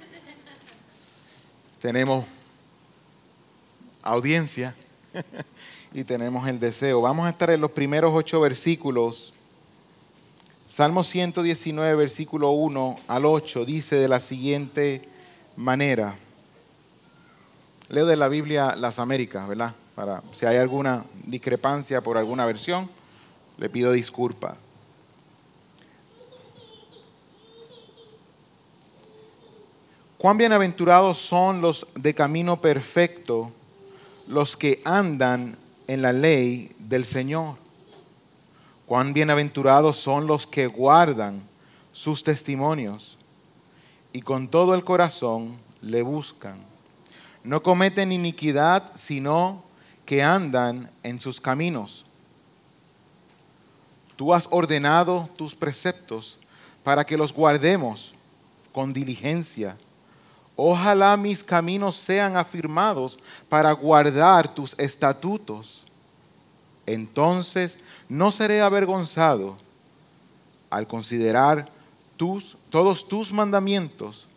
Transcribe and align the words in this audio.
Tenemos 1.82 2.26
audiencia 4.02 4.74
y 5.94 6.04
tenemos 6.04 6.48
el 6.48 6.60
deseo. 6.60 7.02
Vamos 7.02 7.28
a 7.28 7.30
estar 7.30 7.50
en 7.50 7.62
los 7.62 7.72
primeros 7.72 8.14
ocho 8.16 8.40
versículos. 8.40 9.34
Salmo 10.68 11.04
119, 11.04 11.96
versículo 11.96 12.52
1 12.52 12.96
al 13.08 13.26
8, 13.26 13.66
dice 13.66 13.98
de 13.98 14.08
la 14.08 14.20
siguiente 14.20 15.08
manera. 15.58 16.16
Leo 17.90 18.06
de 18.06 18.16
la 18.16 18.30
Biblia 18.30 18.76
Las 18.76 19.00
Américas, 19.00 19.48
¿verdad? 19.48 19.76
Para 19.96 20.24
si 20.32 20.46
hay 20.46 20.58
alguna 20.58 21.06
discrepancia 21.26 22.02
por 22.02 22.18
alguna 22.18 22.46
versión, 22.46 22.90
le 23.58 23.70
pido 23.70 23.92
disculpa. 23.92 24.58
Cuán 30.18 30.38
bienaventurados 30.38 31.18
son 31.18 31.62
los 31.62 31.88
de 31.96 32.14
camino 32.14 32.60
perfecto, 32.60 33.52
los 34.28 34.58
que 34.58 34.82
andan 34.86 35.58
en 35.88 36.02
la 36.02 36.14
ley 36.14 36.72
del 36.80 37.06
Señor. 37.06 37.58
Cuán 38.86 39.14
bienaventurados 39.14 39.98
son 39.98 40.28
los 40.28 40.48
que 40.48 40.68
guardan 40.68 41.42
sus 41.92 42.24
testimonios 42.24 43.18
y 44.14 44.22
con 44.22 44.48
todo 44.48 44.74
el 44.74 44.84
corazón 44.84 45.58
le 45.82 46.02
buscan 46.02 46.76
no 47.46 47.62
cometen 47.62 48.12
iniquidad, 48.12 48.92
sino 48.96 49.64
que 50.04 50.24
andan 50.24 50.92
en 51.04 51.20
sus 51.20 51.40
caminos. 51.40 52.06
Tú 54.16 54.34
has 54.34 54.48
ordenado 54.50 55.30
tus 55.38 55.54
preceptos 55.54 56.40
para 56.84 57.06
que 57.06 57.18
los 57.18 57.32
guardemos 57.32 58.16
con 58.74 58.92
diligencia. 58.92 59.78
Ojalá 60.56 61.18
mis 61.18 61.44
caminos 61.44 61.96
sean 61.96 62.38
afirmados 62.38 63.20
para 63.50 63.72
guardar 63.74 64.54
tus 64.54 64.78
estatutos. 64.80 65.84
Entonces 66.86 67.80
no 68.08 68.32
seré 68.32 68.62
avergonzado 68.62 69.58
al 70.70 70.88
considerar 70.88 71.70
tus, 72.16 72.58
todos 72.70 73.08
tus 73.08 73.32
mandamientos 73.32 74.28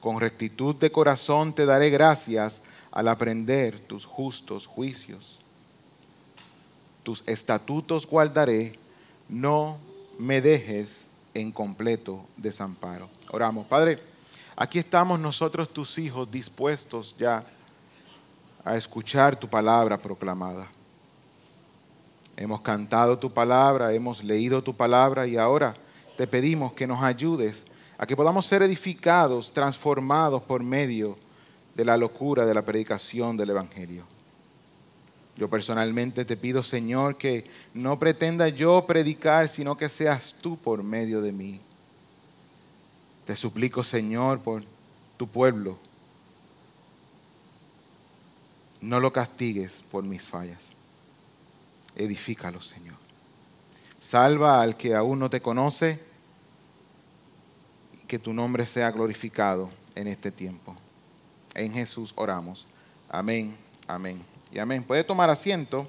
con 0.00 0.20
rectitud 0.20 0.76
de 0.76 0.92
corazón 0.92 1.52
te 1.52 1.66
daré 1.66 1.90
gracias 1.90 2.60
al 2.92 3.08
aprender 3.08 3.80
tus 3.80 4.04
justos 4.04 4.66
juicios. 4.66 5.40
Tus 7.02 7.26
estatutos 7.26 8.06
guardaré, 8.06 8.78
no 9.28 9.78
me 10.18 10.40
dejes 10.40 11.06
en 11.34 11.50
completo 11.52 12.24
desamparo. 12.36 13.08
Oramos, 13.30 13.66
Padre, 13.66 14.00
aquí 14.60 14.80
estamos 14.80 15.20
nosotros 15.20 15.68
tus 15.68 15.98
hijos 15.98 16.28
dispuestos 16.28 17.14
ya 17.16 17.44
a 18.64 18.76
escuchar 18.76 19.36
tu 19.36 19.48
palabra 19.48 19.96
proclamada. 19.96 20.66
Hemos 22.36 22.60
cantado 22.60 23.16
tu 23.16 23.32
palabra, 23.32 23.92
hemos 23.92 24.24
leído 24.24 24.60
tu 24.62 24.74
palabra 24.74 25.28
y 25.28 25.36
ahora 25.36 25.74
te 26.16 26.26
pedimos 26.26 26.72
que 26.72 26.88
nos 26.88 27.00
ayudes 27.02 27.66
a 27.98 28.06
que 28.06 28.16
podamos 28.16 28.46
ser 28.46 28.62
edificados, 28.62 29.52
transformados 29.52 30.42
por 30.42 30.60
medio 30.62 31.16
de 31.76 31.84
la 31.84 31.96
locura 31.96 32.44
de 32.44 32.54
la 32.54 32.62
predicación 32.62 33.36
del 33.36 33.50
Evangelio. 33.50 34.04
Yo 35.36 35.48
personalmente 35.48 36.24
te 36.24 36.36
pido, 36.36 36.64
Señor, 36.64 37.16
que 37.16 37.48
no 37.74 37.96
pretenda 37.96 38.48
yo 38.48 38.84
predicar, 38.88 39.46
sino 39.46 39.76
que 39.76 39.88
seas 39.88 40.34
tú 40.40 40.56
por 40.56 40.82
medio 40.82 41.22
de 41.22 41.30
mí. 41.30 41.60
Te 43.28 43.36
suplico, 43.36 43.84
Señor, 43.84 44.40
por 44.40 44.64
tu 45.18 45.28
pueblo. 45.28 45.76
No 48.80 49.00
lo 49.00 49.12
castigues 49.12 49.84
por 49.90 50.02
mis 50.02 50.26
fallas. 50.26 50.70
Edifícalo, 51.94 52.62
Señor. 52.62 52.96
Salva 54.00 54.62
al 54.62 54.78
que 54.78 54.94
aún 54.94 55.18
no 55.18 55.28
te 55.28 55.42
conoce 55.42 56.00
que 58.06 58.18
tu 58.18 58.32
nombre 58.32 58.64
sea 58.64 58.90
glorificado 58.92 59.68
en 59.94 60.06
este 60.06 60.32
tiempo. 60.32 60.74
En 61.52 61.74
Jesús 61.74 62.14
oramos. 62.16 62.66
Amén, 63.10 63.54
amén 63.86 64.24
y 64.50 64.58
amén. 64.58 64.82
Puede 64.82 65.04
tomar 65.04 65.28
asiento. 65.28 65.86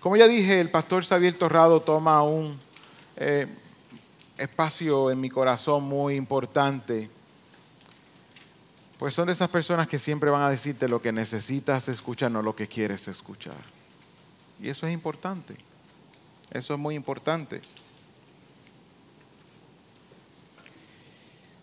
Como 0.00 0.16
ya 0.16 0.26
dije, 0.26 0.60
el 0.60 0.70
pastor 0.70 1.04
Xavier 1.04 1.34
Torrado 1.34 1.80
toma 1.80 2.24
un 2.24 2.58
eh, 3.14 3.46
espacio 4.38 5.10
en 5.10 5.20
mi 5.20 5.28
corazón 5.28 5.84
muy 5.84 6.14
importante. 6.14 7.10
Pues 8.98 9.14
son 9.14 9.26
de 9.26 9.32
esas 9.32 9.50
personas 9.50 9.86
que 9.86 9.98
siempre 9.98 10.30
van 10.30 10.42
a 10.42 10.50
decirte 10.50 10.88
lo 10.88 11.02
que 11.02 11.12
necesitas 11.12 11.88
escuchar, 11.88 12.30
no 12.30 12.42
lo 12.42 12.56
que 12.56 12.66
quieres 12.66 13.06
escuchar. 13.08 13.54
Y 14.60 14.68
eso 14.68 14.86
es 14.86 14.92
importante. 14.92 15.54
Eso 16.52 16.74
es 16.74 16.80
muy 16.80 16.94
importante. 16.94 17.60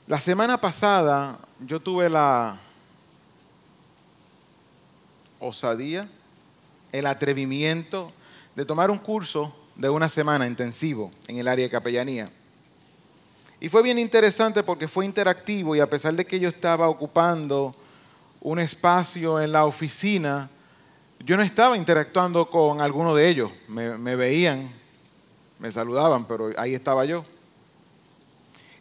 La 0.08 0.19
semana 0.19 0.62
pasada 0.62 1.40
yo 1.59 1.80
tuve 1.80 2.09
la 2.09 2.59
osadía, 5.40 6.08
el 6.91 7.08
atrevimiento 7.08 8.14
de 8.56 8.66
tomar 8.66 8.91
un 8.91 9.00
curso 9.00 9.56
de 9.75 9.90
una 9.90 10.08
semana 10.08 10.47
intensivo 10.47 11.12
en 11.28 11.38
el 11.38 11.47
área 11.47 11.66
de 11.66 11.72
capellanía. 11.72 12.31
Y 13.59 13.69
fue 13.69 13.81
bien 13.83 13.97
interesante 13.97 14.63
porque 14.63 14.88
fue 14.88 15.05
interactivo 15.05 15.75
y 15.75 15.79
a 15.79 15.89
pesar 15.89 16.13
de 16.13 16.25
que 16.25 16.39
yo 16.39 16.49
estaba 16.49 16.89
ocupando 16.89 17.75
un 18.41 18.59
espacio 18.59 19.41
en 19.41 19.51
la 19.51 19.66
oficina, 19.66 20.49
yo 21.19 21.38
no 21.38 21.43
estaba 21.43 21.77
interactuando 21.77 22.49
con 22.49 22.81
alguno 22.81 23.16
de 23.16 23.27
ellos. 23.27 23.51
Me, 23.67 24.16
veían, 24.16 24.69
me 25.59 25.71
saludaban, 25.71 26.25
pero 26.25 26.51
ahí 26.57 26.75
estaba 26.75 27.05
yo. 27.05 27.25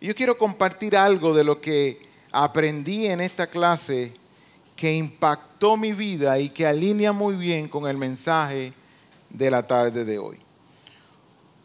Y 0.00 0.08
yo 0.08 0.14
quiero 0.14 0.36
compartir 0.36 0.96
algo 0.96 1.32
de 1.32 1.44
lo 1.44 1.60
que 1.60 2.06
aprendí 2.32 3.06
en 3.06 3.20
esta 3.20 3.46
clase 3.46 4.12
que 4.76 4.92
impactó 4.92 5.76
mi 5.76 5.92
vida 5.92 6.38
y 6.38 6.50
que 6.50 6.66
alinea 6.66 7.12
muy 7.12 7.36
bien 7.36 7.68
con 7.68 7.88
el 7.88 7.96
mensaje 7.96 8.72
de 9.30 9.50
la 9.50 9.66
tarde 9.66 10.04
de 10.04 10.18
hoy. 10.18 10.43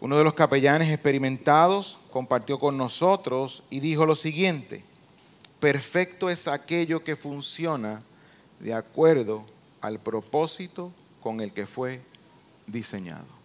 Uno 0.01 0.17
de 0.17 0.23
los 0.23 0.33
capellanes 0.33 0.89
experimentados 0.91 1.97
compartió 2.11 2.57
con 2.57 2.77
nosotros 2.77 3.63
y 3.69 3.81
dijo 3.81 4.05
lo 4.05 4.15
siguiente, 4.15 4.83
perfecto 5.59 6.29
es 6.29 6.47
aquello 6.47 7.03
que 7.03 7.15
funciona 7.15 8.01
de 8.59 8.73
acuerdo 8.73 9.43
al 9.81 9.99
propósito 9.99 10.91
con 11.21 11.41
el 11.41 11.51
que 11.51 11.65
fue 11.65 12.01
diseñado. 12.65 13.39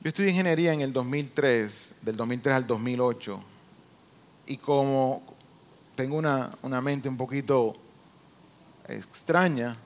Yo 0.00 0.08
estudié 0.08 0.30
ingeniería 0.30 0.72
en 0.72 0.80
el 0.80 0.92
2003, 0.92 1.96
del 2.02 2.16
2003 2.16 2.54
al 2.54 2.66
2008, 2.66 3.40
y 4.46 4.56
como 4.56 5.22
tengo 5.96 6.16
una, 6.16 6.80
mente 6.80 7.08
un 7.08 7.16
poquito 7.16 7.76
extraña, 8.86 9.76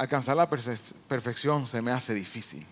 alcanzar 0.00 0.34
la 0.34 0.48
perfección 0.48 1.66
se 1.66 1.82
me 1.82 1.90
hace 1.90 2.14
difícil. 2.14 2.66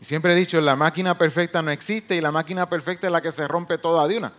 Y 0.00 0.04
siempre 0.04 0.32
he 0.32 0.36
dicho, 0.36 0.60
la 0.60 0.74
máquina 0.74 1.16
perfecta 1.16 1.62
no 1.62 1.70
existe 1.70 2.16
y 2.16 2.20
la 2.20 2.32
máquina 2.32 2.68
perfecta 2.68 3.06
es 3.06 3.12
la 3.12 3.20
que 3.22 3.30
se 3.30 3.46
rompe 3.46 3.78
toda 3.78 4.08
de 4.08 4.18
una. 4.18 4.32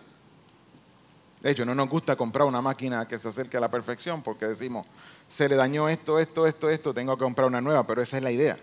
De 1.40 1.50
hecho, 1.50 1.64
no 1.64 1.74
nos 1.74 1.88
gusta 1.88 2.14
comprar 2.14 2.46
una 2.46 2.60
máquina 2.60 3.08
que 3.08 3.18
se 3.18 3.26
acerque 3.26 3.56
a 3.56 3.60
la 3.60 3.70
perfección 3.70 4.20
porque 4.20 4.44
decimos, 4.44 4.86
se 5.28 5.48
le 5.48 5.56
dañó 5.56 5.88
esto, 5.88 6.18
esto, 6.18 6.46
esto, 6.46 6.68
esto, 6.68 6.92
tengo 6.92 7.16
que 7.16 7.24
comprar 7.24 7.48
una 7.48 7.62
nueva, 7.62 7.86
pero 7.86 8.02
esa 8.02 8.18
es 8.18 8.22
la 8.22 8.32
idea 8.32 8.58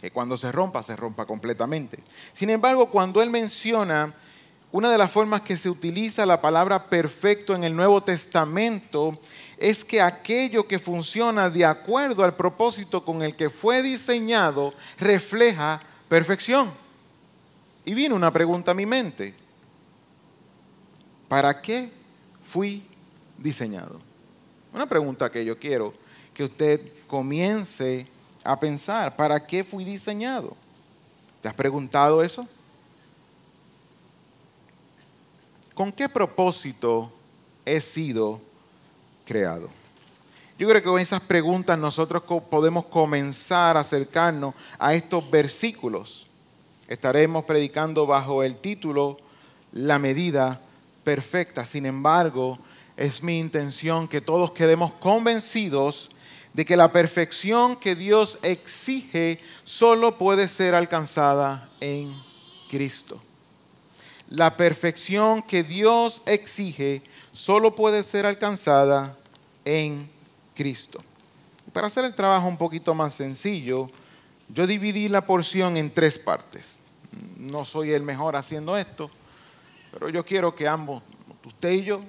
que 0.00 0.10
cuando 0.10 0.36
se 0.36 0.50
rompa, 0.50 0.82
se 0.82 0.96
rompa 0.96 1.24
completamente. 1.24 2.02
Sin 2.32 2.50
embargo, 2.50 2.90
cuando 2.90 3.22
él 3.22 3.30
menciona 3.30 4.12
una 4.72 4.90
de 4.90 4.98
las 4.98 5.12
formas 5.12 5.42
que 5.42 5.56
se 5.56 5.70
utiliza 5.70 6.26
la 6.26 6.40
palabra 6.40 6.86
perfecto 6.86 7.54
en 7.54 7.62
el 7.62 7.76
Nuevo 7.76 8.02
Testamento 8.02 9.20
es 9.58 9.84
que 9.84 10.00
aquello 10.00 10.66
que 10.66 10.78
funciona 10.78 11.50
de 11.50 11.64
acuerdo 11.64 12.22
al 12.22 12.36
propósito 12.36 13.04
con 13.04 13.22
el 13.22 13.34
que 13.34 13.50
fue 13.50 13.82
diseñado 13.82 14.72
refleja 14.98 15.82
perfección. 16.08 16.70
Y 17.84 17.94
viene 17.94 18.14
una 18.14 18.32
pregunta 18.32 18.70
a 18.70 18.74
mi 18.74 18.86
mente. 18.86 19.34
¿Para 21.28 21.60
qué 21.60 21.90
fui 22.42 22.86
diseñado? 23.36 24.00
Una 24.72 24.88
pregunta 24.88 25.30
que 25.30 25.44
yo 25.44 25.58
quiero 25.58 25.92
que 26.32 26.44
usted 26.44 26.80
comience 27.06 28.06
a 28.44 28.58
pensar. 28.58 29.16
¿Para 29.16 29.44
qué 29.44 29.64
fui 29.64 29.84
diseñado? 29.84 30.56
¿Te 31.42 31.48
has 31.48 31.54
preguntado 31.54 32.22
eso? 32.22 32.46
¿Con 35.74 35.90
qué 35.92 36.08
propósito 36.08 37.12
he 37.64 37.80
sido 37.80 38.40
creado? 39.28 39.68
Yo 40.58 40.66
creo 40.68 40.82
que 40.82 40.88
con 40.88 41.00
esas 41.00 41.20
preguntas 41.20 41.78
nosotros 41.78 42.22
podemos 42.50 42.86
comenzar 42.86 43.76
a 43.76 43.80
acercarnos 43.80 44.54
a 44.78 44.94
estos 44.94 45.30
versículos. 45.30 46.26
Estaremos 46.88 47.44
predicando 47.44 48.06
bajo 48.06 48.42
el 48.42 48.56
título 48.56 49.18
La 49.70 49.98
medida 49.98 50.60
perfecta. 51.04 51.64
Sin 51.64 51.86
embargo, 51.86 52.58
es 52.96 53.22
mi 53.22 53.38
intención 53.38 54.08
que 54.08 54.20
todos 54.20 54.50
quedemos 54.50 54.92
convencidos 54.94 56.10
de 56.54 56.64
que 56.64 56.76
la 56.76 56.90
perfección 56.90 57.76
que 57.76 57.94
Dios 57.94 58.38
exige 58.42 59.40
solo 59.62 60.18
puede 60.18 60.48
ser 60.48 60.74
alcanzada 60.74 61.68
en 61.80 62.12
Cristo. 62.70 63.22
La 64.30 64.56
perfección 64.56 65.42
que 65.42 65.62
Dios 65.62 66.22
exige 66.26 67.02
solo 67.32 67.76
puede 67.76 68.02
ser 68.02 68.26
alcanzada 68.26 69.16
en 69.68 70.08
Cristo. 70.54 71.04
Para 71.74 71.88
hacer 71.88 72.06
el 72.06 72.14
trabajo 72.14 72.48
un 72.48 72.56
poquito 72.56 72.94
más 72.94 73.12
sencillo, 73.12 73.90
yo 74.48 74.66
dividí 74.66 75.08
la 75.08 75.26
porción 75.26 75.76
en 75.76 75.90
tres 75.90 76.18
partes. 76.18 76.80
No 77.36 77.66
soy 77.66 77.92
el 77.92 78.02
mejor 78.02 78.34
haciendo 78.34 78.78
esto, 78.78 79.10
pero 79.92 80.08
yo 80.08 80.24
quiero 80.24 80.54
que 80.54 80.66
ambos, 80.66 81.02
usted 81.44 81.72
y 81.72 81.84
yo, 81.84 82.00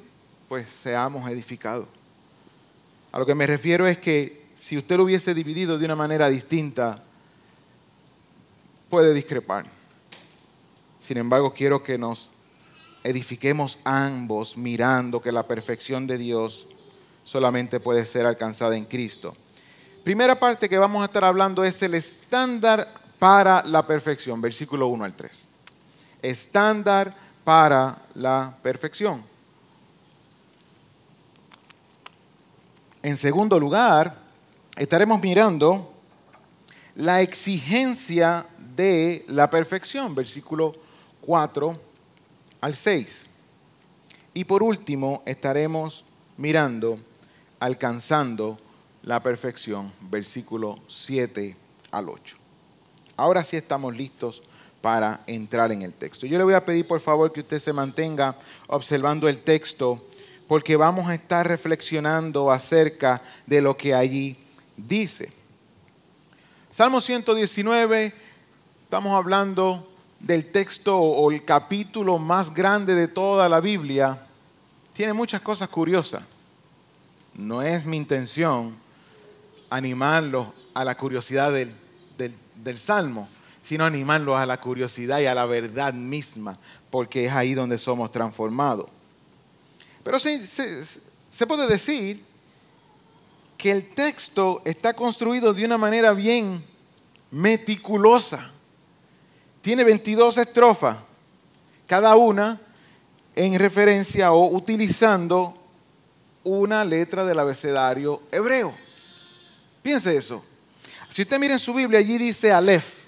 pues 0.47 0.69
seamos 0.69 1.29
edificados. 1.29 1.88
A 3.11 3.19
lo 3.19 3.25
que 3.25 3.35
me 3.35 3.45
refiero 3.45 3.85
es 3.88 3.97
que 3.97 4.47
si 4.56 4.77
usted 4.77 4.95
lo 4.95 5.03
hubiese 5.03 5.33
dividido 5.33 5.77
de 5.77 5.85
una 5.85 5.95
manera 5.97 6.29
distinta, 6.29 7.03
puede 8.89 9.13
discrepar. 9.13 9.65
Sin 11.01 11.17
embargo, 11.17 11.53
quiero 11.53 11.83
que 11.83 11.97
nos 11.97 12.29
edifiquemos 13.03 13.79
ambos 13.83 14.56
mirando 14.56 15.21
que 15.21 15.31
la 15.31 15.45
perfección 15.45 16.07
de 16.07 16.17
Dios 16.17 16.67
solamente 17.30 17.80
puede 17.80 18.08
ser 18.08 18.26
alcanzada 18.26 18.76
en 18.76 18.86
Cristo. 18.86 19.36
Primera 20.04 20.40
parte 20.40 20.68
que 20.68 20.80
vamos 20.80 21.04
a 21.04 21.06
estar 21.06 21.24
hablando 21.24 21.64
es 21.64 21.80
el 21.84 21.94
estándar 21.94 22.92
para 23.20 23.62
la 23.66 23.86
perfección, 23.86 24.42
versículo 24.42 24.88
1 24.88 25.06
al 25.06 25.14
3. 25.14 25.48
Estándar 26.24 27.16
para 27.44 28.02
la 28.16 28.58
perfección. 28.64 29.24
En 33.04 33.16
segundo 33.16 33.60
lugar, 33.60 34.18
estaremos 34.76 35.22
mirando 35.22 35.94
la 36.96 37.22
exigencia 37.22 38.48
de 38.76 39.24
la 39.28 39.52
perfección, 39.52 40.16
versículo 40.16 40.76
4 41.22 41.80
al 42.62 42.76
6. 42.76 43.28
Y 44.34 44.46
por 44.46 44.64
último, 44.64 45.22
estaremos 45.28 46.06
mirando, 46.38 46.98
alcanzando 47.59 48.57
la 49.03 49.21
perfección, 49.21 49.91
versículo 50.09 50.79
7 50.88 51.56
al 51.91 52.09
8. 52.09 52.38
Ahora 53.17 53.44
sí 53.44 53.57
estamos 53.57 53.95
listos 53.95 54.44
para 54.81 55.21
entrar 55.27 55.71
en 55.71 55.81
el 55.81 55.94
texto. 55.94 56.25
Yo 56.25 56.38
le 56.38 56.44
voy 56.44 56.53
a 56.53 56.63
pedir 56.63 56.88
por 56.88 57.00
favor 57.00 57.31
que 57.31 57.41
usted 57.41 57.59
se 57.59 57.73
mantenga 57.73 58.35
observando 58.67 59.27
el 59.27 59.39
texto 59.39 60.01
porque 60.47 60.75
vamos 60.75 61.07
a 61.09 61.15
estar 61.15 61.47
reflexionando 61.47 62.51
acerca 62.51 63.21
de 63.45 63.61
lo 63.61 63.77
que 63.77 63.94
allí 63.94 64.38
dice. 64.77 65.31
Salmo 66.71 67.01
119, 67.01 68.13
estamos 68.83 69.15
hablando 69.15 69.88
del 70.19 70.51
texto 70.51 70.97
o 70.97 71.31
el 71.31 71.44
capítulo 71.44 72.19
más 72.19 72.53
grande 72.53 72.95
de 72.95 73.07
toda 73.07 73.50
la 73.50 73.59
Biblia. 73.59 74.17
Tiene 74.94 75.13
muchas 75.13 75.41
cosas 75.41 75.69
curiosas. 75.69 76.21
No 77.39 77.62
es 77.62 77.86
mi 77.86 77.95
intención 77.95 78.75
animarlos 79.69 80.50
a 80.74 80.83
la 80.83 80.97
curiosidad 80.97 81.53
del, 81.53 81.74
del 82.18 82.77
Salmo, 82.77 83.30
sino 83.62 83.86
animarlos 83.86 84.36
a 84.38 84.45
la 84.45 84.59
curiosidad 84.59 85.19
y 85.19 85.25
a 85.25 85.33
la 85.33 85.45
verdad 85.45 85.94
misma, 85.94 86.57
porque 86.89 87.27
es 87.27 87.31
ahí 87.31 87.53
donde 87.53 87.77
somos 87.77 88.12
transformados. 88.12 88.88
Pero 90.03 90.19
sí, 90.19 90.45
se, 90.45 91.47
puede 91.47 91.65
decir 91.68 92.21
que 93.57 93.71
el 93.71 93.88
texto 93.89 94.62
está 94.65 94.94
construido 94.94 95.53
de 95.53 95.63
una 95.63 95.77
manera 95.77 96.12
bien 96.12 96.62
meticulosa. 97.31 98.51
Tiene 99.62 99.85
22 99.85 100.39
estrofas, 100.39 100.97
cada 101.88 102.18
una 102.18 102.59
en 103.33 103.57
referencia 103.57 104.33
o 104.33 104.50
utilizando 104.50 105.58
una 106.44 106.83
letra 106.86 107.25
del 107.25 107.39
abecedario 107.39 108.21
hebreo. 108.31 108.74
Piense 109.81 110.15
eso. 110.15 110.44
Si 111.09 111.24
usted 111.24 111.39
mira 111.39 111.53
en 111.53 111.59
su 111.59 111.74
Biblia, 111.74 112.00
allí 112.00 112.18
dice 112.18 112.51
Aleph. 112.51 113.06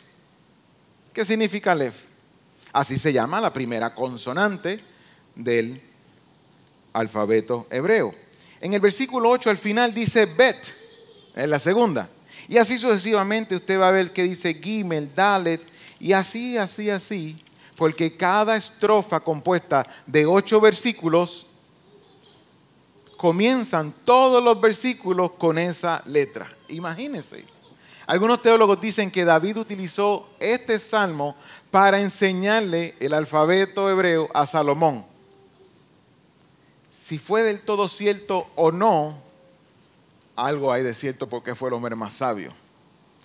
¿Qué 1.13 1.25
significa 1.25 1.73
Aleph? 1.73 2.05
Así 2.73 2.97
se 2.97 3.11
llama 3.11 3.41
la 3.41 3.51
primera 3.51 3.93
consonante 3.93 4.79
del 5.35 5.81
alfabeto 6.93 7.67
hebreo. 7.69 8.15
En 8.61 8.73
el 8.73 8.79
versículo 8.79 9.29
8 9.29 9.49
al 9.49 9.57
final 9.57 9.93
dice 9.93 10.25
Bet, 10.25 10.57
en 11.35 11.49
la 11.49 11.59
segunda. 11.59 12.09
Y 12.47 12.57
así 12.57 12.77
sucesivamente 12.77 13.55
usted 13.55 13.79
va 13.79 13.89
a 13.89 13.91
ver 13.91 14.11
que 14.11 14.23
dice 14.23 14.53
Gimel, 14.53 15.13
Dalet, 15.13 15.61
y 15.99 16.13
así, 16.13 16.57
así, 16.57 16.89
así, 16.89 17.43
porque 17.75 18.15
cada 18.15 18.57
estrofa 18.57 19.19
compuesta 19.19 19.85
de 20.05 20.25
ocho 20.25 20.59
versículos, 20.59 21.45
comienzan 23.21 23.93
todos 24.03 24.43
los 24.43 24.59
versículos 24.59 25.33
con 25.37 25.59
esa 25.59 26.01
letra. 26.07 26.51
Imagínense. 26.69 27.45
Algunos 28.07 28.41
teólogos 28.41 28.81
dicen 28.81 29.11
que 29.11 29.23
David 29.23 29.57
utilizó 29.57 30.27
este 30.39 30.79
salmo 30.79 31.35
para 31.69 32.01
enseñarle 32.01 32.95
el 32.99 33.13
alfabeto 33.13 33.87
hebreo 33.91 34.27
a 34.33 34.47
Salomón 34.47 35.05
si 37.11 37.17
fue 37.17 37.43
del 37.43 37.59
todo 37.59 37.89
cierto 37.89 38.49
o 38.55 38.71
no, 38.71 39.17
algo 40.37 40.71
hay 40.71 40.81
de 40.81 40.93
cierto 40.93 41.27
porque 41.27 41.55
fue 41.55 41.67
el 41.67 41.73
hombre 41.73 41.93
más 41.93 42.13
sabio. 42.13 42.53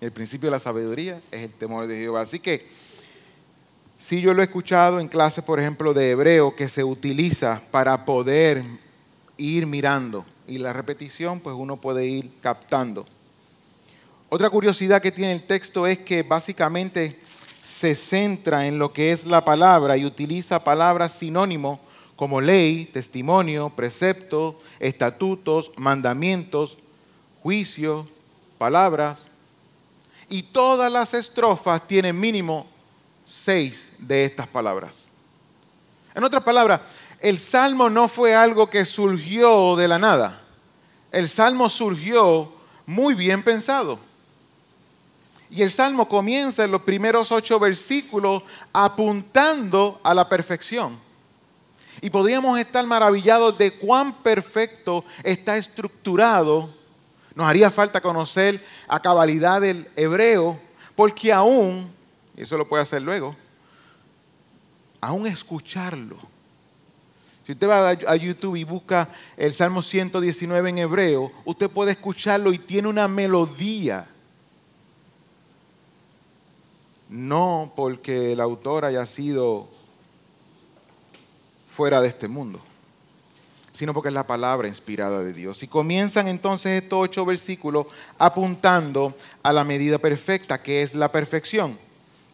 El 0.00 0.10
principio 0.10 0.48
de 0.48 0.56
la 0.56 0.58
sabiduría 0.58 1.20
es 1.30 1.42
el 1.42 1.52
temor 1.52 1.86
de 1.86 1.96
Jehová. 1.96 2.22
Así 2.22 2.40
que, 2.40 2.66
si 3.96 4.20
yo 4.20 4.34
lo 4.34 4.42
he 4.42 4.46
escuchado 4.46 4.98
en 4.98 5.06
clases, 5.06 5.44
por 5.44 5.60
ejemplo, 5.60 5.94
de 5.94 6.10
hebreo, 6.10 6.56
que 6.56 6.68
se 6.68 6.82
utiliza 6.82 7.62
para 7.70 8.04
poder 8.04 8.64
ir 9.36 9.66
mirando. 9.66 10.24
Y 10.46 10.58
la 10.58 10.72
repetición, 10.72 11.40
pues 11.40 11.56
uno 11.56 11.76
puede 11.76 12.06
ir 12.06 12.30
captando. 12.40 13.06
Otra 14.28 14.50
curiosidad 14.50 15.02
que 15.02 15.12
tiene 15.12 15.32
el 15.32 15.46
texto 15.46 15.86
es 15.86 15.98
que 15.98 16.22
básicamente 16.22 17.20
se 17.62 17.94
centra 17.94 18.66
en 18.66 18.78
lo 18.78 18.92
que 18.92 19.12
es 19.12 19.26
la 19.26 19.44
palabra 19.44 19.96
y 19.96 20.04
utiliza 20.04 20.62
palabras 20.62 21.12
sinónimos 21.12 21.80
como 22.16 22.40
ley, 22.40 22.86
testimonio, 22.86 23.70
precepto, 23.70 24.60
estatutos, 24.80 25.72
mandamientos, 25.76 26.78
juicio, 27.42 28.08
palabras. 28.58 29.28
Y 30.28 30.42
todas 30.44 30.90
las 30.90 31.14
estrofas 31.14 31.86
tienen 31.86 32.18
mínimo 32.18 32.66
seis 33.24 33.92
de 33.98 34.24
estas 34.24 34.48
palabras. 34.48 35.08
En 36.14 36.24
otras 36.24 36.42
palabras, 36.42 36.80
el 37.28 37.40
salmo 37.40 37.90
no 37.90 38.06
fue 38.06 38.36
algo 38.36 38.70
que 38.70 38.84
surgió 38.84 39.74
de 39.74 39.88
la 39.88 39.98
nada. 39.98 40.42
El 41.10 41.28
salmo 41.28 41.68
surgió 41.68 42.52
muy 42.86 43.14
bien 43.14 43.42
pensado. 43.42 43.98
Y 45.50 45.62
el 45.62 45.72
salmo 45.72 46.08
comienza 46.08 46.62
en 46.62 46.70
los 46.70 46.82
primeros 46.82 47.32
ocho 47.32 47.58
versículos 47.58 48.44
apuntando 48.72 50.00
a 50.04 50.14
la 50.14 50.28
perfección. 50.28 51.00
Y 52.00 52.10
podríamos 52.10 52.60
estar 52.60 52.86
maravillados 52.86 53.58
de 53.58 53.72
cuán 53.72 54.12
perfecto 54.12 55.04
está 55.24 55.56
estructurado. 55.56 56.70
Nos 57.34 57.48
haría 57.48 57.72
falta 57.72 58.00
conocer 58.00 58.64
a 58.86 59.02
cabalidad 59.02 59.60
del 59.60 59.88
hebreo, 59.96 60.60
porque 60.94 61.32
aún, 61.32 61.92
y 62.36 62.42
eso 62.42 62.56
lo 62.56 62.68
puede 62.68 62.84
hacer 62.84 63.02
luego, 63.02 63.34
aún 65.00 65.26
escucharlo. 65.26 66.35
Si 67.46 67.52
usted 67.52 67.68
va 67.68 67.90
a 67.90 68.16
YouTube 68.16 68.56
y 68.56 68.64
busca 68.64 69.08
el 69.36 69.54
Salmo 69.54 69.80
119 69.80 70.68
en 70.68 70.78
hebreo, 70.78 71.30
usted 71.44 71.70
puede 71.70 71.92
escucharlo 71.92 72.52
y 72.52 72.58
tiene 72.58 72.88
una 72.88 73.06
melodía. 73.06 74.08
No 77.08 77.72
porque 77.76 78.32
el 78.32 78.40
autor 78.40 78.84
haya 78.84 79.06
sido 79.06 79.68
fuera 81.70 82.02
de 82.02 82.08
este 82.08 82.26
mundo, 82.26 82.58
sino 83.72 83.94
porque 83.94 84.08
es 84.08 84.14
la 84.14 84.26
palabra 84.26 84.66
inspirada 84.66 85.22
de 85.22 85.32
Dios. 85.32 85.62
Y 85.62 85.68
comienzan 85.68 86.26
entonces 86.26 86.82
estos 86.82 86.98
ocho 87.00 87.24
versículos 87.24 87.86
apuntando 88.18 89.14
a 89.44 89.52
la 89.52 89.62
medida 89.62 89.98
perfecta, 89.98 90.60
que 90.60 90.82
es 90.82 90.96
la 90.96 91.12
perfección. 91.12 91.78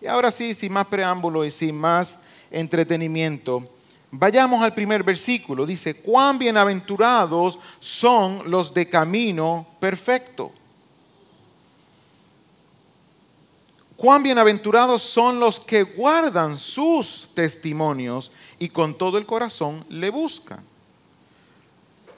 Y 0.01 0.07
ahora 0.07 0.31
sí, 0.31 0.55
sin 0.55 0.73
más 0.73 0.87
preámbulo 0.87 1.45
y 1.45 1.51
sin 1.51 1.77
más 1.77 2.21
entretenimiento, 2.51 3.69
vayamos 4.13 4.63
al 4.63 4.75
primer 4.75 5.03
versículo. 5.03 5.67
Dice, 5.67 5.95
cuán 5.95 6.39
bienaventurados 6.39 7.59
son 7.81 8.49
los 8.49 8.73
de 8.73 8.89
camino 8.89 9.67
perfecto. 9.81 10.53
Cuán 13.97 14.23
bienaventurados 14.23 15.03
son 15.03 15.41
los 15.41 15.59
que 15.59 15.83
guardan 15.85 16.59
sus 16.59 17.29
testimonios 17.35 18.33
y 18.59 18.69
con 18.69 18.97
todo 18.97 19.17
el 19.17 19.27
corazón 19.27 19.85
le 19.89 20.11
buscan. 20.11 20.63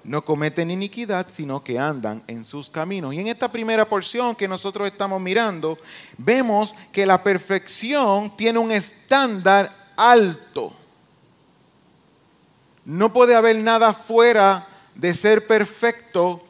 No 0.03 0.25
cometen 0.25 0.71
iniquidad, 0.71 1.29
sino 1.31 1.63
que 1.63 1.79
andan 1.79 2.23
en 2.27 2.45
sus 2.45 2.69
caminos. 2.69 3.15
Y 3.15 3.21
en 3.21 3.27
esta 3.29 3.51
primera 3.51 3.89
porción 3.89 4.35
que 4.35 4.49
nosotros 4.49 4.87
estamos 4.87 5.21
mirando, 5.21 5.79
vemos 6.19 6.75
que 6.93 7.07
la 7.07 7.23
perfección 7.23 8.37
tiene 8.37 8.59
un 8.59 8.73
estándar 8.73 9.93
alto. 9.97 10.75
No 12.85 13.13
puede 13.13 13.35
haber 13.35 13.57
nada 13.57 13.93
fuera 13.93 14.67
de 14.95 15.15
ser 15.15 15.47
perfecto 15.47 16.43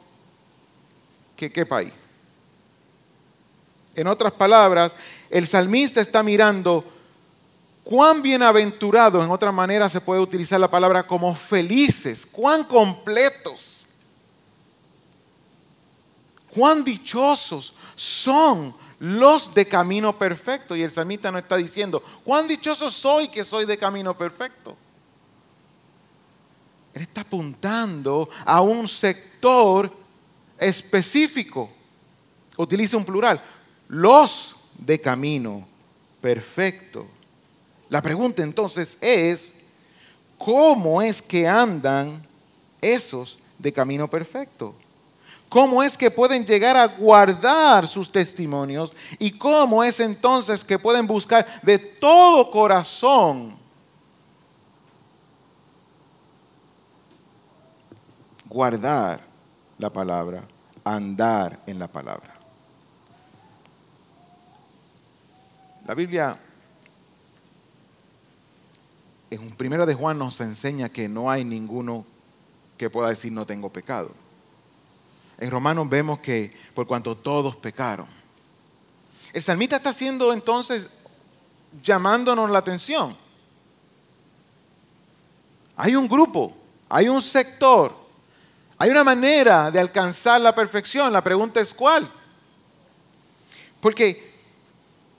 que 1.35 1.51
quepa 1.51 1.77
ahí. 1.77 1.93
En 3.95 4.07
otras 4.07 4.33
palabras, 4.33 4.95
el 5.29 5.47
salmista 5.47 6.01
está 6.01 6.21
mirando 6.21 6.83
cuán 7.83 8.21
bienaventurados, 8.21 9.23
en 9.23 9.31
otra 9.31 9.51
manera 9.51 9.89
se 9.89 10.01
puede 10.01 10.19
utilizar 10.19 10.59
la 10.59 10.69
palabra 10.69 11.07
como 11.07 11.33
felices, 11.33 12.25
cuán 12.25 12.65
completos, 12.65 13.85
cuán 16.53 16.83
dichosos 16.83 17.75
son 17.95 18.75
los 18.99 19.53
de 19.53 19.65
camino 19.67 20.17
perfecto. 20.17 20.75
Y 20.75 20.83
el 20.83 20.91
salmista 20.91 21.31
no 21.31 21.37
está 21.37 21.55
diciendo, 21.55 22.03
cuán 22.23 22.47
dichoso 22.47 22.89
soy 22.89 23.29
que 23.29 23.45
soy 23.45 23.65
de 23.65 23.77
camino 23.77 24.17
perfecto. 24.17 24.75
Él 26.95 27.01
está 27.01 27.21
apuntando 27.21 28.29
a 28.45 28.61
un 28.61 28.87
sector 28.87 29.91
específico. 30.57 31.69
Utiliza 32.55 32.95
un 32.95 33.03
plural. 33.03 33.41
Los 33.89 34.55
de 34.79 34.99
camino 35.01 35.67
perfecto. 36.21 37.05
La 37.89 38.01
pregunta 38.01 38.41
entonces 38.41 38.97
es, 39.01 39.57
¿cómo 40.37 41.01
es 41.01 41.21
que 41.21 41.45
andan 41.45 42.25
esos 42.79 43.39
de 43.59 43.73
camino 43.73 44.09
perfecto? 44.09 44.73
¿Cómo 45.49 45.83
es 45.83 45.97
que 45.97 46.09
pueden 46.09 46.45
llegar 46.45 46.77
a 46.77 46.87
guardar 46.87 47.89
sus 47.89 48.09
testimonios? 48.09 48.93
¿Y 49.19 49.31
cómo 49.31 49.83
es 49.83 49.99
entonces 49.99 50.63
que 50.63 50.79
pueden 50.79 51.05
buscar 51.07 51.45
de 51.61 51.77
todo 51.77 52.49
corazón 52.49 53.64
guardar 58.55 59.19
la 59.79 59.91
palabra, 59.91 60.41
andar 60.85 61.59
en 61.67 61.77
la 61.77 61.89
palabra? 61.89 62.33
La 65.85 65.93
Biblia 65.93 66.39
en 69.29 69.41
un 69.41 69.51
primero 69.51 69.85
de 69.85 69.93
Juan 69.93 70.17
nos 70.17 70.39
enseña 70.39 70.87
que 70.87 71.09
no 71.09 71.29
hay 71.29 71.43
ninguno 71.43 72.05
que 72.77 72.89
pueda 72.89 73.09
decir 73.09 73.33
no 73.33 73.45
tengo 73.45 73.69
pecado. 73.69 74.11
En 75.37 75.51
Romanos 75.51 75.89
vemos 75.89 76.19
que 76.19 76.55
por 76.73 76.87
cuanto 76.87 77.13
todos 77.13 77.57
pecaron. 77.57 78.07
El 79.33 79.43
salmista 79.43 79.75
está 79.75 79.89
haciendo 79.89 80.31
entonces 80.31 80.91
llamándonos 81.83 82.49
la 82.49 82.59
atención. 82.59 83.17
Hay 85.75 85.93
un 85.97 86.07
grupo, 86.07 86.55
hay 86.87 87.09
un 87.09 87.21
sector, 87.21 88.04
hay 88.77 88.89
una 88.89 89.03
manera 89.03 89.71
de 89.71 89.79
alcanzar 89.79 90.41
la 90.41 90.53
perfección. 90.53 91.13
La 91.13 91.23
pregunta 91.23 91.61
es 91.61 91.73
cuál. 91.73 92.11
Porque 93.79 94.31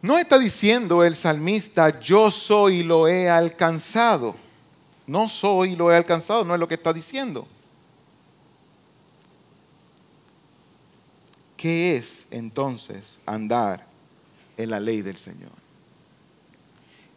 no 0.03 0.19
está 0.19 0.39
diciendo 0.39 1.03
el 1.03 1.17
salmista, 1.17 1.99
yo 2.01 2.31
soy 2.31 2.81
y 2.81 2.83
lo 2.83 3.09
he 3.09 3.29
alcanzado. 3.29 4.35
No 5.07 5.29
soy 5.29 5.73
y 5.73 5.77
lo 5.77 5.91
he 5.91 5.97
alcanzado, 5.97 6.45
no 6.45 6.55
es 6.55 6.61
lo 6.61 6.69
que 6.69 6.75
está 6.75 6.93
diciendo. 6.93 7.47
¿Qué 11.57 11.97
es 11.97 12.27
entonces 12.31 13.19
andar 13.25 13.87
en 14.57 14.71
la 14.71 14.81
ley 14.81 15.01
del 15.01 15.17
Señor? 15.17 15.53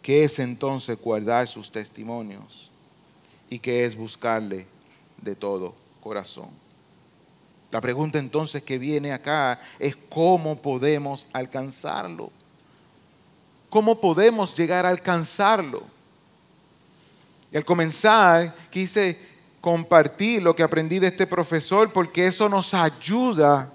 ¿Qué 0.02 0.24
es 0.24 0.40
entonces 0.40 0.98
guardar 0.98 1.48
sus 1.48 1.70
testimonios? 1.70 2.72
¿Y 3.50 3.60
qué 3.60 3.84
es 3.84 3.98
buscarle 3.98 4.66
de 5.22 5.36
todo 5.36 5.89
corazón? 6.02 6.50
La 7.72 7.82
pregunta 7.82 8.18
entonces 8.18 8.64
que 8.64 8.78
viene 8.78 9.12
acá 9.12 9.60
es 9.78 9.96
cómo 10.10 10.58
podemos 10.58 11.28
alcanzarlo. 11.34 12.32
¿Cómo 13.70 14.02
podemos 14.02 14.56
llegar 14.56 14.86
a 14.86 14.90
alcanzarlo? 14.90 15.84
Y 17.52 17.58
al 17.58 17.66
comenzar 17.66 18.56
quise 18.72 19.18
compartir 19.62 20.42
lo 20.42 20.56
que 20.56 20.64
aprendí 20.64 21.00
de 21.00 21.08
este 21.08 21.28
profesor 21.28 21.92
porque 21.92 22.26
eso 22.26 22.50
nos 22.50 22.74
ayuda 22.74 23.72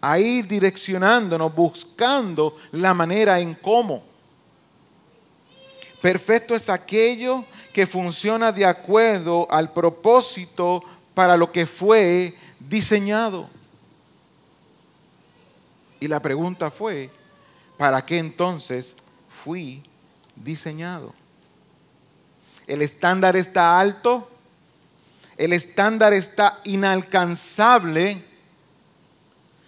a 0.00 0.18
ir 0.18 0.46
direccionándonos, 0.46 1.54
buscando 1.54 2.58
la 2.72 2.92
manera 2.92 3.40
en 3.40 3.54
cómo. 3.54 4.02
Perfecto 6.02 6.54
es 6.54 6.68
aquello 6.68 7.42
que 7.72 7.86
funciona 7.86 8.52
de 8.52 8.66
acuerdo 8.66 9.50
al 9.50 9.72
propósito 9.72 10.82
para 11.14 11.36
lo 11.36 11.50
que 11.52 11.66
fue 11.66 12.36
diseñado. 12.58 13.48
Y 16.00 16.08
la 16.08 16.20
pregunta 16.20 16.70
fue, 16.70 17.10
¿para 17.78 18.04
qué 18.04 18.18
entonces 18.18 18.96
fui 19.44 19.82
diseñado. 20.36 21.14
El 22.66 22.82
estándar 22.82 23.36
está 23.36 23.78
alto, 23.78 24.30
el 25.36 25.52
estándar 25.52 26.12
está 26.12 26.60
inalcanzable. 26.64 28.24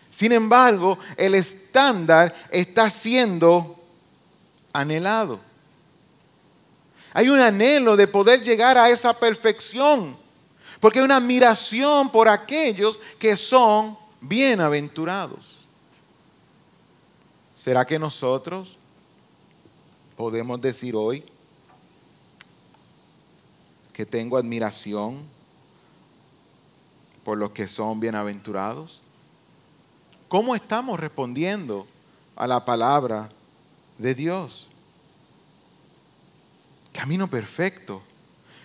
Sin 0.09 0.33
embargo, 0.33 0.99
el 1.17 1.35
estándar 1.35 2.35
está 2.51 2.89
siendo 2.89 3.79
anhelado. 4.73 5.41
Hay 7.13 7.29
un 7.29 7.41
anhelo 7.41 7.97
de 7.97 8.07
poder 8.07 8.43
llegar 8.43 8.79
a 8.79 8.89
esa 8.91 9.19
perfección, 9.19 10.17
porque 10.81 10.99
hay 10.99 11.05
una 11.05 11.17
admiración 11.17 12.11
por 12.11 12.29
aquellos 12.29 12.99
que 13.19 13.37
son 13.37 13.97
bienaventurados. 14.21 15.69
¿Será 17.55 17.85
que 17.85 17.99
nosotros 17.99 18.77
podemos 20.17 20.61
decir 20.61 20.95
hoy 20.95 21.25
que 23.93 24.05
tengo 24.05 24.37
admiración 24.37 25.23
por 27.25 27.39
los 27.39 27.51
que 27.51 27.67
son 27.67 27.99
bienaventurados? 27.99 29.01
¿Cómo 30.29 30.55
estamos 30.55 31.01
respondiendo 31.01 31.87
a 32.35 32.47
la 32.47 32.65
palabra 32.65 33.31
de 33.99 34.15
Dios? 34.15 34.69
Camino 36.93 37.29
perfecto. 37.29 38.03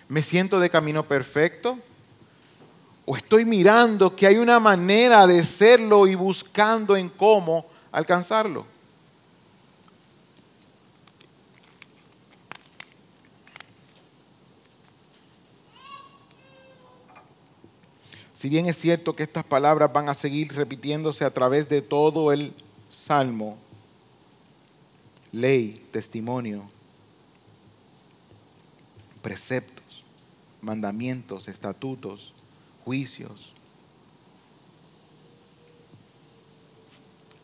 ¿Me 0.08 0.22
siento 0.22 0.60
de 0.60 0.70
camino 0.70 1.06
perfecto? 1.06 1.78
¿O 3.04 3.16
estoy 3.16 3.44
mirando 3.44 4.14
que 4.14 4.26
hay 4.26 4.36
una 4.36 4.60
manera 4.60 5.26
de 5.26 5.42
serlo 5.42 6.06
y 6.06 6.14
buscando 6.14 6.96
en 6.96 7.08
cómo 7.08 7.66
alcanzarlo? 7.90 8.64
Si 18.42 18.48
bien 18.48 18.66
es 18.66 18.76
cierto 18.76 19.14
que 19.14 19.22
estas 19.22 19.44
palabras 19.44 19.92
van 19.92 20.08
a 20.08 20.14
seguir 20.14 20.52
repitiéndose 20.52 21.24
a 21.24 21.30
través 21.30 21.68
de 21.68 21.80
todo 21.80 22.32
el 22.32 22.52
Salmo, 22.88 23.56
ley, 25.30 25.86
testimonio, 25.92 26.68
preceptos, 29.22 30.04
mandamientos, 30.60 31.46
estatutos, 31.46 32.34
juicios. 32.84 33.54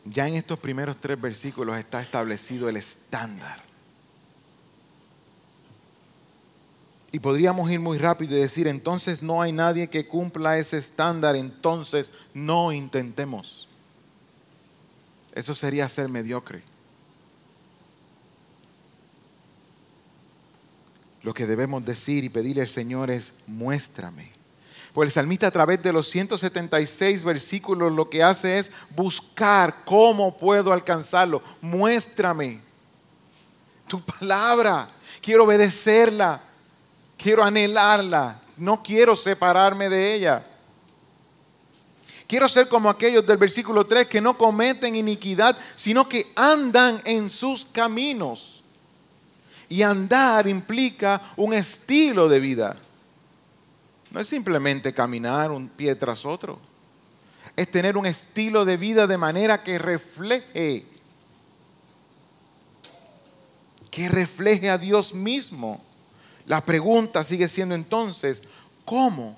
Ya 0.04 0.26
en 0.26 0.36
estos 0.36 0.58
primeros 0.58 0.96
tres 1.00 1.20
versículos 1.20 1.78
está 1.78 2.00
establecido 2.00 2.68
el 2.68 2.76
estándar. 2.76 3.62
Y 7.10 7.20
podríamos 7.20 7.70
ir 7.70 7.80
muy 7.80 7.98
rápido 7.98 8.36
y 8.36 8.40
decir, 8.40 8.68
entonces 8.68 9.22
no 9.22 9.40
hay 9.40 9.52
nadie 9.52 9.88
que 9.88 10.06
cumpla 10.06 10.58
ese 10.58 10.78
estándar, 10.78 11.36
entonces 11.36 12.12
no 12.34 12.70
intentemos. 12.72 13.68
Eso 15.34 15.54
sería 15.54 15.88
ser 15.88 16.08
mediocre. 16.08 16.62
Lo 21.22 21.32
que 21.34 21.46
debemos 21.46 21.84
decir 21.84 22.24
y 22.24 22.28
pedirle 22.28 22.62
al 22.62 22.68
Señor 22.68 23.10
es, 23.10 23.34
muéstrame. 23.46 24.37
Pues 24.98 25.10
el 25.10 25.12
salmista 25.12 25.46
a 25.46 25.52
través 25.52 25.80
de 25.80 25.92
los 25.92 26.08
176 26.08 27.22
versículos 27.22 27.92
lo 27.92 28.10
que 28.10 28.20
hace 28.20 28.58
es 28.58 28.72
buscar 28.90 29.84
cómo 29.84 30.36
puedo 30.36 30.72
alcanzarlo. 30.72 31.40
Muéstrame 31.60 32.60
tu 33.86 34.00
palabra. 34.00 34.90
Quiero 35.20 35.44
obedecerla. 35.44 36.40
Quiero 37.16 37.44
anhelarla. 37.44 38.40
No 38.56 38.82
quiero 38.82 39.14
separarme 39.14 39.88
de 39.88 40.14
ella. 40.14 40.44
Quiero 42.26 42.48
ser 42.48 42.66
como 42.66 42.90
aquellos 42.90 43.24
del 43.24 43.36
versículo 43.36 43.86
3 43.86 44.08
que 44.08 44.20
no 44.20 44.36
cometen 44.36 44.96
iniquidad, 44.96 45.56
sino 45.76 46.08
que 46.08 46.32
andan 46.34 47.00
en 47.04 47.30
sus 47.30 47.64
caminos. 47.64 48.64
Y 49.68 49.80
andar 49.80 50.48
implica 50.48 51.22
un 51.36 51.54
estilo 51.54 52.28
de 52.28 52.40
vida. 52.40 52.76
No 54.10 54.20
es 54.20 54.28
simplemente 54.28 54.94
caminar 54.94 55.50
un 55.50 55.68
pie 55.68 55.94
tras 55.94 56.24
otro. 56.24 56.58
Es 57.56 57.70
tener 57.70 57.96
un 57.96 58.06
estilo 58.06 58.64
de 58.64 58.76
vida 58.76 59.06
de 59.06 59.18
manera 59.18 59.62
que 59.62 59.78
refleje, 59.78 60.86
que 63.90 64.08
refleje 64.08 64.70
a 64.70 64.78
Dios 64.78 65.12
mismo. 65.12 65.82
La 66.46 66.64
pregunta 66.64 67.22
sigue 67.24 67.48
siendo 67.48 67.74
entonces, 67.74 68.42
¿cómo? 68.84 69.36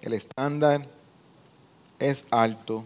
El 0.00 0.14
estándar 0.14 0.86
es 1.98 2.24
alto, 2.30 2.84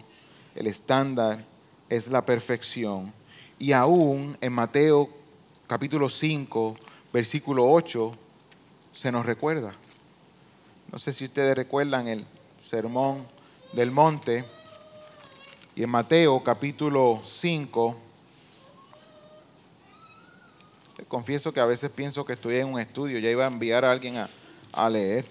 el 0.55 0.67
estándar 0.67 1.45
es 1.87 2.07
la 2.07 2.25
perfección. 2.25 3.13
Y 3.57 3.71
aún 3.71 4.37
en 4.41 4.53
Mateo 4.53 5.09
capítulo 5.67 6.09
5, 6.09 6.75
versículo 7.13 7.69
8, 7.69 8.17
se 8.99 9.13
nos 9.13 9.25
recuerda. 9.25 9.73
No 10.91 10.99
sé 10.99 11.13
si 11.13 11.23
ustedes 11.23 11.55
recuerdan 11.55 12.09
el 12.09 12.25
sermón 12.61 13.25
del 13.71 13.91
monte. 13.91 14.43
Y 15.73 15.83
en 15.83 15.89
Mateo 15.89 16.43
capítulo 16.43 17.21
5, 17.25 17.95
confieso 21.07 21.53
que 21.53 21.61
a 21.61 21.65
veces 21.65 21.89
pienso 21.91 22.25
que 22.25 22.33
estoy 22.33 22.57
en 22.57 22.73
un 22.73 22.77
estudio, 22.77 23.19
ya 23.19 23.29
iba 23.29 23.45
a 23.45 23.47
enviar 23.47 23.85
a 23.85 23.91
alguien 23.91 24.17
a, 24.17 24.29
a 24.73 24.89
leer. 24.89 25.25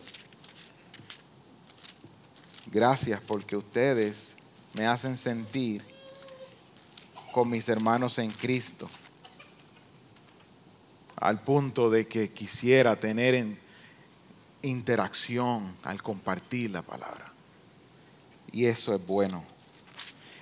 Gracias 2.73 3.21
porque 3.21 3.55
ustedes 3.55 4.35
me 4.73 4.87
hacen 4.87 5.15
sentir 5.19 5.83
con 7.33 7.51
mis 7.51 7.69
hermanos 7.69 8.19
en 8.19 8.31
Cristo, 8.31 8.89
al 11.21 11.41
punto 11.41 11.91
de 11.91 12.07
que 12.07 12.31
quisiera 12.31 12.97
tener 12.97 13.35
en 13.35 13.59
interacción 14.63 15.75
al 15.83 16.03
compartir 16.03 16.71
la 16.71 16.83
palabra. 16.83 17.33
Y 18.53 18.65
eso 18.65 18.95
es 18.95 19.07
bueno. 19.07 19.45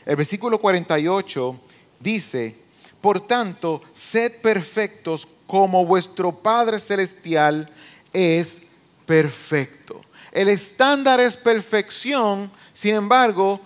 El 0.05 0.17
versículo 0.17 0.59
48 0.59 1.61
dice, 2.01 2.55
por 3.01 3.27
tanto, 3.27 3.83
sed 3.93 4.41
perfectos 4.41 5.27
como 5.47 5.85
vuestro 5.85 6.33
Padre 6.33 6.79
Celestial 6.79 7.69
es 8.13 8.63
perfecto. 9.05 10.01
El 10.33 10.49
estándar 10.49 11.21
es 11.21 11.37
perfección, 11.37 12.51
sin 12.73 12.95
embargo, 12.95 13.61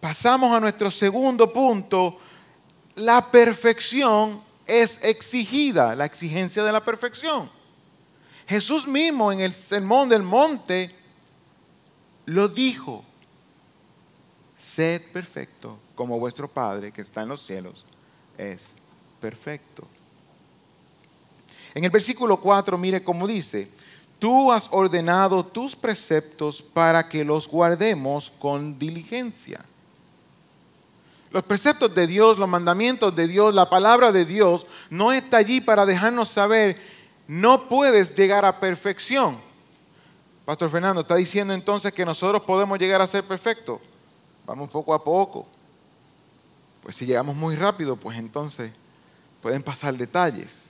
pasamos 0.00 0.54
a 0.54 0.60
nuestro 0.60 0.90
segundo 0.90 1.52
punto, 1.52 2.18
la 2.96 3.30
perfección 3.30 4.42
es 4.80 5.04
exigida, 5.04 5.94
la 5.94 6.06
exigencia 6.06 6.62
de 6.64 6.72
la 6.72 6.82
perfección. 6.82 7.50
Jesús 8.46 8.88
mismo 8.88 9.30
en 9.30 9.40
el 9.40 9.52
sermón 9.52 10.08
del 10.08 10.22
monte 10.22 10.94
lo 12.24 12.48
dijo, 12.48 13.04
sed 14.56 15.02
perfecto 15.12 15.78
como 15.94 16.18
vuestro 16.18 16.48
Padre 16.48 16.90
que 16.90 17.02
está 17.02 17.22
en 17.22 17.28
los 17.28 17.44
cielos 17.44 17.84
es 18.38 18.72
perfecto. 19.20 19.86
En 21.74 21.84
el 21.84 21.90
versículo 21.90 22.38
4, 22.38 22.78
mire 22.78 23.04
cómo 23.04 23.26
dice, 23.26 23.68
tú 24.18 24.50
has 24.50 24.68
ordenado 24.72 25.44
tus 25.44 25.76
preceptos 25.76 26.62
para 26.62 27.08
que 27.08 27.24
los 27.24 27.46
guardemos 27.46 28.30
con 28.30 28.78
diligencia. 28.78 29.60
Los 31.32 31.42
preceptos 31.44 31.94
de 31.94 32.06
Dios, 32.06 32.38
los 32.38 32.48
mandamientos 32.48 33.16
de 33.16 33.26
Dios, 33.26 33.54
la 33.54 33.70
palabra 33.70 34.12
de 34.12 34.26
Dios 34.26 34.66
no 34.90 35.12
está 35.12 35.38
allí 35.38 35.62
para 35.62 35.86
dejarnos 35.86 36.28
saber, 36.28 36.78
no 37.26 37.68
puedes 37.68 38.14
llegar 38.14 38.44
a 38.44 38.60
perfección. 38.60 39.38
Pastor 40.44 40.68
Fernando, 40.68 41.00
está 41.00 41.16
diciendo 41.16 41.54
entonces 41.54 41.92
que 41.94 42.04
nosotros 42.04 42.42
podemos 42.42 42.78
llegar 42.78 43.00
a 43.00 43.06
ser 43.06 43.24
perfectos. 43.24 43.80
Vamos 44.44 44.68
poco 44.70 44.92
a 44.92 45.02
poco. 45.02 45.46
Pues 46.82 46.96
si 46.96 47.06
llegamos 47.06 47.34
muy 47.34 47.56
rápido, 47.56 47.96
pues 47.96 48.18
entonces 48.18 48.70
pueden 49.40 49.62
pasar 49.62 49.96
detalles. 49.96 50.66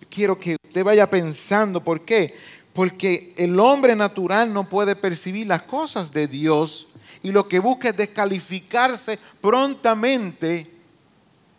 Yo 0.00 0.06
quiero 0.08 0.38
que 0.38 0.56
usted 0.66 0.82
vaya 0.82 1.10
pensando, 1.10 1.82
¿por 1.82 2.00
qué? 2.02 2.34
Porque 2.72 3.34
el 3.36 3.60
hombre 3.60 3.94
natural 3.94 4.50
no 4.50 4.66
puede 4.66 4.96
percibir 4.96 5.46
las 5.46 5.62
cosas 5.62 6.12
de 6.12 6.26
Dios 6.26 6.88
y 7.24 7.32
lo 7.32 7.48
que 7.48 7.58
busca 7.58 7.88
es 7.88 7.96
descalificarse 7.96 9.18
prontamente 9.40 10.70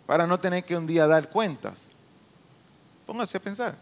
para 0.06 0.28
no 0.28 0.40
tener 0.40 0.64
que 0.64 0.78
un 0.78 0.86
día 0.86 1.08
dar 1.08 1.28
cuentas. 1.28 1.88
Póngase 3.08 3.38
a 3.38 3.40
pensar. 3.40 3.76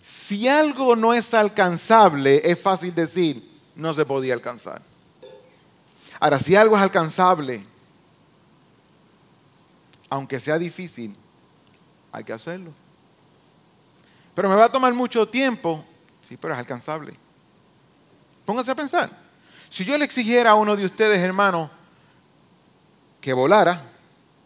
Si 0.00 0.48
algo 0.48 0.96
no 0.96 1.12
es 1.12 1.34
alcanzable, 1.34 2.40
es 2.42 2.58
fácil 2.58 2.94
decir, 2.94 3.46
no 3.74 3.92
se 3.92 4.06
podía 4.06 4.32
alcanzar. 4.32 4.80
Ahora, 6.20 6.40
si 6.40 6.56
algo 6.56 6.74
es 6.74 6.82
alcanzable, 6.82 7.62
aunque 10.08 10.40
sea 10.40 10.58
difícil, 10.58 11.14
hay 12.12 12.24
que 12.24 12.32
hacerlo. 12.32 12.70
Pero 14.34 14.48
me 14.48 14.56
va 14.56 14.64
a 14.64 14.72
tomar 14.72 14.94
mucho 14.94 15.28
tiempo. 15.28 15.84
Sí, 16.22 16.38
pero 16.38 16.54
es 16.54 16.60
alcanzable. 16.60 17.14
Póngase 18.46 18.70
a 18.70 18.74
pensar. 18.74 19.25
Si 19.68 19.84
yo 19.84 19.98
le 19.98 20.04
exigiera 20.04 20.50
a 20.50 20.54
uno 20.54 20.76
de 20.76 20.84
ustedes, 20.84 21.18
hermano, 21.18 21.70
que 23.20 23.32
volara, 23.32 23.82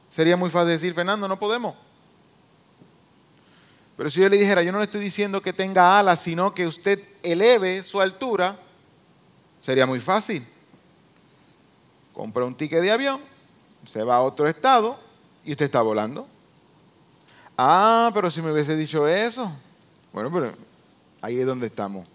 sería 0.09 0.37
muy 0.37 0.51
fácil 0.51 0.71
decir, 0.71 0.95
Fernando, 0.95 1.29
no 1.29 1.39
podemos. 1.39 1.75
Pero 3.97 4.09
si 4.09 4.21
yo 4.21 4.29
le 4.29 4.39
dijera, 4.39 4.63
yo 4.63 4.73
no 4.73 4.79
le 4.79 4.85
estoy 4.85 5.03
diciendo 5.03 5.43
que 5.43 5.53
tenga 5.53 5.99
alas, 5.99 6.21
sino 6.21 6.55
que 6.55 6.67
usted 6.67 6.99
eleve 7.23 7.83
su 7.85 8.01
altura, 8.01 8.59
sería 9.61 9.85
muy 9.85 10.01
fácil. 10.01 10.47
Compra 12.15 12.47
un 12.47 12.55
ticket 12.55 12.81
de 12.81 12.91
avión, 12.91 13.21
se 13.87 14.03
va 14.03 14.17
a 14.17 14.23
otro 14.23 14.49
estado 14.49 14.99
y 15.45 15.53
usted 15.53 15.67
está 15.67 15.83
volando. 15.83 16.27
Ah, 17.59 18.11
pero 18.15 18.31
si 18.31 18.41
me 18.41 18.51
hubiese 18.51 18.75
dicho 18.75 19.07
eso, 19.07 19.53
bueno, 20.15 20.33
pero 20.33 20.51
ahí 21.21 21.39
es 21.39 21.47
donde 21.47 21.67
estamos. 21.67 22.07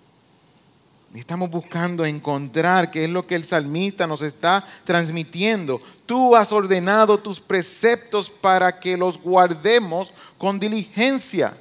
Estamos 1.16 1.50
buscando 1.50 2.04
encontrar 2.06 2.92
qué 2.92 3.06
es 3.06 3.10
lo 3.10 3.26
que 3.26 3.36
el 3.36 3.46
salmista 3.46 4.06
nos 4.06 4.22
está 4.22 4.66
transmitiendo. 4.84 5.82
Tú 6.06 6.36
has 6.36 6.52
ordenado 6.52 7.18
tus 7.18 7.40
preceptos 7.40 8.30
para 8.30 8.82
que 8.82 8.98
los 8.98 9.18
guardemos 9.18 10.12
con 10.38 10.60
diligencia, 10.60 11.56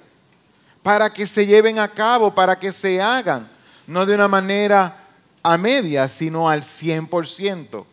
para 0.82 1.12
que 1.12 1.28
se 1.28 1.46
lleven 1.46 1.78
a 1.78 1.88
cabo, 1.88 2.34
para 2.34 2.58
que 2.58 2.72
se 2.72 3.00
hagan, 3.00 3.48
no 3.86 4.04
de 4.04 4.16
una 4.16 4.26
manera 4.26 5.06
a 5.40 5.56
media, 5.56 6.08
sino 6.08 6.48
al 6.48 6.62
100%. 6.62 7.84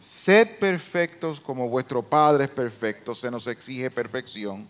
Sed 0.00 0.58
perfectos 0.58 1.40
como 1.40 1.68
vuestro 1.68 2.02
Padre 2.02 2.44
es 2.44 2.50
perfecto, 2.50 3.14
se 3.14 3.30
nos 3.30 3.46
exige 3.46 3.92
perfección. 3.92 4.66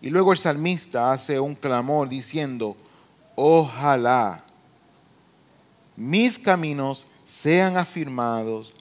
Y 0.00 0.08
luego 0.08 0.30
el 0.30 0.38
salmista 0.38 1.10
hace 1.10 1.40
un 1.40 1.56
clamor 1.56 2.08
diciendo, 2.08 2.76
ojalá 3.34 4.44
mis 5.96 6.38
caminos 6.38 7.04
sean 7.26 7.76
afirmados 7.76 8.72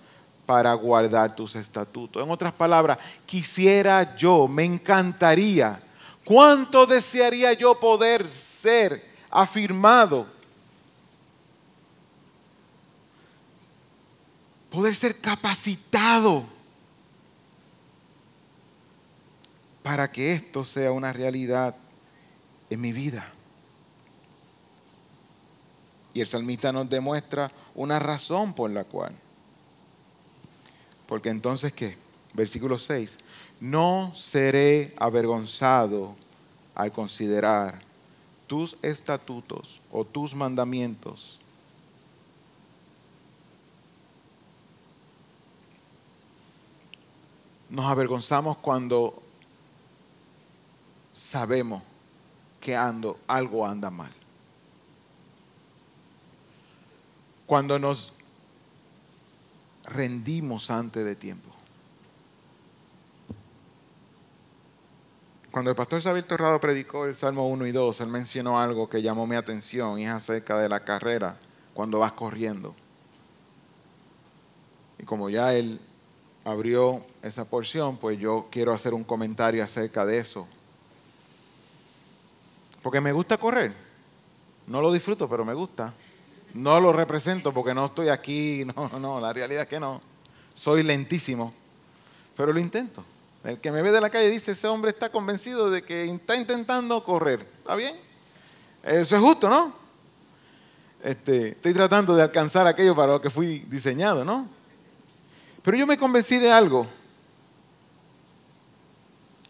para 0.45 0.73
guardar 0.73 1.35
tus 1.35 1.55
estatutos. 1.55 2.23
En 2.23 2.31
otras 2.31 2.53
palabras, 2.53 2.97
quisiera 3.25 4.15
yo, 4.15 4.47
me 4.47 4.63
encantaría, 4.63 5.79
cuánto 6.23 6.85
desearía 6.85 7.53
yo 7.53 7.79
poder 7.79 8.27
ser 8.27 9.05
afirmado, 9.29 10.25
poder 14.71 14.95
ser 14.95 15.19
capacitado 15.19 16.45
para 19.83 20.11
que 20.11 20.33
esto 20.33 20.63
sea 20.63 20.91
una 20.91 21.13
realidad 21.13 21.75
en 22.69 22.81
mi 22.81 22.93
vida. 22.93 23.31
Y 26.13 26.21
el 26.21 26.27
salmista 26.27 26.71
nos 26.71 26.89
demuestra 26.89 27.51
una 27.75 27.99
razón 27.99 28.53
por 28.53 28.71
la 28.71 28.83
cual. 28.83 29.13
Porque 31.05 31.29
entonces, 31.29 31.73
¿qué? 31.73 31.97
Versículo 32.33 32.77
6. 32.77 33.19
No 33.59 34.11
seré 34.15 34.93
avergonzado 34.97 36.15
al 36.75 36.91
considerar 36.91 37.81
tus 38.47 38.77
estatutos 38.81 39.81
o 39.91 40.03
tus 40.03 40.33
mandamientos. 40.33 41.39
Nos 47.69 47.85
avergonzamos 47.85 48.57
cuando 48.57 49.21
sabemos 51.13 51.83
que 52.59 52.75
ando, 52.75 53.19
algo 53.27 53.65
anda 53.65 53.89
mal. 53.89 54.09
Cuando 57.49 57.79
nos 57.79 58.13
rendimos 59.85 60.69
antes 60.69 61.03
de 61.03 61.15
tiempo. 61.15 61.49
Cuando 65.49 65.71
el 65.71 65.75
pastor 65.75 65.97
Isabel 65.97 66.25
Torrado 66.25 66.59
predicó 66.59 67.07
el 67.07 67.15
Salmo 67.15 67.47
1 67.47 67.65
y 67.65 67.71
2, 67.71 68.01
él 68.01 68.07
mencionó 68.09 68.59
algo 68.59 68.87
que 68.87 69.01
llamó 69.01 69.25
mi 69.25 69.35
atención 69.35 69.97
y 69.97 70.05
es 70.05 70.11
acerca 70.11 70.59
de 70.59 70.69
la 70.69 70.81
carrera 70.81 71.39
cuando 71.73 71.97
vas 71.97 72.11
corriendo. 72.11 72.75
Y 74.99 75.05
como 75.05 75.31
ya 75.31 75.55
él 75.55 75.81
abrió 76.45 77.03
esa 77.23 77.45
porción, 77.45 77.97
pues 77.97 78.19
yo 78.19 78.47
quiero 78.51 78.73
hacer 78.73 78.93
un 78.93 79.03
comentario 79.03 79.63
acerca 79.63 80.05
de 80.05 80.19
eso. 80.19 80.47
Porque 82.83 83.01
me 83.01 83.11
gusta 83.11 83.37
correr. 83.37 83.73
No 84.67 84.83
lo 84.83 84.91
disfruto, 84.91 85.27
pero 85.27 85.43
me 85.43 85.55
gusta. 85.55 85.95
No 86.53 86.79
lo 86.79 86.91
represento 86.91 87.53
porque 87.53 87.73
no 87.73 87.85
estoy 87.85 88.09
aquí, 88.09 88.65
no, 88.75 88.99
no, 88.99 89.19
la 89.19 89.33
realidad 89.33 89.63
es 89.63 89.69
que 89.69 89.79
no. 89.79 90.01
Soy 90.53 90.83
lentísimo, 90.83 91.53
pero 92.35 92.51
lo 92.51 92.59
intento. 92.59 93.03
El 93.43 93.59
que 93.59 93.71
me 93.71 93.81
ve 93.81 93.91
de 93.91 94.01
la 94.01 94.09
calle 94.09 94.29
dice, 94.29 94.51
ese 94.51 94.67
hombre 94.67 94.91
está 94.91 95.09
convencido 95.09 95.71
de 95.71 95.81
que 95.81 96.03
está 96.05 96.35
intentando 96.35 97.01
correr. 97.03 97.47
¿Está 97.59 97.75
bien? 97.75 97.95
Eso 98.83 99.15
es 99.15 99.21
justo, 99.21 99.49
¿no? 99.49 99.73
Este, 101.01 101.49
estoy 101.49 101.73
tratando 101.73 102.15
de 102.15 102.23
alcanzar 102.23 102.67
aquello 102.67 102.93
para 102.95 103.13
lo 103.13 103.21
que 103.21 103.29
fui 103.29 103.59
diseñado, 103.59 104.25
¿no? 104.25 104.47
Pero 105.63 105.77
yo 105.77 105.87
me 105.87 105.97
convencí 105.97 106.37
de 106.37 106.51
algo. 106.51 106.85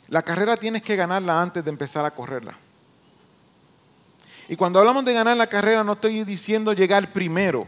La 0.10 0.22
carrera 0.22 0.58
tienes 0.58 0.82
que 0.84 0.96
ganarla 0.96 1.42
antes 1.42 1.64
de 1.64 1.70
empezar 1.70 2.06
a 2.06 2.12
correrla. 2.12 2.58
Y 4.50 4.56
cuando 4.56 4.80
hablamos 4.80 5.06
de 5.06 5.14
ganar 5.14 5.38
la 5.38 5.46
carrera, 5.46 5.84
no 5.84 5.94
estoy 5.94 6.24
diciendo 6.24 6.74
llegar 6.74 7.08
primero. 7.12 7.68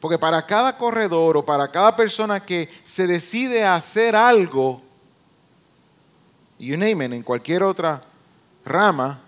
Porque 0.00 0.18
para 0.18 0.44
cada 0.44 0.76
corredor 0.76 1.36
o 1.36 1.44
para 1.44 1.70
cada 1.70 1.94
persona 1.94 2.44
que 2.44 2.68
se 2.82 3.06
decide 3.06 3.64
a 3.64 3.76
hacer 3.76 4.16
algo, 4.16 4.82
you 6.58 6.76
name 6.76 7.06
it, 7.06 7.12
en 7.12 7.22
cualquier 7.22 7.62
otra 7.62 8.02
rama, 8.64 9.20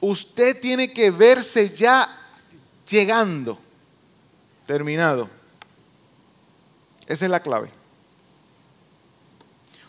usted 0.00 0.60
tiene 0.60 0.92
que 0.92 1.10
verse 1.10 1.70
ya 1.70 2.08
llegando, 2.88 3.58
terminado. 4.66 5.28
Esa 7.08 7.24
es 7.24 7.30
la 7.30 7.40
clave. 7.40 7.75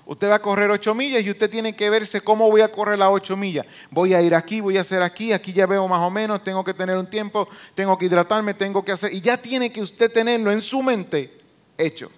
Usted 0.07 0.29
va 0.29 0.35
a 0.35 0.41
correr 0.41 0.71
ocho 0.71 0.95
millas 0.95 1.21
y 1.21 1.29
usted 1.29 1.49
tiene 1.49 1.75
que 1.75 1.89
verse 1.89 2.21
cómo 2.21 2.49
voy 2.49 2.61
a 2.61 2.71
correr 2.71 2.97
las 2.97 3.09
ocho 3.11 3.35
millas. 3.35 3.65
Voy 3.91 4.13
a 4.13 4.21
ir 4.21 4.33
aquí, 4.33 4.61
voy 4.61 4.77
a 4.77 4.81
hacer 4.81 5.01
aquí, 5.01 5.33
aquí 5.33 5.51
ya 5.51 5.65
veo 5.65 5.85
más 5.85 6.01
o 6.01 6.09
menos, 6.09 6.41
tengo 6.45 6.63
que 6.63 6.73
tener 6.73 6.95
un 6.95 7.07
tiempo, 7.07 7.49
tengo 7.75 7.97
que 7.97 8.05
hidratarme, 8.05 8.53
tengo 8.53 8.85
que 8.85 8.93
hacer. 8.93 9.13
Y 9.13 9.19
ya 9.19 9.35
tiene 9.35 9.69
que 9.69 9.81
usted 9.81 10.09
tenerlo 10.09 10.49
en 10.49 10.61
su 10.61 10.81
mente 10.81 11.29
hecho. 11.77 12.09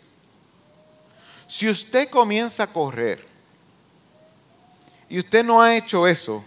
Si 1.48 1.68
usted 1.68 2.10
comienza 2.10 2.62
a 2.62 2.68
correr 2.68 3.26
y 5.10 5.18
usted 5.18 5.44
no 5.44 5.60
ha 5.60 5.76
hecho 5.76 6.06
eso, 6.06 6.46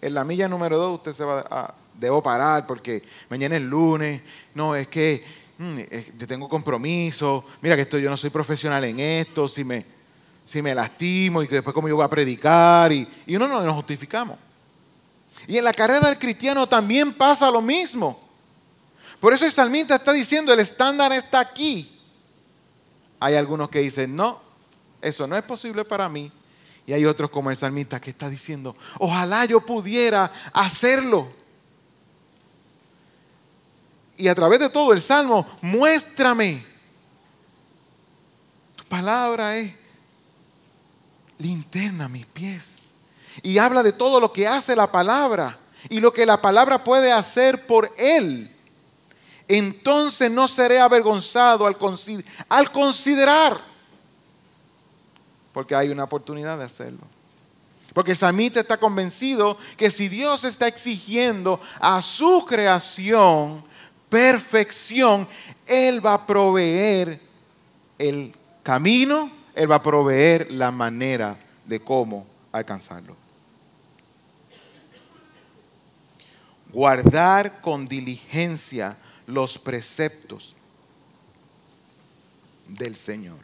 en 0.00 0.14
la 0.14 0.22
milla 0.22 0.46
número 0.46 0.78
dos 0.78 0.94
usted 0.94 1.12
se 1.12 1.24
va 1.24 1.44
a, 1.50 1.74
debo 1.92 2.22
parar 2.22 2.68
porque 2.68 3.02
mañana 3.28 3.56
es 3.56 3.62
lunes, 3.62 4.22
no, 4.54 4.76
es 4.76 4.86
que 4.86 5.24
mm, 5.58 5.78
yo 6.18 6.26
tengo 6.28 6.48
compromiso, 6.48 7.46
mira 7.62 7.74
que 7.74 7.82
esto, 7.82 7.98
yo 7.98 8.08
no 8.08 8.16
soy 8.16 8.30
profesional 8.30 8.84
en 8.84 9.00
esto, 9.00 9.48
si 9.48 9.64
me 9.64 10.01
si 10.52 10.60
me 10.60 10.74
lastimo 10.74 11.42
y 11.42 11.48
que 11.48 11.54
después 11.54 11.72
cómo 11.72 11.88
yo 11.88 11.96
voy 11.96 12.04
a 12.04 12.10
predicar 12.10 12.92
y, 12.92 13.08
uno 13.28 13.48
no 13.48 13.62
nos 13.62 13.74
justificamos. 13.74 14.38
Y 15.48 15.56
en 15.56 15.64
la 15.64 15.72
carrera 15.72 16.10
del 16.10 16.18
cristiano 16.18 16.68
también 16.68 17.14
pasa 17.14 17.50
lo 17.50 17.62
mismo. 17.62 18.20
Por 19.18 19.32
eso 19.32 19.46
el 19.46 19.52
salmista 19.52 19.94
está 19.94 20.12
diciendo, 20.12 20.52
el 20.52 20.60
estándar 20.60 21.10
está 21.12 21.40
aquí. 21.40 21.98
Hay 23.18 23.34
algunos 23.34 23.70
que 23.70 23.78
dicen, 23.78 24.14
no, 24.14 24.42
eso 25.00 25.26
no 25.26 25.38
es 25.38 25.42
posible 25.42 25.86
para 25.86 26.06
mí. 26.10 26.30
Y 26.86 26.92
hay 26.92 27.06
otros 27.06 27.30
como 27.30 27.48
el 27.48 27.56
salmista 27.56 27.98
que 27.98 28.10
está 28.10 28.28
diciendo, 28.28 28.76
ojalá 28.98 29.46
yo 29.46 29.64
pudiera 29.64 30.30
hacerlo. 30.52 31.32
Y 34.18 34.28
a 34.28 34.34
través 34.34 34.60
de 34.60 34.68
todo 34.68 34.92
el 34.92 35.00
salmo, 35.00 35.46
muéstrame. 35.62 36.62
Tu 38.76 38.84
palabra 38.84 39.56
es 39.56 39.81
linterna 41.42 42.06
a 42.06 42.08
mis 42.08 42.26
pies. 42.26 42.78
Y 43.42 43.58
habla 43.58 43.82
de 43.82 43.92
todo 43.92 44.20
lo 44.20 44.32
que 44.32 44.46
hace 44.46 44.76
la 44.76 44.90
palabra 44.90 45.58
y 45.88 46.00
lo 46.00 46.12
que 46.12 46.26
la 46.26 46.40
palabra 46.40 46.84
puede 46.84 47.12
hacer 47.12 47.66
por 47.66 47.92
él. 47.96 48.50
Entonces 49.48 50.30
no 50.30 50.46
seré 50.46 50.78
avergonzado 50.80 51.66
al, 51.66 51.76
al 52.48 52.70
considerar, 52.70 53.60
porque 55.52 55.74
hay 55.74 55.88
una 55.88 56.04
oportunidad 56.04 56.56
de 56.58 56.64
hacerlo. 56.64 57.00
Porque 57.92 58.14
Samita 58.14 58.60
está 58.60 58.78
convencido 58.78 59.58
que 59.76 59.90
si 59.90 60.08
Dios 60.08 60.44
está 60.44 60.66
exigiendo 60.66 61.60
a 61.78 62.00
su 62.00 62.46
creación 62.46 63.62
perfección, 64.08 65.28
Él 65.66 66.04
va 66.04 66.14
a 66.14 66.26
proveer 66.26 67.20
el 67.98 68.34
camino 68.62 69.41
él 69.54 69.70
va 69.70 69.76
a 69.76 69.82
proveer 69.82 70.50
la 70.50 70.70
manera 70.70 71.36
de 71.66 71.80
cómo 71.80 72.26
alcanzarlo. 72.52 73.16
Guardar 76.72 77.60
con 77.60 77.86
diligencia 77.86 78.96
los 79.26 79.58
preceptos 79.58 80.56
del 82.66 82.96
Señor. 82.96 83.38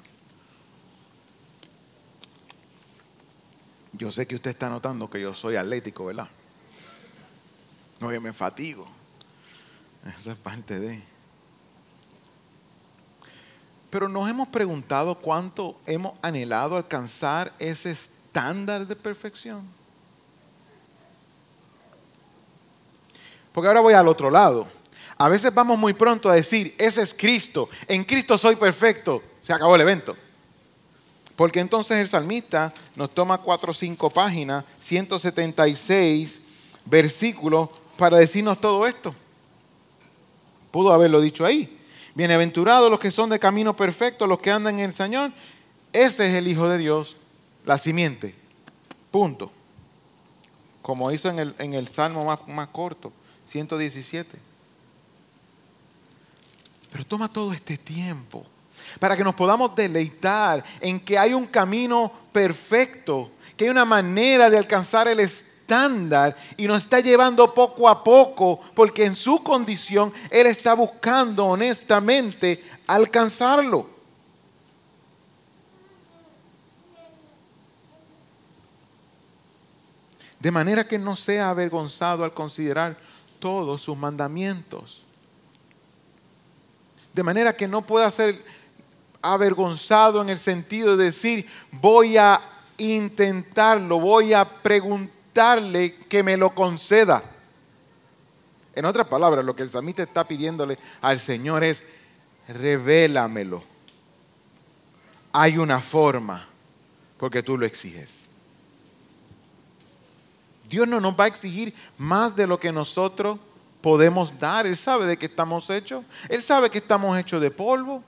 Yo 3.93 4.11
sé 4.11 4.27
que 4.27 4.37
usted 4.37 4.51
está 4.51 4.69
notando 4.69 5.11
que 5.11 5.21
yo 5.21 5.35
soy 5.35 5.57
atlético, 5.57 6.07
¿verdad? 6.07 6.29
No, 8.01 8.13
yo 8.13 8.21
me 8.21 8.33
fatigo. 8.33 8.87
Esa 10.07 10.33
es 10.33 10.39
parte 10.39 10.79
de... 10.79 11.18
Pero 13.91 14.09
nos 14.09 14.29
hemos 14.29 14.49
preguntado 14.49 15.15
cuánto 15.15 15.77
hemos 15.87 16.13
anhelado 16.21 16.77
alcanzar 16.77 17.53
ese 17.59 17.91
estándar 17.91 18.87
de 18.87 18.95
perfección. 18.95 19.63
Porque 23.53 23.69
ahora 23.69 23.81
voy 23.81 23.95
al 23.95 24.09
otro 24.09 24.31
lado. 24.31 24.67
A 25.17 25.29
veces 25.29 25.53
vamos 25.53 25.79
muy 25.79 25.95
pronto 25.95 26.29
a 26.29 26.35
decir, 26.35 26.75
ese 26.79 27.03
es 27.03 27.13
Cristo, 27.13 27.69
en 27.89 28.05
Cristo 28.05 28.39
soy 28.39 28.55
perfecto, 28.55 29.21
se 29.43 29.53
acabó 29.53 29.75
el 29.75 29.81
evento. 29.81 30.17
Porque 31.35 31.61
entonces 31.61 31.99
el 31.99 32.09
salmista 32.09 32.73
nos 32.95 33.11
toma 33.11 33.39
cuatro 33.39 33.71
o 33.71 33.75
cinco 33.75 34.11
páginas, 34.11 34.65
176 34.79 36.41
versículos 36.85 37.69
para 37.97 38.19
decirnos 38.19 38.61
todo 38.61 38.87
esto. 38.87 39.15
Pudo 40.71 40.93
haberlo 40.93 41.21
dicho 41.21 41.45
ahí. 41.45 41.78
Bienaventurados 42.19 42.91
los 42.91 42.99
que 42.99 43.13
son 43.13 43.31
de 43.31 43.39
camino 43.39 43.77
perfecto, 43.77 44.27
los 44.27 44.41
que 44.41 44.51
andan 44.51 44.81
en 44.81 44.87
el 44.87 44.93
Señor. 44.93 45.31
Ese 45.93 46.27
es 46.27 46.35
el 46.35 46.49
Hijo 46.49 46.69
de 46.69 46.77
Dios, 46.77 47.15
la 47.65 47.79
simiente. 47.79 48.35
Punto. 49.13 49.53
Como 50.83 51.13
hizo 51.13 51.31
en 51.31 51.39
el, 51.39 51.55
en 51.61 51.75
el 51.75 51.87
Salmo 51.87 52.25
más, 52.25 52.41
más 52.49 52.71
corto, 52.71 53.13
117. 53.45 54.37
Pero 56.91 57.07
toma 57.07 57.33
todo 57.33 57.53
este 57.53 57.79
tiempo 57.79 58.45
para 58.99 59.17
que 59.17 59.23
nos 59.23 59.37
podamos 59.37 59.77
deleitar 59.77 60.65
en 60.81 60.99
que 60.99 61.17
hay 61.17 61.35
un 61.35 61.47
camino 61.47 62.11
perfecto, 62.33 63.31
que 63.59 63.65
hay 63.65 63.71
una 63.71 63.85
manera 63.85 64.49
de 64.49 64.57
alcanzar 64.57 65.09
el 65.09 65.19
estándar 65.19 66.37
y 66.57 66.69
nos 66.69 66.85
está 66.85 67.01
llevando 67.01 67.53
poco 67.53 67.89
a 67.89 68.05
poco, 68.05 68.61
porque 68.73 69.05
en 69.05 69.17
su 69.17 69.43
condición 69.43 70.13
Él 70.31 70.47
está 70.47 70.75
buscando 70.75 71.45
honestamente 71.45 72.65
alcanzarlo. 72.87 73.91
De 80.39 80.53
manera 80.53 80.87
que 80.87 81.01
no 81.01 81.17
sea 81.17 81.51
avergonzado 81.51 82.23
al 82.23 82.33
considerar 82.33 82.97
todos 83.41 83.83
sus 83.83 83.97
mandamientos. 83.97 85.03
De 87.13 87.25
manera 87.25 87.57
que 87.57 87.67
no 87.67 87.85
pueda 87.85 88.09
ser 88.13 88.41
avergonzado 89.21 90.23
en 90.23 90.29
el 90.29 90.39
sentido 90.39 90.97
de 90.97 91.07
decir, 91.07 91.51
voy 91.73 92.17
a 92.17 92.41
intentarlo, 92.79 94.01
voy 94.01 94.33
a 94.33 94.45
preguntarle 94.45 95.97
que 96.09 96.23
me 96.23 96.37
lo 96.37 96.55
conceda. 96.55 97.23
En 98.75 98.85
otras 98.85 99.07
palabras, 99.09 99.45
lo 99.45 99.55
que 99.55 99.65
el 99.65 99.71
samita 99.71 100.03
está 100.03 100.25
pidiéndole 100.25 100.79
al 101.01 101.21
Señor 101.21 101.65
es, 101.65 101.83
revélamelo. 102.47 103.63
Hay 105.33 105.59
una 105.59 105.81
forma, 105.81 106.47
porque 107.19 107.43
tú 107.43 107.59
lo 107.59 107.67
exiges. 107.67 108.29
Dios 110.69 110.87
no 110.87 111.01
nos 111.01 111.19
va 111.19 111.25
a 111.25 111.29
exigir 111.29 111.75
más 111.97 112.37
de 112.37 112.47
lo 112.47 112.61
que 112.61 112.73
nosotros 112.73 113.39
podemos 113.81 114.39
dar. 114.39 114.67
Él 114.67 114.77
sabe 114.77 115.07
de 115.07 115.17
qué 115.17 115.27
estamos 115.27 115.71
hechos. 115.71 116.05
Él 116.29 116.43
sabe 116.43 116.71
que 116.71 116.79
estamos 116.79 117.19
hechos 117.19 117.41
de 117.41 117.51
polvo. 117.51 118.03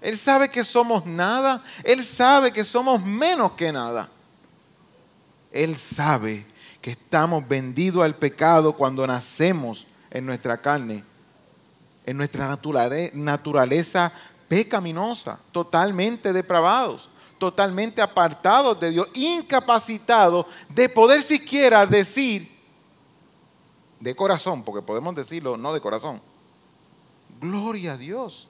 Él 0.00 0.18
sabe 0.18 0.48
que 0.48 0.64
somos 0.64 1.06
nada. 1.06 1.62
Él 1.84 2.04
sabe 2.04 2.52
que 2.52 2.64
somos 2.64 3.02
menos 3.02 3.52
que 3.52 3.72
nada. 3.72 4.08
Él 5.52 5.76
sabe 5.76 6.46
que 6.80 6.92
estamos 6.92 7.46
vendidos 7.46 8.04
al 8.04 8.14
pecado 8.14 8.74
cuando 8.74 9.06
nacemos 9.06 9.86
en 10.10 10.26
nuestra 10.26 10.58
carne, 10.58 11.04
en 12.06 12.16
nuestra 12.16 12.48
naturaleza 13.14 14.12
pecaminosa, 14.48 15.38
totalmente 15.52 16.32
depravados 16.32 17.10
totalmente 17.38 18.02
apartados 18.02 18.78
de 18.80 18.90
Dios, 18.90 19.08
incapacitados 19.14 20.46
de 20.68 20.88
poder 20.88 21.22
siquiera 21.22 21.86
decir 21.86 22.50
de 24.00 24.14
corazón, 24.14 24.62
porque 24.62 24.82
podemos 24.82 25.14
decirlo 25.14 25.56
no 25.56 25.72
de 25.72 25.80
corazón, 25.80 26.20
gloria 27.40 27.92
a 27.92 27.96
Dios. 27.96 28.48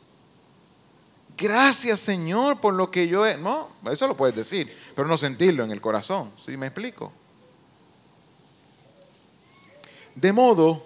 Gracias 1.38 2.00
Señor 2.00 2.60
por 2.60 2.74
lo 2.74 2.90
que 2.90 3.06
yo 3.06 3.24
he... 3.24 3.36
No, 3.36 3.68
eso 3.90 4.08
lo 4.08 4.16
puedes 4.16 4.34
decir, 4.34 4.76
pero 4.96 5.06
no 5.06 5.16
sentirlo 5.16 5.62
en 5.62 5.70
el 5.70 5.80
corazón, 5.80 6.32
¿sí 6.36 6.56
me 6.56 6.66
explico? 6.66 7.12
De 10.16 10.32
modo 10.32 10.84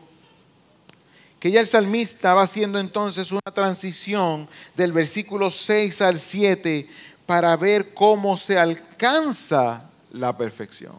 que 1.41 1.51
ya 1.51 1.61
el 1.61 1.67
salmista 1.67 2.35
va 2.35 2.43
haciendo 2.43 2.79
entonces 2.79 3.33
una 3.33 3.41
transición 3.53 4.47
del 4.77 4.93
versículo 4.93 5.51
6 5.51 6.03
al 6.03 6.19
7 6.19 6.89
para 7.25 7.57
ver 7.57 7.95
cómo 7.95 8.37
se 8.37 8.59
alcanza 8.59 9.91
la 10.13 10.37
perfección. 10.37 10.95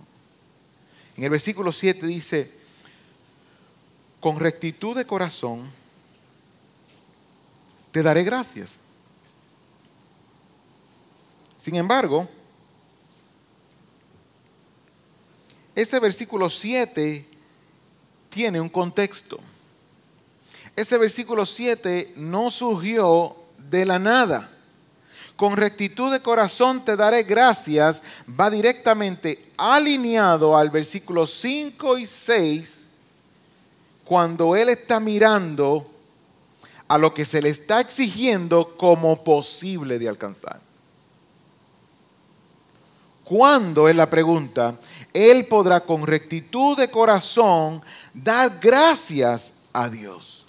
En 1.15 1.25
el 1.25 1.29
versículo 1.29 1.71
7 1.71 2.07
dice, 2.07 2.51
con 4.19 4.39
rectitud 4.39 4.97
de 4.97 5.05
corazón 5.05 5.69
te 7.91 8.01
daré 8.01 8.23
gracias. 8.23 8.79
Sin 11.63 11.76
embargo, 11.76 12.28
ese 15.73 15.97
versículo 15.97 16.49
7 16.49 17.26
tiene 18.28 18.60
un 18.60 18.67
contexto. 18.67 19.39
Ese 20.76 20.97
versículo 20.97 21.45
7 21.45 22.15
no 22.17 22.49
surgió 22.49 23.38
de 23.58 23.86
la 23.86 23.97
nada 23.97 24.49
con 25.38 25.56
rectitud 25.56 26.12
de 26.12 26.19
corazón 26.19 26.84
te 26.84 26.97
daré 26.97 27.23
gracias, 27.23 28.02
va 28.38 28.49
directamente 28.49 29.54
alineado 29.56 30.58
al 30.58 30.69
versículo 30.69 31.26
5 31.26 31.97
y 31.97 32.06
6, 32.06 32.89
cuando 34.04 34.58
Él 34.58 34.67
está 34.67 34.99
mirando 34.99 35.89
a 36.89 36.97
lo 36.97 37.13
que 37.13 37.23
se 37.23 37.41
le 37.41 37.47
está 37.47 37.80
exigiendo 37.80 38.76
como 38.76 39.23
posible 39.23 39.97
de 39.97 40.10
alcanzar. 40.10 40.72
¿Cuándo 43.23 43.88
es 43.88 43.95
la 43.95 44.09
pregunta? 44.09 44.75
Él 45.13 45.45
podrá 45.45 45.81
con 45.81 46.05
rectitud 46.05 46.77
de 46.77 46.89
corazón 46.89 47.81
dar 48.13 48.59
gracias 48.59 49.53
a 49.71 49.89
Dios. 49.89 50.45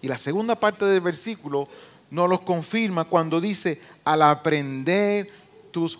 Y 0.00 0.08
la 0.08 0.18
segunda 0.18 0.54
parte 0.54 0.84
del 0.84 1.00
versículo 1.00 1.68
nos 2.10 2.30
los 2.30 2.40
confirma 2.40 3.04
cuando 3.04 3.40
dice, 3.40 3.80
al 4.04 4.22
aprender 4.22 5.30
tus 5.70 5.98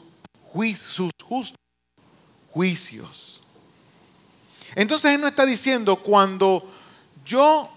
sus 0.75 1.11
justos 1.23 1.61
juicios. 2.51 3.43
Entonces 4.75 5.13
Él 5.13 5.21
no 5.21 5.29
está 5.29 5.45
diciendo, 5.45 5.97
cuando 5.97 6.67
yo, 7.25 7.69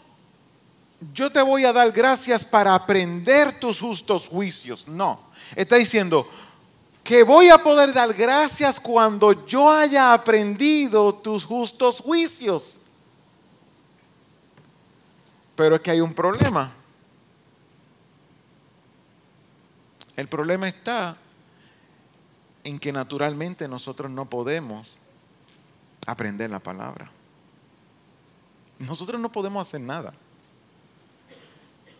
yo 1.13 1.29
te 1.31 1.41
voy 1.41 1.65
a 1.65 1.73
dar 1.73 1.91
gracias 1.91 2.45
para 2.45 2.73
aprender 2.73 3.59
tus 3.59 3.81
justos 3.81 4.27
juicios. 4.27 4.87
No, 4.87 5.19
está 5.55 5.75
diciendo 5.75 6.29
que 7.09 7.23
voy 7.23 7.49
a 7.49 7.57
poder 7.57 7.91
dar 7.91 8.13
gracias 8.13 8.79
cuando 8.79 9.47
yo 9.47 9.71
haya 9.71 10.13
aprendido 10.13 11.11
tus 11.15 11.43
justos 11.43 12.01
juicios. 12.01 12.79
Pero 15.55 15.77
es 15.77 15.81
que 15.81 15.89
hay 15.89 16.01
un 16.01 16.13
problema. 16.13 16.71
El 20.15 20.27
problema 20.27 20.67
está 20.67 21.17
en 22.63 22.77
que 22.77 22.93
naturalmente 22.93 23.67
nosotros 23.67 24.11
no 24.11 24.29
podemos 24.29 24.95
aprender 26.05 26.51
la 26.51 26.59
palabra. 26.59 27.09
Nosotros 28.77 29.19
no 29.19 29.31
podemos 29.31 29.67
hacer 29.67 29.81
nada. 29.81 30.13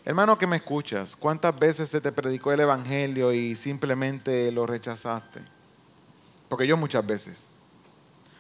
Hermano 0.10 0.40
que 0.40 0.48
me 0.48 0.56
escuchas, 0.56 1.16
¿cuántas 1.16 1.60
veces 1.60 1.88
se 1.88 2.02
te 2.02 2.12
predicó 2.12 2.52
el 2.52 2.60
Evangelio 2.62 3.32
y 3.32 3.56
simplemente 3.56 4.52
lo 4.52 4.66
rechazaste? 4.66 5.40
Porque 6.48 6.66
yo 6.66 6.76
muchas 6.78 7.06
veces. 7.06 7.50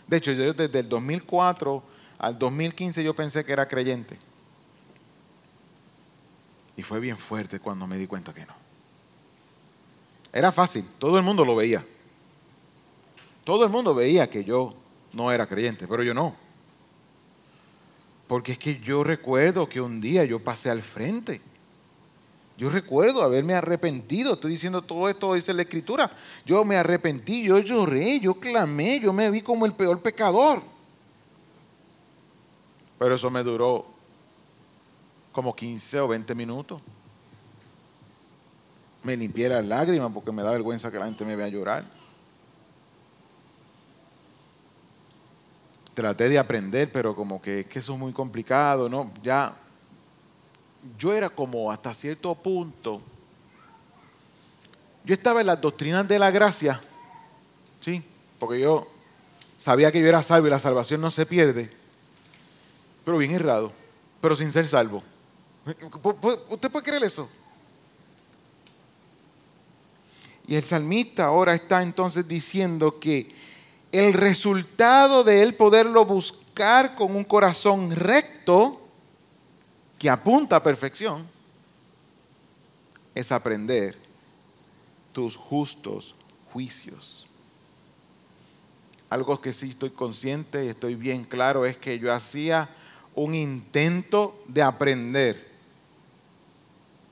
De 0.07 0.17
hecho, 0.17 0.31
yo 0.31 0.51
desde 0.51 0.79
el 0.79 0.89
2004 0.89 1.83
al 2.17 2.39
2015 2.39 3.03
yo 3.03 3.13
pensé 3.13 3.45
que 3.45 3.51
era 3.51 3.67
creyente. 3.67 4.17
Y 6.75 6.81
fue 6.81 6.99
bien 6.99 7.15
fuerte 7.15 7.59
cuando 7.59 7.85
me 7.85 7.99
di 7.99 8.07
cuenta 8.07 8.33
que 8.33 8.47
no. 8.47 8.55
Era 10.33 10.51
fácil, 10.51 10.83
todo 10.97 11.19
el 11.19 11.23
mundo 11.23 11.45
lo 11.45 11.55
veía. 11.55 11.85
Todo 13.43 13.63
el 13.63 13.69
mundo 13.69 13.93
veía 13.93 14.27
que 14.27 14.43
yo 14.43 14.73
no 15.13 15.31
era 15.31 15.45
creyente, 15.45 15.87
pero 15.87 16.01
yo 16.01 16.15
no. 16.15 16.35
Porque 18.27 18.53
es 18.53 18.57
que 18.57 18.79
yo 18.79 19.03
recuerdo 19.03 19.69
que 19.69 19.79
un 19.79 20.01
día 20.01 20.25
yo 20.25 20.43
pasé 20.43 20.71
al 20.71 20.81
frente. 20.81 21.41
Yo 22.59 22.69
recuerdo 22.69 23.23
haberme 23.23 23.55
arrepentido. 23.55 24.35
Estoy 24.35 24.51
diciendo 24.51 24.83
todo 24.83 25.09
esto, 25.09 25.33
dice 25.33 25.51
la 25.53 25.63
escritura. 25.63 26.11
Yo 26.45 26.63
me 26.63 26.77
arrepentí, 26.77 27.41
yo 27.41 27.57
lloré, 27.57 28.19
yo 28.19 28.35
clamé, 28.35 28.99
yo 28.99 29.11
me 29.11 29.31
vi 29.31 29.41
como 29.41 29.65
el 29.65 29.73
peor 29.73 29.99
pecador. 30.01 30.61
Pero 32.99 33.15
eso 33.15 33.31
me 33.31 33.41
duró 33.41 33.85
como 35.31 35.55
15 35.55 36.01
o 36.01 36.07
20 36.09 36.35
minutos 36.35 36.81
me 39.03 39.15
limpié 39.15 39.49
las 39.49 39.65
lágrimas 39.65 40.11
porque 40.13 40.31
me 40.31 40.43
da 40.43 40.51
vergüenza 40.51 40.91
que 40.91 40.99
la 40.99 41.05
gente 41.05 41.25
me 41.25 41.35
vea 41.35 41.47
llorar. 41.47 41.85
Traté 45.93 46.29
de 46.29 46.39
aprender, 46.39 46.91
pero 46.91 47.15
como 47.15 47.41
que 47.41 47.61
es 47.61 47.67
que 47.67 47.79
eso 47.79 47.93
es 47.93 47.99
muy 47.99 48.13
complicado, 48.13 48.89
¿no? 48.89 49.11
Ya, 49.23 49.55
yo 50.97 51.13
era 51.13 51.29
como 51.29 51.71
hasta 51.71 51.93
cierto 51.93 52.33
punto, 52.35 53.01
yo 55.03 55.13
estaba 55.13 55.41
en 55.41 55.47
las 55.47 55.59
doctrinas 55.59 56.07
de 56.07 56.19
la 56.19 56.31
gracia, 56.31 56.81
¿sí? 57.81 58.03
Porque 58.37 58.59
yo 58.59 58.87
sabía 59.57 59.91
que 59.91 59.99
yo 59.99 60.07
era 60.07 60.23
salvo 60.23 60.47
y 60.47 60.51
la 60.51 60.59
salvación 60.59 61.01
no 61.01 61.11
se 61.11 61.25
pierde, 61.25 61.69
pero 63.03 63.17
bien 63.17 63.31
errado, 63.31 63.71
pero 64.21 64.35
sin 64.35 64.51
ser 64.51 64.67
salvo. 64.67 65.03
¿Usted 66.49 66.71
puede 66.71 66.85
creer 66.85 67.03
eso? 67.03 67.29
Y 70.47 70.55
el 70.55 70.63
salmista 70.63 71.25
ahora 71.25 71.53
está 71.53 71.83
entonces 71.83 72.27
diciendo 72.27 72.99
que 72.99 73.35
el 73.91 74.13
resultado 74.13 75.23
de 75.23 75.41
él 75.43 75.55
poderlo 75.55 76.05
buscar 76.05 76.95
con 76.95 77.15
un 77.15 77.23
corazón 77.23 77.95
recto, 77.95 78.81
que 79.99 80.09
apunta 80.09 80.55
a 80.55 80.63
perfección, 80.63 81.27
es 83.13 83.31
aprender 83.31 83.97
tus 85.11 85.35
justos 85.35 86.15
juicios. 86.53 87.27
Algo 89.09 89.41
que 89.41 89.51
sí 89.51 89.71
estoy 89.71 89.89
consciente 89.89 90.65
y 90.65 90.69
estoy 90.69 90.95
bien 90.95 91.25
claro 91.25 91.65
es 91.65 91.77
que 91.77 91.99
yo 91.99 92.13
hacía 92.13 92.69
un 93.13 93.35
intento 93.35 94.41
de 94.47 94.61
aprender 94.61 95.49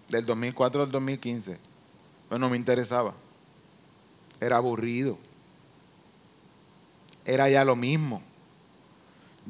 del 0.07 0.25
2004 0.25 0.83
al 0.83 0.91
2015. 0.91 1.57
Pero 2.29 2.39
no 2.39 2.49
me 2.49 2.55
interesaba. 2.55 3.13
Era 4.39 4.57
aburrido. 4.57 5.17
Era 7.25 7.49
ya 7.49 7.65
lo 7.65 7.75
mismo. 7.75 8.21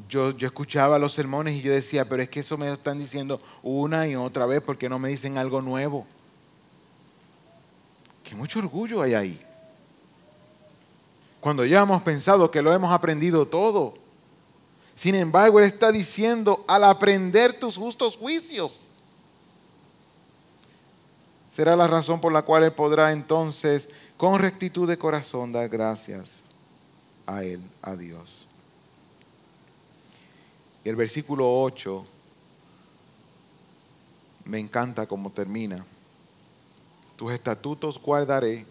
Yo, 0.08 0.32
yo 0.32 0.48
escuchaba 0.48 1.00
los 1.00 1.14
sermones 1.14 1.56
y 1.56 1.62
yo 1.62 1.74
decía, 1.74 2.06
pero 2.06 2.22
es 2.22 2.30
que 2.30 2.42
eso 2.42 2.58
me 2.58 2.72
están 2.72 3.00
diciendo 3.00 3.42
una 3.64 4.08
y 4.08 4.16
otra 4.16 4.46
vez, 4.46 4.62
porque 4.62 4.90
no 4.90 5.00
me 5.00 5.10
dicen 5.10 5.38
algo 5.38 5.62
nuevo? 5.62 6.06
Que 8.24 8.36
mucho 8.36 8.60
orgullo 8.60 9.02
hay 9.02 9.14
ahí. 9.16 9.42
Cuando 11.40 11.66
ya 11.66 11.82
hemos 11.82 12.02
pensado 12.02 12.52
que 12.52 12.62
lo 12.62 12.74
hemos 12.74 12.92
aprendido 12.92 13.48
todo. 13.48 13.96
Sin 14.94 15.16
embargo, 15.16 15.60
Él 15.60 15.66
está 15.66 15.92
diciendo, 15.92 16.66
al 16.68 16.84
aprender 16.84 17.58
tus 17.60 17.78
justos 17.78 18.18
juicios, 18.18 18.88
será 21.52 21.76
la 21.76 21.88
razón 21.88 22.20
por 22.20 22.34
la 22.34 22.42
cual 22.42 22.64
Él 22.64 22.74
podrá 22.74 23.12
entonces, 23.12 23.90
con 24.18 24.40
rectitud 24.40 24.88
de 24.88 24.98
corazón, 24.98 25.52
dar 25.52 25.70
gracias 25.70 26.42
a 27.28 27.44
Él, 27.44 27.62
a 27.82 27.96
Dios. 27.96 28.47
Y 30.84 30.90
el 30.90 30.96
versículo 30.96 31.62
8 31.62 32.06
me 34.46 34.60
encanta 34.60 35.06
como 35.06 35.30
termina. 35.30 35.86
Tus 37.16 37.34
estatutos 37.34 38.00
guardaré, 38.02 38.66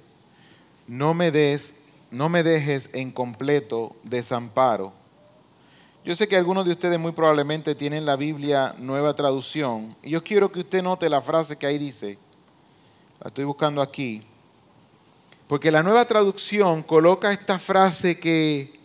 no 0.87 1.14
me 1.14 1.31
des, 1.31 1.75
no 2.11 2.29
me 2.29 2.42
dejes 2.42 2.90
en 2.95 3.11
completo 3.11 3.95
desamparo. 4.03 4.92
Yo 6.05 6.14
sé 6.14 6.29
que 6.29 6.37
algunos 6.37 6.64
de 6.64 6.73
ustedes 6.73 7.01
muy 7.01 7.11
probablemente 7.12 7.75
tienen 7.75 8.07
la 8.07 8.14
Biblia 8.14 8.75
nueva 8.79 9.14
traducción 9.14 9.97
y 10.03 10.11
yo 10.11 10.23
quiero 10.23 10.53
que 10.53 10.61
usted 10.61 10.83
note 10.83 11.09
la 11.09 11.21
frase 11.21 11.57
que 11.57 11.66
ahí 11.66 11.79
dice. 11.79 12.16
La 13.21 13.29
estoy 13.29 13.45
buscando 13.45 13.83
aquí. 13.83 14.23
Porque 15.49 15.71
la 15.71 15.83
nueva 15.83 16.05
traducción 16.07 16.83
coloca 16.83 17.33
esta 17.33 17.59
frase 17.59 18.19
que 18.19 18.76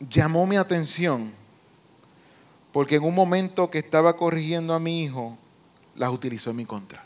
llamó 0.00 0.46
mi 0.46 0.56
atención 0.56 1.32
porque 2.72 2.96
en 2.96 3.04
un 3.04 3.14
momento 3.14 3.70
que 3.70 3.78
estaba 3.78 4.16
corrigiendo 4.16 4.74
a 4.74 4.78
mi 4.78 5.02
hijo, 5.02 5.36
las 5.96 6.12
utilizó 6.12 6.50
en 6.50 6.56
mi 6.56 6.64
contra. 6.64 7.04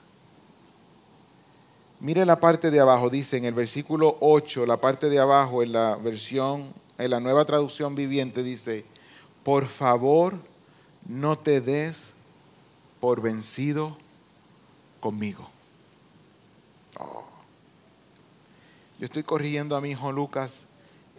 Mire 2.00 2.26
la 2.26 2.40
parte 2.40 2.70
de 2.70 2.80
abajo, 2.80 3.08
dice 3.08 3.36
en 3.36 3.44
el 3.44 3.54
versículo 3.54 4.18
8, 4.20 4.66
la 4.66 4.78
parte 4.78 5.08
de 5.08 5.20
abajo 5.20 5.62
en 5.62 5.72
la 5.72 5.96
versión, 5.96 6.74
en 6.98 7.10
la 7.10 7.20
nueva 7.20 7.44
traducción 7.44 7.94
viviente 7.94 8.42
dice, 8.42 8.84
por 9.44 9.66
favor 9.66 10.34
no 11.06 11.38
te 11.38 11.60
des 11.60 12.10
por 13.00 13.22
vencido 13.22 13.96
conmigo. 15.00 15.48
Oh. 16.98 17.24
Yo 18.98 19.06
estoy 19.06 19.22
corrigiendo 19.22 19.76
a 19.76 19.80
mi 19.80 19.90
hijo 19.90 20.10
Lucas, 20.12 20.64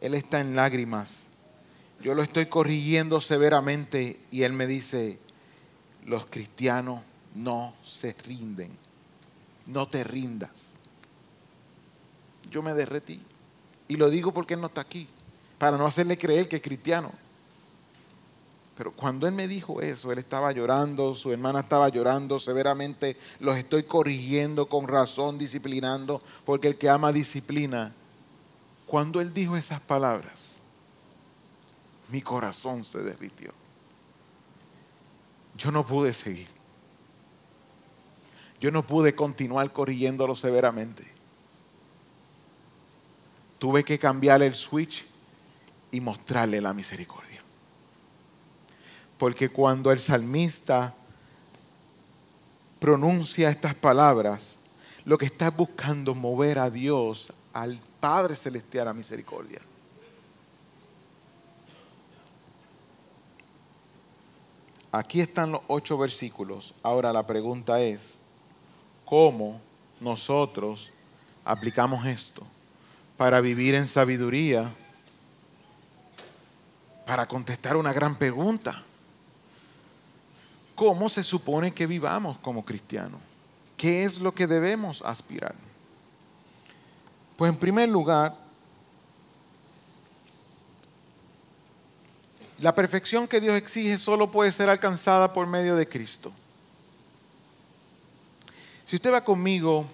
él 0.01 0.13
está 0.13 0.41
en 0.41 0.55
lágrimas 0.55 1.27
yo 2.03 2.13
lo 2.13 2.21
estoy 2.21 2.47
corrigiendo 2.47 3.21
severamente 3.21 4.19
y 4.29 4.43
él 4.43 4.51
me 4.51 4.67
dice, 4.67 5.17
los 6.05 6.25
cristianos 6.25 7.01
no 7.33 7.73
se 7.81 8.13
rinden, 8.27 8.71
no 9.67 9.87
te 9.87 10.03
rindas. 10.03 10.75
Yo 12.51 12.61
me 12.61 12.73
derretí 12.73 13.21
y 13.87 13.95
lo 13.95 14.09
digo 14.09 14.33
porque 14.33 14.55
él 14.55 14.59
no 14.59 14.67
está 14.67 14.81
aquí, 14.81 15.07
para 15.57 15.77
no 15.77 15.87
hacerle 15.87 16.17
creer 16.17 16.49
que 16.49 16.57
es 16.57 16.61
cristiano. 16.61 17.09
Pero 18.75 18.91
cuando 18.91 19.25
él 19.25 19.33
me 19.33 19.47
dijo 19.47 19.79
eso, 19.79 20.11
él 20.11 20.17
estaba 20.17 20.51
llorando, 20.51 21.15
su 21.15 21.31
hermana 21.31 21.61
estaba 21.61 21.87
llorando 21.87 22.37
severamente, 22.37 23.15
los 23.39 23.55
estoy 23.55 23.83
corrigiendo 23.83 24.67
con 24.67 24.89
razón, 24.89 25.37
disciplinando, 25.37 26.21
porque 26.43 26.67
el 26.67 26.77
que 26.77 26.89
ama 26.89 27.13
disciplina. 27.13 27.93
Cuando 28.87 29.21
él 29.21 29.33
dijo 29.33 29.55
esas 29.55 29.79
palabras, 29.79 30.52
mi 32.13 32.21
corazón 32.21 32.83
se 32.83 32.99
derritió. 32.99 33.51
Yo 35.57 35.71
no 35.71 35.83
pude 35.83 36.13
seguir. 36.13 36.47
Yo 38.61 38.69
no 38.69 38.85
pude 38.85 39.15
continuar 39.15 39.73
corrigiéndolo 39.73 40.35
severamente. 40.35 41.07
Tuve 43.57 43.83
que 43.83 43.97
cambiar 43.97 44.43
el 44.43 44.53
switch 44.53 45.07
y 45.91 46.01
mostrarle 46.01 46.61
la 46.61 46.71
misericordia. 46.71 47.41
Porque 49.17 49.49
cuando 49.49 49.91
el 49.91 49.99
salmista 49.99 50.93
pronuncia 52.79 53.49
estas 53.49 53.73
palabras, 53.73 54.59
lo 55.03 55.17
que 55.17 55.25
está 55.25 55.49
buscando 55.49 56.13
mover 56.13 56.59
a 56.59 56.69
Dios, 56.69 57.33
al 57.53 57.75
Padre 57.99 58.35
Celestial 58.35 58.87
a 58.87 58.93
misericordia. 58.93 59.61
Aquí 64.95 65.21
están 65.21 65.51
los 65.51 65.61
ocho 65.65 65.97
versículos. 65.97 66.75
Ahora 66.83 67.11
la 67.11 67.25
pregunta 67.25 67.81
es, 67.81 68.19
¿cómo 69.05 69.59
nosotros 69.99 70.91
aplicamos 71.43 72.05
esto 72.05 72.43
para 73.17 73.41
vivir 73.41 73.73
en 73.73 73.87
sabiduría? 73.87 74.71
Para 77.07 77.27
contestar 77.27 77.75
una 77.75 77.91
gran 77.91 78.15
pregunta. 78.15 78.83
¿Cómo 80.75 81.09
se 81.09 81.23
supone 81.23 81.71
que 81.71 81.87
vivamos 81.87 82.37
como 82.37 82.63
cristianos? 82.63 83.19
¿Qué 83.75 84.03
es 84.03 84.19
lo 84.19 84.31
que 84.31 84.45
debemos 84.45 85.01
aspirar? 85.01 85.55
Pues 87.35 87.51
en 87.51 87.57
primer 87.57 87.89
lugar, 87.89 88.37
La 92.59 92.75
perfección 92.75 93.27
que 93.27 93.41
Dios 93.41 93.55
exige 93.57 93.97
solo 93.97 94.31
puede 94.31 94.51
ser 94.51 94.69
alcanzada 94.69 95.33
por 95.33 95.47
medio 95.47 95.75
de 95.75 95.87
Cristo. 95.87 96.31
Si 98.85 98.95
usted 98.95 99.11
va 99.11 99.23
conmigo 99.23 99.85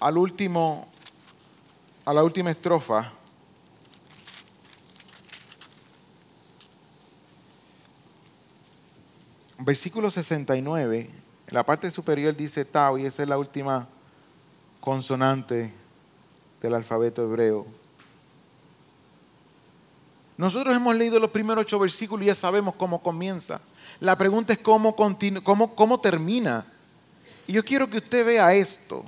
al 0.00 0.18
último, 0.18 0.88
a 2.04 2.12
la 2.12 2.22
última 2.22 2.50
estrofa, 2.50 3.12
versículo 9.58 10.10
69, 10.10 11.10
en 11.46 11.54
la 11.54 11.64
parte 11.64 11.90
superior 11.90 12.36
dice 12.36 12.64
Tau, 12.64 12.98
y 12.98 13.06
esa 13.06 13.22
es 13.22 13.28
la 13.28 13.38
última 13.38 13.88
consonante 14.80 15.72
del 16.60 16.74
alfabeto 16.74 17.22
hebreo. 17.22 17.83
Nosotros 20.36 20.74
hemos 20.74 20.96
leído 20.96 21.20
los 21.20 21.30
primeros 21.30 21.62
ocho 21.62 21.78
versículos 21.78 22.24
y 22.24 22.26
ya 22.26 22.34
sabemos 22.34 22.74
cómo 22.74 23.00
comienza. 23.00 23.60
La 24.00 24.18
pregunta 24.18 24.52
es 24.52 24.58
cómo, 24.58 24.96
cómo, 24.96 25.74
cómo 25.74 25.98
termina. 25.98 26.66
Y 27.46 27.52
yo 27.52 27.64
quiero 27.64 27.88
que 27.88 27.98
usted 27.98 28.26
vea 28.26 28.52
esto, 28.54 29.04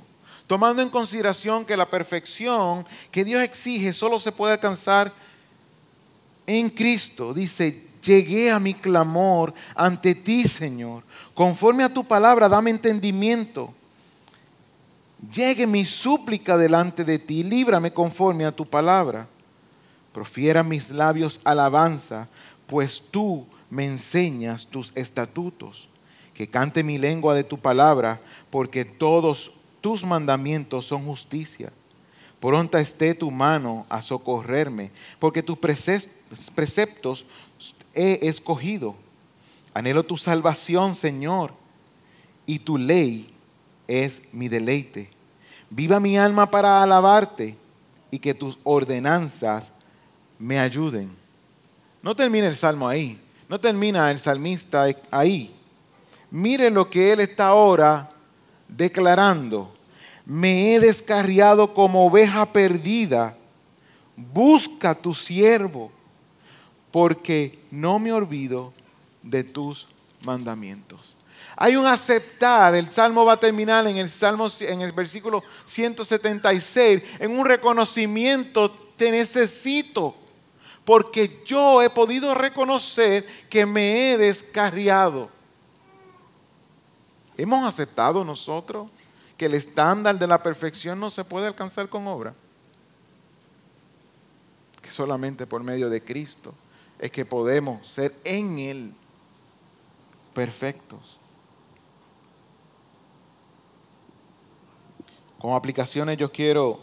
tomando 0.47 0.81
en 0.81 0.89
consideración 0.89 1.65
que 1.65 1.75
la 1.75 1.89
perfección 1.89 2.85
que 3.11 3.25
Dios 3.25 3.43
exige 3.43 3.91
solo 3.91 4.19
se 4.19 4.31
puede 4.31 4.53
alcanzar 4.53 5.13
en 6.45 6.69
Cristo. 6.69 7.33
Dice, 7.33 7.83
llegué 8.01 8.49
a 8.49 8.59
mi 8.59 8.73
clamor 8.73 9.53
ante 9.75 10.15
ti, 10.15 10.47
Señor. 10.47 11.03
Conforme 11.33 11.83
a 11.83 11.93
tu 11.93 12.05
palabra, 12.05 12.47
dame 12.47 12.71
entendimiento. 12.71 13.73
Llegue 15.33 15.67
mi 15.67 15.83
súplica 15.83 16.57
delante 16.57 17.03
de 17.03 17.19
ti, 17.19 17.43
líbrame 17.43 17.91
conforme 17.91 18.45
a 18.45 18.55
tu 18.55 18.65
palabra 18.65 19.27
profiera 20.17 20.63
mis 20.63 20.89
labios 20.89 21.39
alabanza, 21.43 22.27
pues 22.65 23.03
tú 23.11 23.45
me 23.69 23.85
enseñas 23.85 24.65
tus 24.65 24.91
estatutos. 24.95 25.87
Que 26.33 26.47
cante 26.47 26.81
mi 26.81 26.97
lengua 26.97 27.35
de 27.35 27.43
tu 27.43 27.59
palabra, 27.59 28.19
porque 28.49 28.83
todos 28.83 29.51
tus 29.79 30.03
mandamientos 30.03 30.87
son 30.87 31.05
justicia. 31.05 31.71
Pronta 32.39 32.79
esté 32.79 33.13
tu 33.13 33.29
mano 33.29 33.85
a 33.89 34.01
socorrerme, 34.01 34.89
porque 35.19 35.43
tus 35.43 35.59
preceptos 35.59 37.27
he 37.93 38.27
escogido. 38.27 38.95
Anhelo 39.75 40.03
tu 40.03 40.17
salvación, 40.17 40.95
Señor, 40.95 41.53
y 42.47 42.57
tu 42.57 42.79
ley 42.79 43.31
es 43.87 44.23
mi 44.31 44.47
deleite. 44.47 45.11
Viva 45.69 45.99
mi 45.99 46.17
alma 46.17 46.49
para 46.49 46.81
alabarte 46.81 47.55
y 48.09 48.17
que 48.17 48.33
tus 48.33 48.57
ordenanzas 48.63 49.73
me 50.39 50.59
ayuden. 50.59 51.15
No 52.01 52.15
termina 52.15 52.47
el 52.47 52.55
salmo 52.55 52.87
ahí, 52.87 53.19
no 53.49 53.59
termina 53.59 54.11
el 54.11 54.19
salmista 54.19 54.85
ahí. 55.11 55.53
Mire 56.29 56.69
lo 56.69 56.89
que 56.89 57.13
él 57.13 57.21
está 57.21 57.47
ahora 57.47 58.09
declarando. 58.67 59.73
Me 60.25 60.75
he 60.75 60.79
descarriado 60.79 61.73
como 61.73 62.05
oveja 62.05 62.45
perdida. 62.45 63.37
Busca 64.15 64.93
tu 64.95 65.13
siervo, 65.13 65.91
porque 66.91 67.59
no 67.71 67.99
me 67.99 68.11
olvido 68.11 68.73
de 69.21 69.43
tus 69.43 69.87
mandamientos. 70.25 71.15
Hay 71.55 71.75
un 71.75 71.85
aceptar, 71.85 72.75
el 72.75 72.91
salmo 72.91 73.25
va 73.25 73.33
a 73.33 73.39
terminar 73.39 73.87
en 73.87 73.97
el 73.97 74.09
salmo 74.09 74.47
en 74.59 74.81
el 74.81 74.91
versículo 74.91 75.43
176 75.65 77.01
en 77.19 77.31
un 77.31 77.45
reconocimiento 77.45 78.71
te 78.95 79.11
necesito 79.11 80.15
porque 80.87 81.43
yo 81.45 81.81
he 81.81 81.89
podido 81.89 82.33
reconocer 82.33 83.25
que 83.49 83.65
me 83.65 84.13
he 84.13 84.17
descarriado. 84.17 85.29
¿Hemos 87.35 87.67
aceptado 87.67 88.23
nosotros 88.23 88.87
que 89.35 89.47
el 89.47 89.55
estándar 89.55 90.17
de 90.17 90.25
la 90.25 90.41
perfección 90.41 90.97
no 90.97 91.09
se 91.09 91.25
puede 91.25 91.45
alcanzar 91.45 91.89
con 91.89 92.07
obra? 92.07 92.33
Que 94.81 94.89
solamente 94.89 95.45
por 95.45 95.61
medio 95.61 95.89
de 95.89 96.01
Cristo 96.01 96.53
es 96.99 97.11
que 97.11 97.25
podemos 97.25 97.85
ser 97.85 98.15
en 98.23 98.57
Él 98.57 98.93
perfectos. 100.33 101.19
Como 105.37 105.53
aplicaciones 105.53 106.17
yo 106.17 106.31
quiero 106.31 106.79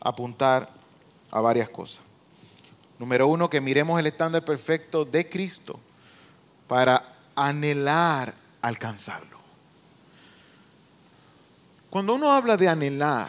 apuntar 0.00 0.70
a 1.30 1.42
varias 1.42 1.68
cosas. 1.68 2.11
Número 3.02 3.26
uno, 3.26 3.50
que 3.50 3.60
miremos 3.60 3.98
el 3.98 4.06
estándar 4.06 4.44
perfecto 4.44 5.04
de 5.04 5.28
Cristo 5.28 5.80
para 6.68 7.16
anhelar 7.34 8.32
alcanzarlo. 8.60 9.38
Cuando 11.90 12.14
uno 12.14 12.30
habla 12.30 12.56
de 12.56 12.68
anhelar, 12.68 13.28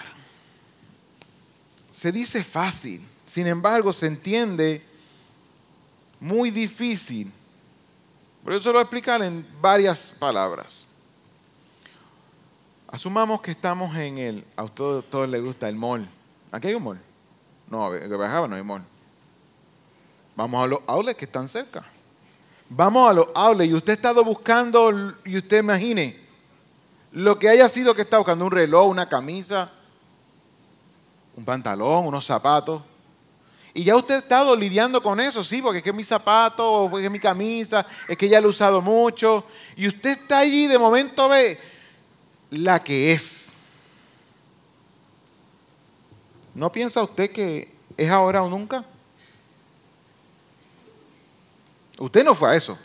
se 1.90 2.12
dice 2.12 2.44
fácil, 2.44 3.04
sin 3.26 3.48
embargo 3.48 3.92
se 3.92 4.06
entiende 4.06 4.86
muy 6.20 6.52
difícil. 6.52 7.32
Por 8.44 8.54
eso 8.54 8.70
lo 8.70 8.74
voy 8.74 8.82
a 8.82 8.84
explicar 8.84 9.24
en 9.24 9.44
varias 9.60 10.14
palabras. 10.20 10.86
Asumamos 12.90 13.42
que 13.42 13.50
estamos 13.50 13.98
en 13.98 14.20
el, 14.20 14.46
a 14.56 14.68
todos, 14.68 15.10
todos 15.10 15.28
les 15.28 15.42
gusta 15.42 15.68
el 15.68 15.76
mall. 15.76 16.08
¿Aquí 16.52 16.68
hay 16.68 16.76
un 16.76 16.84
mall? 16.84 17.02
No, 17.72 17.90
que 17.90 18.08
bajaba 18.10 18.48
no 18.48 18.56
hay 18.56 18.62
mall. 18.62 18.93
Vamos 20.36 20.64
a 20.64 20.68
los 20.68 20.80
outlets 20.88 21.18
que 21.18 21.26
están 21.26 21.48
cerca. 21.48 21.84
Vamos 22.70 23.10
a 23.10 23.14
los 23.14 23.28
outlets 23.36 23.70
y 23.72 23.74
usted 23.74 23.94
ha 23.94 23.96
estado 23.96 24.24
buscando, 24.24 24.92
y 25.26 25.38
usted 25.38 25.60
imagine, 25.60 26.20
lo 27.12 27.38
que 27.38 27.50
haya 27.50 27.70
sido 27.70 27.94
que 27.94 28.02
está 28.02 28.18
buscando, 28.18 28.46
un 28.46 28.52
reloj, 28.52 28.88
una 28.88 29.08
camisa, 29.08 29.72
un 31.36 31.46
pantalón, 31.46 32.08
unos 32.08 32.26
zapatos. 32.26 32.82
Y 33.76 33.84
ya 33.84 33.96
usted 33.96 34.16
ha 34.16 34.20
estado 34.20 34.56
lidiando 34.56 35.02
con 35.02 35.20
eso, 35.20 35.44
sí, 35.44 35.62
porque 35.62 35.80
es 35.80 35.84
que 35.84 35.94
mi 35.94 36.04
zapato, 36.04 36.88
porque 36.90 37.06
es 37.06 37.12
mi 37.12 37.20
camisa, 37.20 37.86
es 38.08 38.18
que 38.18 38.30
ya 38.30 38.40
lo 38.40 38.48
he 38.48 38.50
usado 38.50 38.82
mucho. 38.82 39.46
Y 39.76 39.88
usted 39.88 40.12
está 40.12 40.40
allí, 40.40 40.68
de 40.68 40.78
momento 40.78 41.30
ve 41.30 41.60
la 42.52 42.84
que 42.84 43.14
es. 43.14 43.52
¿No 46.54 46.72
piensa 46.72 47.02
usted 47.02 47.32
que 47.32 47.72
es 47.98 48.10
ahora 48.12 48.44
o 48.44 48.50
nunca? 48.50 48.86
Usted 52.00 52.24
no 52.24 52.34
fue 52.34 52.52
a 52.52 52.56
eso. 52.56 52.78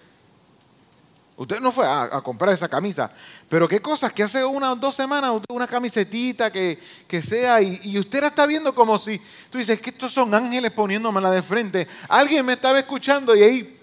Usted 1.38 1.60
no 1.60 1.70
fue 1.70 1.86
a, 1.86 2.20
comprar 2.20 2.52
esa 2.52 2.68
camisa. 2.68 3.12
Pero 3.48 3.68
qué 3.68 3.80
cosas 3.80 4.12
que 4.12 4.24
hace 4.24 4.44
una 4.44 4.72
o 4.72 4.76
dos 4.76 4.96
semanas, 4.96 5.40
una 5.48 5.68
camisetita 5.68 6.50
que, 6.50 6.78
sea, 7.22 7.62
y, 7.62 7.96
usted 7.96 8.20
la 8.20 8.26
está 8.26 8.44
viendo 8.44 8.74
como 8.74 8.98
si, 8.98 9.20
tú 9.48 9.58
dices 9.58 9.80
que 9.80 9.90
estos 9.90 10.12
son 10.12 10.34
ángeles 10.34 10.72
poniéndomela 10.72 11.30
de 11.30 11.40
frente. 11.40 11.86
Alguien 12.08 12.44
me 12.44 12.54
estaba 12.54 12.78
escuchando 12.80 13.36
y 13.36 13.42
ahí... 13.42 13.80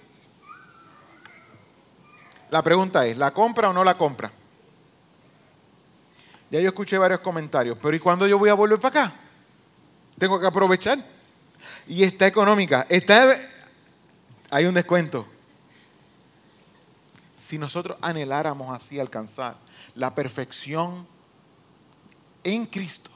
La 2.51 2.61
pregunta 2.61 3.05
es, 3.05 3.17
¿la 3.17 3.31
compra 3.31 3.69
o 3.69 3.73
no 3.73 3.85
la 3.85 3.97
compra? 3.97 4.31
Ya 6.51 6.59
yo 6.59 6.67
escuché 6.67 6.97
varios 6.97 7.21
comentarios, 7.21 7.77
pero 7.81 7.95
¿y 7.95 7.99
cuándo 7.99 8.27
yo 8.27 8.37
voy 8.37 8.49
a 8.49 8.53
volver 8.53 8.79
para 8.79 9.05
acá? 9.05 9.15
Tengo 10.17 10.39
que 10.39 10.45
aprovechar. 10.45 10.99
Y 11.87 12.03
está 12.03 12.27
económica. 12.27 12.85
Está 12.89 13.33
hay 14.55 14.67
un 14.67 14.73
descuento. 14.73 15.25
Si 17.35 17.57
nosotros 17.57 17.97
anheláramos 18.01 18.73
así 18.73 18.97
alcanzar 18.97 19.57
la 19.95 20.15
perfección 20.15 21.05
en 22.41 22.65
Cristo, 22.65 23.11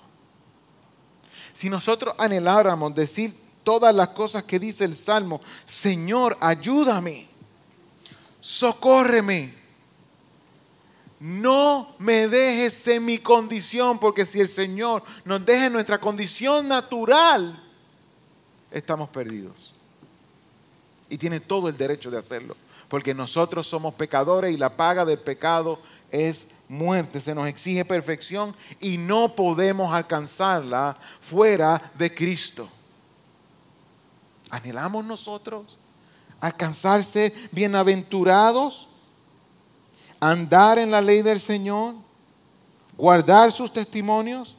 si 1.54 1.70
nosotros 1.70 2.14
anheláramos 2.18 2.94
decir 2.94 3.34
todas 3.64 3.96
las 3.96 4.10
cosas 4.10 4.44
que 4.44 4.60
dice 4.60 4.84
el 4.84 4.94
Salmo, 4.94 5.40
Señor, 5.64 6.36
ayúdame, 6.42 7.30
socórreme, 8.42 9.54
no 11.22 11.96
me 12.00 12.28
dejes 12.28 12.86
en 12.90 13.06
mi 13.06 13.18
condición, 13.18 13.98
porque 13.98 14.26
si 14.26 14.42
el 14.42 14.50
Señor 14.50 15.04
nos 15.24 15.46
deja 15.46 15.68
en 15.68 15.74
nuestra 15.74 16.02
condición 16.02 16.68
natural, 16.68 17.64
estamos 18.72 19.08
perdidos 19.08 19.78
y 21.10 21.18
tiene 21.18 21.39
todo 21.39 21.70
el 21.70 21.78
derecho 21.78 22.12
de 22.12 22.18
hacerlo, 22.18 22.55
porque 22.88 23.14
nosotros 23.14 23.68
somos 23.68 23.93
pecadores 23.95 24.53
y 24.53 24.57
la 24.57 24.76
paga 24.76 25.05
del 25.05 25.20
pecado 25.20 25.80
es 26.12 26.49
muerte, 26.68 27.20
se 27.20 27.34
nos 27.34 27.47
exige 27.47 27.84
perfección 27.84 28.55
y 28.80 28.97
no 28.97 29.36
podemos 29.36 29.91
alcanzarla 29.93 30.97
fuera 31.20 31.91
de 31.97 32.14
Cristo. 32.14 32.68
¿Anhelamos 34.49 35.03
nosotros 35.05 35.78
alcanzarse 36.39 37.34
bienaventurados? 37.51 38.88
¿Andar 40.20 40.80
en 40.80 40.91
la 40.91 41.01
ley 41.01 41.22
del 41.22 41.39
Señor? 41.39 41.95
¿Guardar 42.97 43.51
sus 43.51 43.72
testimonios? 43.72 44.55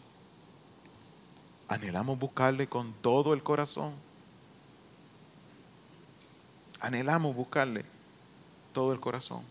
¿Anhelamos 1.69 2.19
buscarle 2.19 2.69
con 2.69 2.93
todo 2.95 3.35
el 3.35 3.43
corazón? 3.43 3.93
Anhelamos 6.81 7.35
buscarle 7.35 7.85
todo 8.73 8.93
el 8.93 9.01
corazón. 9.01 9.43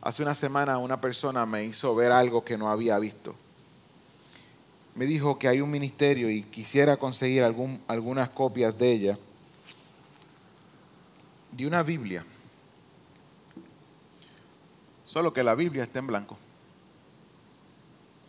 Hace 0.00 0.22
una 0.22 0.34
semana 0.34 0.78
una 0.78 1.00
persona 1.00 1.44
me 1.46 1.64
hizo 1.64 1.94
ver 1.94 2.12
algo 2.12 2.44
que 2.44 2.56
no 2.56 2.70
había 2.70 2.98
visto. 2.98 3.34
Me 4.94 5.06
dijo 5.06 5.38
que 5.38 5.48
hay 5.48 5.60
un 5.60 5.70
ministerio 5.70 6.30
y 6.30 6.42
quisiera 6.42 6.96
conseguir 6.96 7.42
algún, 7.42 7.80
algunas 7.88 8.28
copias 8.30 8.76
de 8.78 8.92
ella, 8.92 9.18
de 11.52 11.66
una 11.66 11.82
Biblia. 11.82 12.24
Solo 15.04 15.32
que 15.32 15.42
la 15.42 15.54
Biblia 15.54 15.84
está 15.84 16.00
en 16.00 16.06
blanco. 16.06 16.36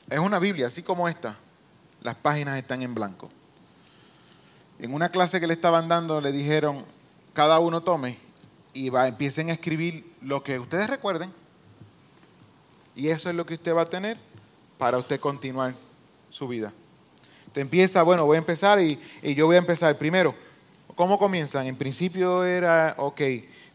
Es 0.09 0.19
una 0.19 0.39
Biblia, 0.39 0.67
así 0.67 0.81
como 0.81 1.09
esta. 1.09 1.37
Las 2.01 2.15
páginas 2.15 2.57
están 2.57 2.81
en 2.81 2.95
blanco. 2.95 3.29
En 4.79 4.93
una 4.93 5.09
clase 5.09 5.39
que 5.39 5.47
le 5.47 5.53
estaban 5.53 5.89
dando 5.89 6.21
le 6.21 6.31
dijeron, 6.31 6.85
cada 7.39 7.61
uno 7.61 7.79
tome 7.79 8.17
y 8.73 8.89
va, 8.89 9.07
empiecen 9.07 9.49
a 9.49 9.53
escribir 9.53 10.13
lo 10.21 10.43
que 10.43 10.59
ustedes 10.59 10.89
recuerden. 10.89 11.31
Y 12.97 13.07
eso 13.07 13.29
es 13.29 13.35
lo 13.35 13.45
que 13.45 13.53
usted 13.53 13.73
va 13.73 13.83
a 13.83 13.85
tener 13.85 14.17
para 14.77 14.97
usted 14.97 15.21
continuar 15.21 15.73
su 16.29 16.49
vida. 16.49 16.73
Te 17.53 17.61
empieza, 17.61 18.03
bueno, 18.03 18.25
voy 18.25 18.35
a 18.35 18.39
empezar 18.39 18.81
y, 18.81 18.99
yo 19.23 19.45
voy 19.45 19.55
a 19.55 19.59
empezar 19.59 19.97
primero. 19.97 20.35
¿Cómo 20.95 21.17
comienzan? 21.17 21.65
En 21.65 21.77
principio 21.77 22.43
era, 22.43 22.93
ok, 22.97 23.21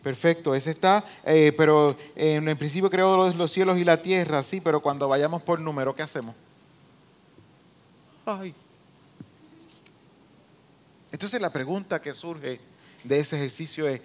perfecto, 0.02 0.54
ese 0.54 0.70
está, 0.70 1.02
eh, 1.24 1.50
pero 1.56 1.96
en 2.16 2.46
el 2.46 2.58
principio 2.58 2.90
creó 2.90 3.16
los, 3.16 3.34
los, 3.34 3.50
cielos 3.50 3.78
y 3.78 3.84
la 3.84 3.96
tierra, 3.96 4.42
sí, 4.42 4.60
pero 4.60 4.80
cuando 4.80 5.08
vayamos 5.08 5.40
por 5.42 5.58
número, 5.58 5.94
¿qué 5.94 6.02
hacemos? 6.02 6.34
Ay. 8.26 8.54
Entonces 11.10 11.40
la 11.40 11.48
pregunta 11.48 12.02
que 12.02 12.12
surge 12.12 12.73
de 13.05 13.20
ese 13.20 13.36
ejercicio 13.36 13.86
es 13.86 14.00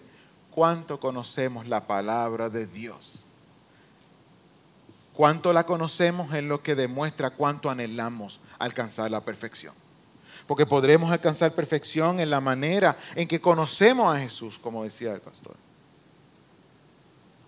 cuánto 0.51 0.99
conocemos 0.99 1.67
la 1.67 1.87
palabra 1.87 2.49
de 2.49 2.67
Dios. 2.67 3.25
Cuánto 5.13 5.51
la 5.51 5.65
conocemos 5.65 6.33
en 6.33 6.47
lo 6.47 6.61
que 6.61 6.75
demuestra 6.75 7.29
cuánto 7.31 7.69
anhelamos 7.69 8.39
alcanzar 8.57 9.09
la 9.11 9.21
perfección. 9.21 9.73
Porque 10.47 10.65
podremos 10.65 11.11
alcanzar 11.11 11.53
perfección 11.53 12.19
en 12.19 12.29
la 12.29 12.41
manera 12.41 12.97
en 13.15 13.27
que 13.27 13.41
conocemos 13.41 14.15
a 14.15 14.19
Jesús, 14.19 14.57
como 14.57 14.83
decía 14.83 15.13
el 15.13 15.21
pastor. 15.21 15.55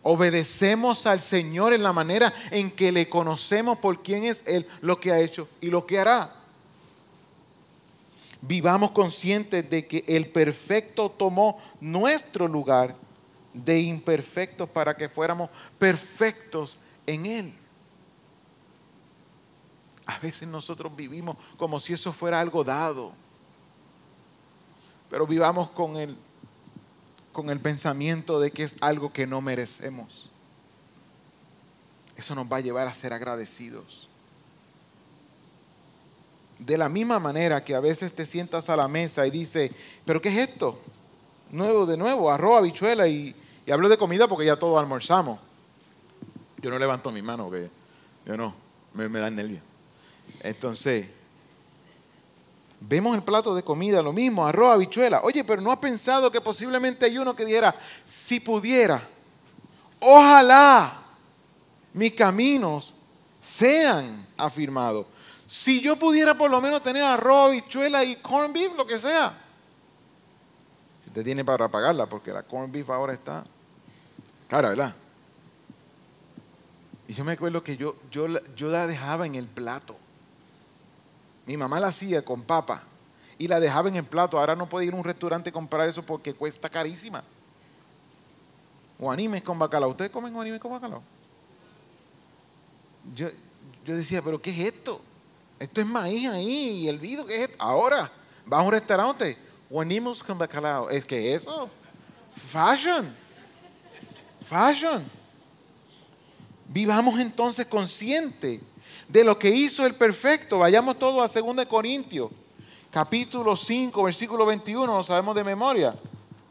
Obedecemos 0.03 1.05
al 1.05 1.21
Señor 1.21 1.73
en 1.73 1.83
la 1.83 1.93
manera 1.93 2.33
en 2.49 2.71
que 2.71 2.91
le 2.91 3.07
conocemos 3.07 3.77
por 3.77 4.01
quién 4.01 4.23
es 4.23 4.43
Él, 4.47 4.67
lo 4.81 4.99
que 4.99 5.11
ha 5.11 5.19
hecho 5.19 5.47
y 5.61 5.67
lo 5.67 5.85
que 5.85 5.99
hará 5.99 6.40
vivamos 8.41 8.91
conscientes 8.91 9.69
de 9.69 9.87
que 9.87 10.03
el 10.07 10.29
perfecto 10.29 11.09
tomó 11.09 11.59
nuestro 11.79 12.47
lugar 12.47 12.95
de 13.53 13.79
imperfectos 13.81 14.69
para 14.69 14.95
que 14.95 15.09
fuéramos 15.09 15.49
perfectos 15.77 16.77
en 17.05 17.25
Él. 17.25 17.53
A 20.05 20.17
veces 20.19 20.47
nosotros 20.47 20.95
vivimos 20.95 21.37
como 21.57 21.79
si 21.79 21.93
eso 21.93 22.11
fuera 22.11 22.39
algo 22.39 22.63
dado, 22.63 23.13
pero 25.09 25.27
vivamos 25.27 25.69
con 25.71 25.97
el, 25.97 26.17
con 27.31 27.49
el 27.49 27.59
pensamiento 27.59 28.39
de 28.39 28.51
que 28.51 28.63
es 28.63 28.75
algo 28.81 29.13
que 29.13 29.27
no 29.27 29.41
merecemos. 29.41 30.31
Eso 32.15 32.35
nos 32.35 32.51
va 32.51 32.57
a 32.57 32.61
llevar 32.61 32.87
a 32.87 32.93
ser 32.93 33.13
agradecidos. 33.13 34.10
De 36.61 36.77
la 36.77 36.89
misma 36.89 37.17
manera 37.17 37.63
que 37.63 37.73
a 37.73 37.79
veces 37.79 38.13
te 38.13 38.23
sientas 38.23 38.69
a 38.69 38.75
la 38.75 38.87
mesa 38.87 39.25
y 39.25 39.31
dices, 39.31 39.71
pero 40.05 40.21
¿qué 40.21 40.29
es 40.29 40.49
esto? 40.49 40.79
Nuevo 41.49 41.87
de 41.87 41.97
nuevo, 41.97 42.29
arroz, 42.29 42.59
habichuela 42.59 43.07
y, 43.07 43.35
hablo 43.71 43.89
de 43.89 43.97
comida 43.97 44.27
porque 44.27 44.45
ya 44.45 44.57
todos 44.57 44.79
almorzamos. 44.79 45.39
Yo 46.61 46.69
no 46.69 46.77
levanto 46.77 47.11
mi 47.11 47.23
mano, 47.23 47.45
porque 47.45 47.71
yo 48.27 48.37
no, 48.37 48.53
me, 48.93 49.09
me 49.09 49.19
da 49.19 49.31
nervio. 49.31 49.59
Entonces, 50.41 51.07
vemos 52.79 53.15
el 53.15 53.23
plato 53.23 53.55
de 53.55 53.63
comida, 53.63 54.03
lo 54.03 54.13
mismo, 54.13 54.45
arroz, 54.45 54.75
habichuela. 54.75 55.21
Oye, 55.23 55.43
pero 55.43 55.63
¿no 55.63 55.71
has 55.71 55.79
pensado 55.79 56.31
que 56.31 56.41
posiblemente 56.41 57.07
hay 57.07 57.17
uno 57.17 57.35
que 57.35 57.43
dijera, 57.43 57.75
si 58.05 58.39
pudiera, 58.39 59.01
ojalá 59.99 61.01
mis 61.91 62.13
caminos 62.13 62.93
sean 63.39 64.27
afirmados? 64.37 65.07
Si 65.51 65.81
yo 65.81 65.97
pudiera 65.97 66.37
por 66.37 66.49
lo 66.49 66.61
menos 66.61 66.81
tener 66.81 67.03
arroz, 67.03 67.49
habichuela 67.49 68.05
y 68.05 68.15
corn 68.15 68.53
beef, 68.53 68.73
lo 68.73 68.87
que 68.87 68.97
sea. 68.97 69.37
Si 71.03 71.09
te 71.09 71.25
tiene 71.25 71.43
para 71.43 71.67
pagarla, 71.67 72.05
porque 72.05 72.31
la 72.31 72.41
corn 72.41 72.71
beef 72.71 72.89
ahora 72.89 73.11
está 73.11 73.43
cara, 74.47 74.69
¿verdad? 74.69 74.95
Y 77.05 77.13
yo 77.13 77.25
me 77.25 77.33
acuerdo 77.33 77.61
que 77.61 77.75
yo, 77.75 77.97
yo, 78.09 78.27
yo 78.55 78.69
la 78.69 78.87
dejaba 78.87 79.25
en 79.25 79.35
el 79.35 79.45
plato. 79.45 79.97
Mi 81.45 81.57
mamá 81.57 81.81
la 81.81 81.87
hacía 81.87 82.23
con 82.23 82.43
papa 82.43 82.83
y 83.37 83.49
la 83.49 83.59
dejaba 83.59 83.89
en 83.89 83.97
el 83.97 84.05
plato. 84.05 84.39
Ahora 84.39 84.55
no 84.55 84.69
puede 84.69 84.85
ir 84.85 84.93
a 84.93 84.95
un 84.95 85.03
restaurante 85.03 85.49
a 85.49 85.53
comprar 85.53 85.89
eso 85.89 86.01
porque 86.01 86.33
cuesta 86.33 86.69
carísima. 86.69 87.25
O 88.97 89.11
animes 89.11 89.43
con 89.43 89.59
bacalao. 89.59 89.89
¿Ustedes 89.89 90.11
comen 90.11 90.33
animes 90.33 90.61
con 90.61 90.71
bacalao? 90.71 91.03
Yo, 93.13 93.27
yo 93.83 93.97
decía, 93.97 94.21
pero 94.21 94.41
¿qué 94.41 94.51
es 94.51 94.73
esto? 94.73 95.10
Esto 95.61 95.79
es 95.79 95.85
maíz 95.85 96.27
ahí 96.27 96.81
y 96.81 96.87
el 96.87 96.97
vido, 96.97 97.23
¿qué 97.23 97.35
es 97.35 97.49
esto? 97.51 97.57
Ahora, 97.59 98.11
vas 98.47 98.59
a 98.59 98.63
un 98.63 98.71
restaurante, 98.71 99.37
con 100.25 100.37
bacalao. 100.39 100.89
¿Es 100.89 101.05
que 101.05 101.35
eso? 101.35 101.69
Fashion. 102.35 103.15
Fashion. 104.41 105.05
Vivamos 106.67 107.19
entonces 107.19 107.67
conscientes 107.67 108.59
de 109.07 109.23
lo 109.23 109.37
que 109.37 109.51
hizo 109.51 109.85
el 109.85 109.93
perfecto. 109.93 110.57
Vayamos 110.57 110.97
todos 110.97 111.35
a 111.35 111.39
2 111.39 111.67
Corintios, 111.67 112.31
capítulo 112.89 113.55
5, 113.55 114.01
versículo 114.01 114.47
21, 114.47 114.91
lo 114.91 115.03
sabemos 115.03 115.35
de 115.35 115.43
memoria. 115.43 115.95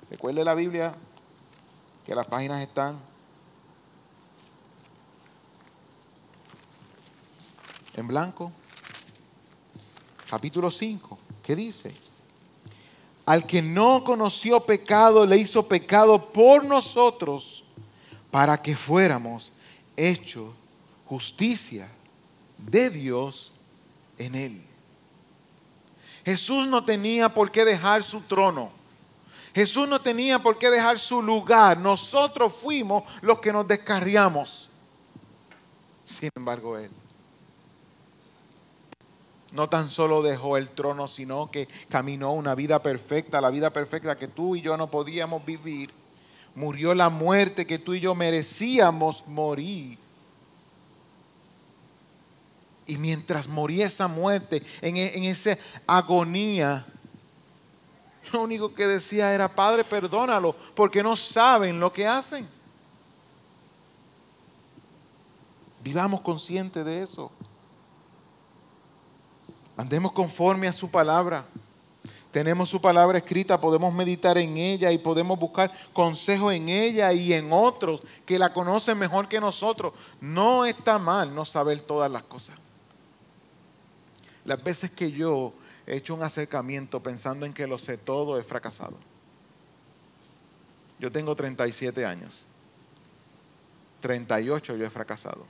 Recuerde 0.08 0.44
la 0.44 0.54
Biblia, 0.54 0.94
que 2.06 2.14
las 2.14 2.28
páginas 2.28 2.62
están 2.62 2.96
en 7.96 8.06
blanco 8.06 8.52
capítulo 10.30 10.70
5, 10.70 11.18
¿qué 11.42 11.56
dice? 11.56 11.92
Al 13.26 13.44
que 13.44 13.60
no 13.60 14.04
conoció 14.04 14.60
pecado, 14.60 15.26
le 15.26 15.36
hizo 15.36 15.66
pecado 15.66 16.32
por 16.32 16.64
nosotros, 16.64 17.64
para 18.30 18.62
que 18.62 18.76
fuéramos 18.76 19.50
hechos 19.96 20.52
justicia 21.06 21.88
de 22.58 22.90
Dios 22.90 23.52
en 24.18 24.36
él. 24.36 24.62
Jesús 26.24 26.68
no 26.68 26.84
tenía 26.84 27.34
por 27.34 27.50
qué 27.50 27.64
dejar 27.64 28.04
su 28.04 28.20
trono. 28.20 28.70
Jesús 29.52 29.88
no 29.88 30.00
tenía 30.00 30.40
por 30.40 30.58
qué 30.58 30.70
dejar 30.70 31.00
su 31.00 31.20
lugar. 31.20 31.76
Nosotros 31.76 32.54
fuimos 32.54 33.02
los 33.20 33.40
que 33.40 33.52
nos 33.52 33.66
descarriamos. 33.66 34.68
Sin 36.04 36.30
embargo, 36.36 36.78
Él 36.78 36.92
no 39.52 39.68
tan 39.68 39.88
solo 39.88 40.22
dejó 40.22 40.56
el 40.56 40.70
trono, 40.70 41.06
sino 41.06 41.50
que 41.50 41.68
caminó 41.88 42.32
una 42.32 42.54
vida 42.54 42.82
perfecta, 42.82 43.40
la 43.40 43.50
vida 43.50 43.72
perfecta 43.72 44.16
que 44.16 44.28
tú 44.28 44.56
y 44.56 44.60
yo 44.60 44.76
no 44.76 44.90
podíamos 44.90 45.44
vivir. 45.44 45.90
Murió 46.54 46.94
la 46.94 47.10
muerte 47.10 47.66
que 47.66 47.78
tú 47.78 47.94
y 47.94 48.00
yo 48.00 48.14
merecíamos 48.14 49.26
morir. 49.26 49.98
Y 52.86 52.96
mientras 52.96 53.48
moría 53.48 53.86
esa 53.86 54.08
muerte, 54.08 54.62
en, 54.80 54.96
en 54.96 55.24
esa 55.24 55.56
agonía, 55.86 56.86
lo 58.32 58.42
único 58.42 58.74
que 58.74 58.86
decía 58.86 59.32
era, 59.32 59.48
Padre, 59.48 59.84
perdónalo, 59.84 60.54
porque 60.74 61.02
no 61.02 61.16
saben 61.16 61.78
lo 61.78 61.92
que 61.92 62.06
hacen. 62.06 62.46
Vivamos 65.82 66.20
conscientes 66.20 66.84
de 66.84 67.02
eso. 67.02 67.30
Andemos 69.80 70.12
conforme 70.12 70.68
a 70.68 70.74
su 70.74 70.90
palabra. 70.90 71.46
Tenemos 72.30 72.68
su 72.68 72.82
palabra 72.82 73.16
escrita, 73.16 73.58
podemos 73.58 73.94
meditar 73.94 74.36
en 74.36 74.58
ella 74.58 74.92
y 74.92 74.98
podemos 74.98 75.38
buscar 75.38 75.72
consejo 75.94 76.52
en 76.52 76.68
ella 76.68 77.14
y 77.14 77.32
en 77.32 77.50
otros 77.50 78.02
que 78.26 78.38
la 78.38 78.52
conocen 78.52 78.98
mejor 78.98 79.26
que 79.26 79.40
nosotros. 79.40 79.94
No 80.20 80.66
está 80.66 80.98
mal 80.98 81.34
no 81.34 81.46
saber 81.46 81.80
todas 81.80 82.10
las 82.10 82.24
cosas. 82.24 82.58
Las 84.44 84.62
veces 84.62 84.90
que 84.90 85.12
yo 85.12 85.54
he 85.86 85.96
hecho 85.96 86.14
un 86.14 86.22
acercamiento 86.22 87.02
pensando 87.02 87.46
en 87.46 87.54
que 87.54 87.66
lo 87.66 87.78
sé 87.78 87.96
todo, 87.96 88.38
he 88.38 88.42
fracasado. 88.42 88.98
Yo 90.98 91.10
tengo 91.10 91.34
37 91.34 92.04
años. 92.04 92.44
38 94.00 94.76
yo 94.76 94.84
he 94.84 94.90
fracasado. 94.90 95.46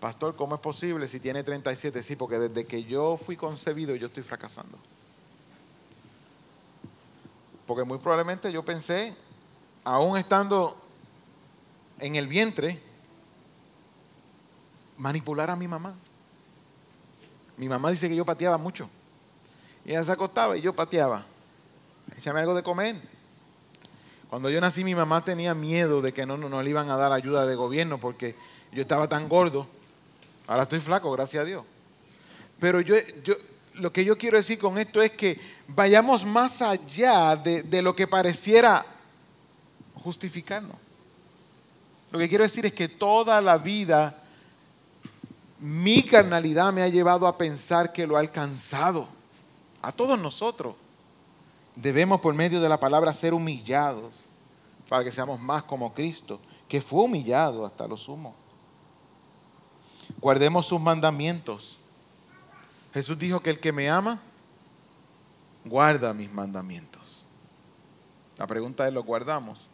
Pastor, 0.00 0.36
¿cómo 0.36 0.56
es 0.56 0.60
posible 0.60 1.08
si 1.08 1.20
tiene 1.20 1.42
37? 1.42 2.02
Sí, 2.02 2.16
porque 2.16 2.38
desde 2.38 2.66
que 2.66 2.84
yo 2.84 3.16
fui 3.16 3.36
concebido 3.36 3.96
yo 3.96 4.08
estoy 4.08 4.22
fracasando. 4.22 4.78
Porque 7.66 7.84
muy 7.84 7.98
probablemente 7.98 8.52
yo 8.52 8.64
pensé, 8.64 9.16
aún 9.84 10.18
estando 10.18 10.76
en 11.98 12.16
el 12.16 12.26
vientre, 12.26 12.78
manipular 14.98 15.50
a 15.50 15.56
mi 15.56 15.66
mamá. 15.66 15.94
Mi 17.56 17.68
mamá 17.68 17.90
dice 17.90 18.08
que 18.08 18.16
yo 18.16 18.24
pateaba 18.24 18.58
mucho. 18.58 18.88
Y 19.84 19.90
ella 19.90 20.04
se 20.04 20.12
acostaba 20.12 20.56
y 20.58 20.60
yo 20.60 20.74
pateaba. 20.74 21.24
Échame 22.18 22.40
algo 22.40 22.54
de 22.54 22.62
comer. 22.62 23.00
Cuando 24.28 24.50
yo 24.50 24.60
nací 24.60 24.84
mi 24.84 24.94
mamá 24.94 25.24
tenía 25.24 25.54
miedo 25.54 26.02
de 26.02 26.12
que 26.12 26.26
no, 26.26 26.36
no, 26.36 26.48
no 26.48 26.62
le 26.62 26.70
iban 26.70 26.90
a 26.90 26.96
dar 26.96 27.12
ayuda 27.12 27.46
de 27.46 27.54
gobierno 27.54 27.98
porque 27.98 28.34
yo 28.72 28.82
estaba 28.82 29.08
tan 29.08 29.28
gordo 29.28 29.66
Ahora 30.46 30.62
estoy 30.62 30.80
flaco, 30.80 31.10
gracias 31.12 31.42
a 31.42 31.44
Dios. 31.44 31.64
Pero 32.58 32.80
yo, 32.80 32.94
yo, 33.24 33.34
lo 33.74 33.92
que 33.92 34.04
yo 34.04 34.16
quiero 34.16 34.36
decir 34.36 34.58
con 34.58 34.78
esto 34.78 35.02
es 35.02 35.12
que 35.12 35.38
vayamos 35.68 36.24
más 36.24 36.62
allá 36.62 37.36
de, 37.36 37.62
de 37.62 37.82
lo 37.82 37.94
que 37.94 38.06
pareciera 38.06 38.86
justificarnos. 40.02 40.76
Lo 42.12 42.18
que 42.18 42.28
quiero 42.28 42.44
decir 42.44 42.64
es 42.64 42.72
que 42.72 42.88
toda 42.88 43.40
la 43.40 43.58
vida 43.58 44.22
mi 45.58 46.02
carnalidad 46.02 46.72
me 46.72 46.82
ha 46.82 46.88
llevado 46.88 47.26
a 47.26 47.36
pensar 47.36 47.92
que 47.92 48.06
lo 48.06 48.16
ha 48.16 48.20
alcanzado. 48.20 49.08
A 49.82 49.90
todos 49.90 50.18
nosotros 50.18 50.76
debemos 51.74 52.20
por 52.20 52.34
medio 52.34 52.60
de 52.60 52.68
la 52.68 52.78
palabra 52.78 53.12
ser 53.12 53.34
humillados 53.34 54.26
para 54.88 55.02
que 55.02 55.10
seamos 55.10 55.40
más 55.40 55.64
como 55.64 55.92
Cristo, 55.92 56.40
que 56.68 56.80
fue 56.80 57.02
humillado 57.04 57.66
hasta 57.66 57.88
lo 57.88 57.96
sumo 57.96 58.45
guardemos 60.20 60.66
sus 60.66 60.80
mandamientos. 60.80 61.78
Jesús 62.94 63.18
dijo 63.18 63.40
que 63.40 63.50
el 63.50 63.60
que 63.60 63.72
me 63.72 63.90
ama, 63.90 64.20
guarda 65.64 66.12
mis 66.12 66.32
mandamientos. 66.32 67.24
La 68.38 68.46
pregunta 68.46 68.86
es, 68.86 68.94
¿lo 68.94 69.02
guardamos? 69.02 69.68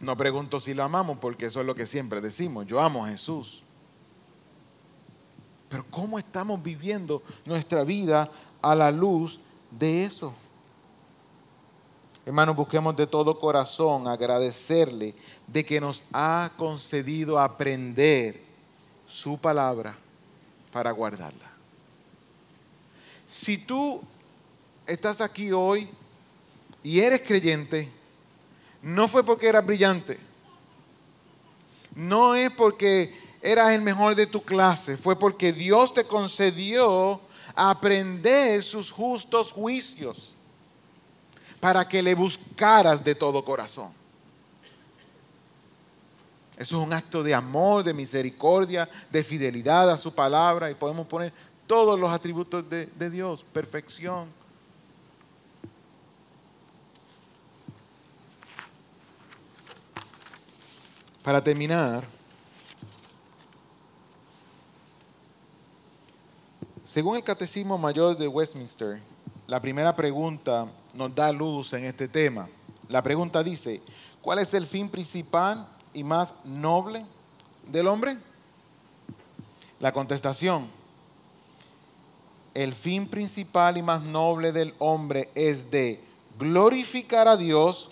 No 0.00 0.16
pregunto 0.16 0.60
si 0.60 0.72
lo 0.74 0.82
amamos 0.82 1.18
porque 1.18 1.46
eso 1.46 1.60
es 1.60 1.66
lo 1.66 1.74
que 1.74 1.86
siempre 1.86 2.20
decimos. 2.20 2.66
Yo 2.66 2.80
amo 2.80 3.04
a 3.04 3.08
Jesús. 3.08 3.62
Pero 5.68 5.84
¿cómo 5.90 6.18
estamos 6.18 6.62
viviendo 6.62 7.22
nuestra 7.44 7.84
vida 7.84 8.30
a 8.62 8.74
la 8.74 8.90
luz 8.90 9.38
de 9.70 10.04
eso? 10.04 10.34
Hermanos, 12.26 12.56
busquemos 12.56 12.96
de 12.96 13.06
todo 13.06 13.38
corazón 13.38 14.08
agradecerle 14.08 15.14
de 15.46 15.64
que 15.64 15.80
nos 15.80 16.02
ha 16.12 16.50
concedido 16.56 17.38
aprender 17.38 18.49
su 19.10 19.38
palabra 19.38 19.96
para 20.72 20.92
guardarla. 20.92 21.50
Si 23.26 23.58
tú 23.58 24.00
estás 24.86 25.20
aquí 25.20 25.50
hoy 25.50 25.88
y 26.84 27.00
eres 27.00 27.22
creyente, 27.22 27.88
no 28.82 29.08
fue 29.08 29.24
porque 29.24 29.48
eras 29.48 29.66
brillante, 29.66 30.18
no 31.96 32.36
es 32.36 32.52
porque 32.52 33.12
eras 33.42 33.72
el 33.72 33.82
mejor 33.82 34.14
de 34.14 34.28
tu 34.28 34.42
clase, 34.42 34.96
fue 34.96 35.18
porque 35.18 35.52
Dios 35.52 35.92
te 35.92 36.04
concedió 36.04 37.20
aprender 37.56 38.62
sus 38.62 38.92
justos 38.92 39.50
juicios 39.50 40.36
para 41.58 41.88
que 41.88 42.00
le 42.00 42.14
buscaras 42.14 43.02
de 43.02 43.16
todo 43.16 43.44
corazón. 43.44 43.99
Eso 46.60 46.78
es 46.78 46.86
un 46.86 46.92
acto 46.92 47.22
de 47.22 47.34
amor, 47.34 47.82
de 47.82 47.94
misericordia, 47.94 48.86
de 49.10 49.24
fidelidad 49.24 49.88
a 49.88 49.96
su 49.96 50.12
palabra 50.14 50.70
y 50.70 50.74
podemos 50.74 51.06
poner 51.06 51.32
todos 51.66 51.98
los 51.98 52.10
atributos 52.10 52.68
de, 52.68 52.84
de 52.84 53.08
Dios, 53.08 53.46
perfección. 53.50 54.28
Para 61.22 61.42
terminar, 61.42 62.04
según 66.84 67.16
el 67.16 67.24
Catecismo 67.24 67.78
Mayor 67.78 68.18
de 68.18 68.28
Westminster, 68.28 69.00
la 69.46 69.62
primera 69.62 69.96
pregunta 69.96 70.70
nos 70.92 71.14
da 71.14 71.32
luz 71.32 71.72
en 71.72 71.86
este 71.86 72.06
tema. 72.06 72.50
La 72.90 73.02
pregunta 73.02 73.42
dice, 73.42 73.80
¿cuál 74.20 74.40
es 74.40 74.52
el 74.52 74.66
fin 74.66 74.90
principal 74.90 75.79
y 75.92 76.04
más 76.04 76.34
noble 76.44 77.04
del 77.70 77.88
hombre? 77.88 78.16
La 79.80 79.92
contestación, 79.92 80.66
el 82.54 82.74
fin 82.74 83.06
principal 83.08 83.78
y 83.78 83.82
más 83.82 84.02
noble 84.02 84.52
del 84.52 84.74
hombre 84.78 85.30
es 85.34 85.70
de 85.70 86.00
glorificar 86.38 87.28
a 87.28 87.36
Dios, 87.36 87.90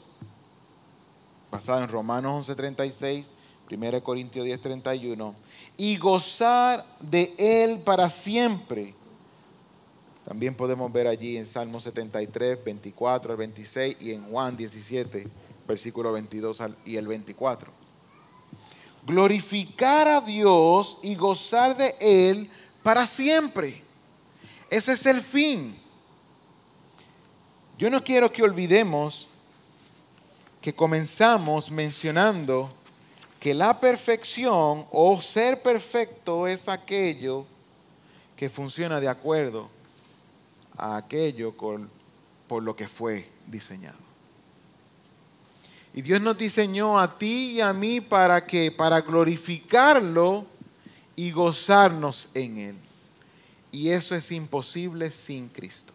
basado 1.50 1.82
en 1.82 1.88
Romanos 1.88 2.48
11:36, 2.48 3.30
1 3.70 4.02
Corintios 4.02 4.44
10:31, 4.46 5.34
y 5.76 5.96
gozar 5.96 6.84
de 7.00 7.34
Él 7.38 7.78
para 7.80 8.10
siempre. 8.10 8.94
También 10.26 10.54
podemos 10.54 10.92
ver 10.92 11.06
allí 11.06 11.38
en 11.38 11.46
Salmo 11.46 11.80
73, 11.80 12.62
24 12.62 13.32
al 13.32 13.38
26 13.38 13.96
y 13.98 14.12
en 14.12 14.30
Juan 14.30 14.58
17, 14.58 15.26
versículo 15.66 16.12
22 16.12 16.62
y 16.84 16.96
el 16.96 17.06
24. 17.06 17.77
Glorificar 19.08 20.06
a 20.06 20.20
Dios 20.20 20.98
y 21.02 21.14
gozar 21.14 21.74
de 21.74 21.96
Él 21.98 22.50
para 22.82 23.06
siempre. 23.06 23.82
Ese 24.68 24.92
es 24.92 25.06
el 25.06 25.22
fin. 25.22 25.80
Yo 27.78 27.88
no 27.88 28.04
quiero 28.04 28.30
que 28.30 28.42
olvidemos 28.42 29.30
que 30.60 30.74
comenzamos 30.74 31.70
mencionando 31.70 32.68
que 33.40 33.54
la 33.54 33.80
perfección 33.80 34.84
o 34.90 35.20
ser 35.22 35.62
perfecto 35.62 36.46
es 36.46 36.68
aquello 36.68 37.46
que 38.36 38.50
funciona 38.50 39.00
de 39.00 39.08
acuerdo 39.08 39.70
a 40.76 40.98
aquello 40.98 41.54
por 41.56 42.62
lo 42.62 42.76
que 42.76 42.86
fue 42.86 43.26
diseñado. 43.46 44.07
Y 45.98 46.02
Dios 46.02 46.20
nos 46.20 46.38
diseñó 46.38 46.96
a 46.96 47.18
ti 47.18 47.54
y 47.54 47.60
a 47.60 47.72
mí 47.72 48.00
para 48.00 48.46
que 48.46 48.70
para 48.70 49.00
glorificarlo 49.00 50.46
y 51.16 51.32
gozarnos 51.32 52.28
en 52.34 52.58
él. 52.58 52.76
Y 53.72 53.90
eso 53.90 54.14
es 54.14 54.30
imposible 54.30 55.10
sin 55.10 55.48
Cristo. 55.48 55.92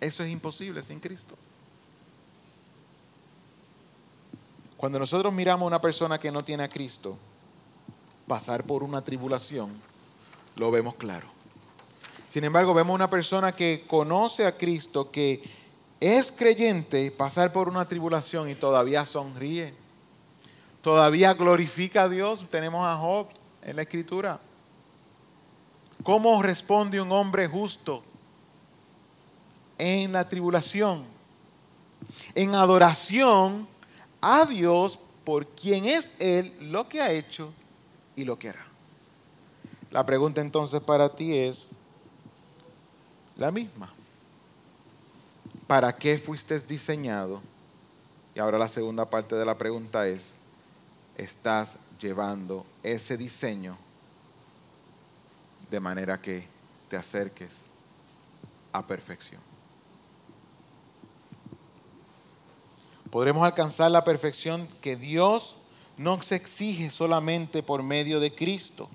Eso 0.00 0.24
es 0.24 0.30
imposible 0.32 0.82
sin 0.82 0.98
Cristo. 0.98 1.36
Cuando 4.76 4.98
nosotros 4.98 5.32
miramos 5.32 5.66
a 5.66 5.68
una 5.68 5.80
persona 5.80 6.18
que 6.18 6.32
no 6.32 6.42
tiene 6.42 6.64
a 6.64 6.68
Cristo 6.68 7.16
pasar 8.26 8.64
por 8.64 8.82
una 8.82 9.04
tribulación, 9.04 9.70
lo 10.56 10.72
vemos 10.72 10.96
claro. 10.96 11.28
Sin 12.28 12.42
embargo, 12.42 12.74
vemos 12.74 12.92
una 12.92 13.08
persona 13.08 13.52
que 13.52 13.84
conoce 13.86 14.46
a 14.46 14.58
Cristo, 14.58 15.12
que 15.12 15.62
es 16.04 16.30
creyente, 16.30 17.10
pasar 17.10 17.50
por 17.50 17.66
una 17.66 17.88
tribulación 17.88 18.50
y 18.50 18.54
todavía 18.54 19.06
sonríe. 19.06 19.72
Todavía 20.82 21.32
glorifica 21.32 22.02
a 22.02 22.08
Dios. 22.10 22.46
Tenemos 22.50 22.86
a 22.86 22.96
Job 22.96 23.28
en 23.62 23.76
la 23.76 23.82
escritura. 23.82 24.38
¿Cómo 26.02 26.42
responde 26.42 27.00
un 27.00 27.10
hombre 27.10 27.48
justo 27.48 28.04
en 29.78 30.12
la 30.12 30.28
tribulación? 30.28 31.06
En 32.34 32.54
adoración 32.54 33.66
a 34.20 34.44
Dios 34.44 34.98
por 35.24 35.46
quien 35.46 35.86
es 35.86 36.16
Él, 36.18 36.54
lo 36.70 36.86
que 36.86 37.00
ha 37.00 37.12
hecho 37.12 37.50
y 38.14 38.26
lo 38.26 38.38
que 38.38 38.50
hará. 38.50 38.66
La 39.90 40.04
pregunta 40.04 40.42
entonces 40.42 40.82
para 40.82 41.08
ti 41.08 41.34
es 41.34 41.70
la 43.36 43.50
misma. 43.50 43.94
¿Para 45.66 45.94
qué 45.94 46.18
fuiste 46.18 46.58
diseñado? 46.60 47.40
Y 48.34 48.40
ahora 48.40 48.58
la 48.58 48.68
segunda 48.68 49.08
parte 49.08 49.36
de 49.36 49.44
la 49.44 49.56
pregunta 49.56 50.06
es, 50.06 50.32
¿estás 51.16 51.78
llevando 52.00 52.66
ese 52.82 53.16
diseño 53.16 53.78
de 55.70 55.80
manera 55.80 56.20
que 56.20 56.46
te 56.88 56.96
acerques 56.96 57.62
a 58.72 58.86
perfección. 58.86 59.40
Podremos 63.10 63.44
alcanzar 63.44 63.90
la 63.90 64.04
perfección 64.04 64.68
que 64.80 64.96
Dios 64.96 65.56
no 65.96 66.20
se 66.22 66.34
exige 66.36 66.90
solamente 66.90 67.62
por 67.62 67.82
medio 67.82 68.18
de 68.18 68.34
Cristo. 68.34 68.88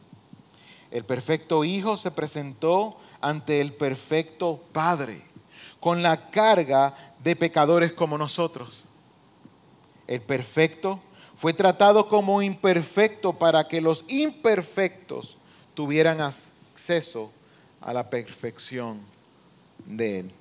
El 0.92 1.06
perfecto 1.06 1.64
Hijo 1.64 1.96
se 1.96 2.12
presentó 2.12 2.98
ante 3.22 3.62
el 3.62 3.74
perfecto 3.74 4.62
Padre 4.74 5.22
con 5.80 6.02
la 6.02 6.30
carga 6.30 6.96
de 7.24 7.36
pecadores 7.36 7.94
como 7.94 8.18
nosotros. 8.18 8.84
El 10.08 10.22
perfecto 10.22 11.00
fue 11.36 11.54
tratado 11.54 12.08
como 12.08 12.42
imperfecto 12.42 13.34
para 13.34 13.68
que 13.68 13.80
los 13.80 14.06
imperfectos 14.10 15.38
tuvieran 15.74 16.20
acceso 16.20 17.32
a 17.80 17.94
la 17.94 18.10
perfección 18.10 19.00
de 19.86 20.20
Él. 20.20 20.32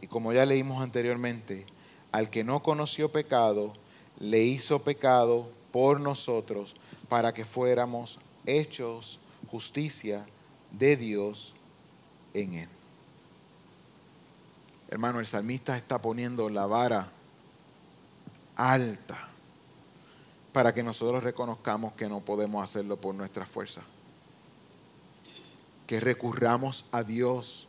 Y 0.00 0.06
como 0.06 0.32
ya 0.32 0.46
leímos 0.46 0.82
anteriormente, 0.82 1.66
al 2.12 2.30
que 2.30 2.44
no 2.44 2.62
conoció 2.62 3.10
pecado, 3.10 3.74
le 4.18 4.42
hizo 4.44 4.82
pecado 4.82 5.50
por 5.72 6.00
nosotros 6.00 6.76
para 7.08 7.34
que 7.34 7.44
fuéramos 7.44 8.18
hechos 8.46 9.20
justicia 9.50 10.26
de 10.70 10.96
Dios 10.96 11.54
en 12.32 12.54
Él. 12.54 12.77
Hermano, 14.88 15.20
el 15.20 15.26
salmista 15.26 15.76
está 15.76 16.00
poniendo 16.00 16.48
la 16.48 16.66
vara 16.66 17.10
alta 18.56 19.28
para 20.52 20.72
que 20.72 20.82
nosotros 20.82 21.22
reconozcamos 21.22 21.92
que 21.92 22.08
no 22.08 22.20
podemos 22.20 22.64
hacerlo 22.64 22.96
por 22.96 23.14
nuestra 23.14 23.44
fuerza. 23.44 23.82
Que 25.86 26.00
recurramos 26.00 26.86
a 26.90 27.02
Dios 27.02 27.68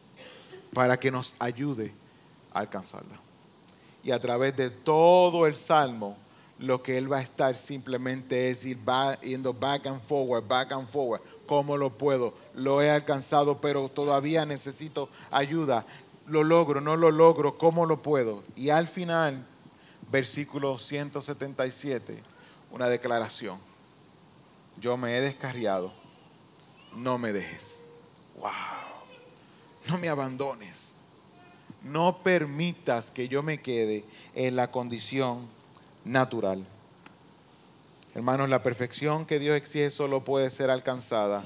para 0.73 0.97
que 0.97 1.11
nos 1.11 1.35
ayude 1.39 1.93
a 2.53 2.59
alcanzarla. 2.59 3.19
Y 4.03 4.11
a 4.11 4.19
través 4.19 4.55
de 4.55 4.69
todo 4.69 5.45
el 5.45 5.55
salmo, 5.55 6.17
lo 6.57 6.81
que 6.81 6.97
Él 6.97 7.11
va 7.11 7.17
a 7.17 7.21
estar 7.21 7.55
simplemente 7.55 8.49
es 8.49 8.65
ir 8.65 8.77
yendo 9.21 9.53
back 9.53 9.87
and 9.87 10.01
forward, 10.01 10.47
back 10.47 10.71
and 10.71 10.87
forward. 10.87 11.21
¿Cómo 11.45 11.77
lo 11.77 11.89
puedo? 11.89 12.33
Lo 12.53 12.81
he 12.81 12.89
alcanzado, 12.89 13.59
pero 13.59 13.89
todavía 13.89 14.45
necesito 14.45 15.09
ayuda. 15.31 15.85
Lo 16.29 16.43
logro, 16.43 16.79
no 16.79 16.95
lo 16.95 17.11
logro, 17.11 17.57
¿cómo 17.57 17.85
lo 17.85 18.01
puedo? 18.01 18.43
Y 18.55 18.69
al 18.69 18.87
final, 18.87 19.45
versículo 20.11 20.77
177 20.77 22.23
una 22.71 22.87
declaración. 22.87 23.57
Yo 24.79 24.97
me 24.97 25.17
he 25.17 25.21
descarriado, 25.21 25.91
no 26.95 27.17
me 27.17 27.33
dejes. 27.33 27.81
Wow. 28.39 28.51
No 29.89 29.97
me 29.97 30.09
abandones. 30.09 30.95
No 31.83 32.21
permitas 32.23 33.11
que 33.11 33.27
yo 33.27 33.41
me 33.41 33.61
quede 33.61 34.05
en 34.35 34.55
la 34.55 34.71
condición 34.71 35.47
natural. 36.05 36.65
Hermanos, 38.13 38.49
la 38.49 38.63
perfección 38.63 39.25
que 39.25 39.39
Dios 39.39 39.55
exige 39.55 39.89
solo 39.89 40.23
puede 40.23 40.49
ser 40.49 40.69
alcanzada 40.69 41.43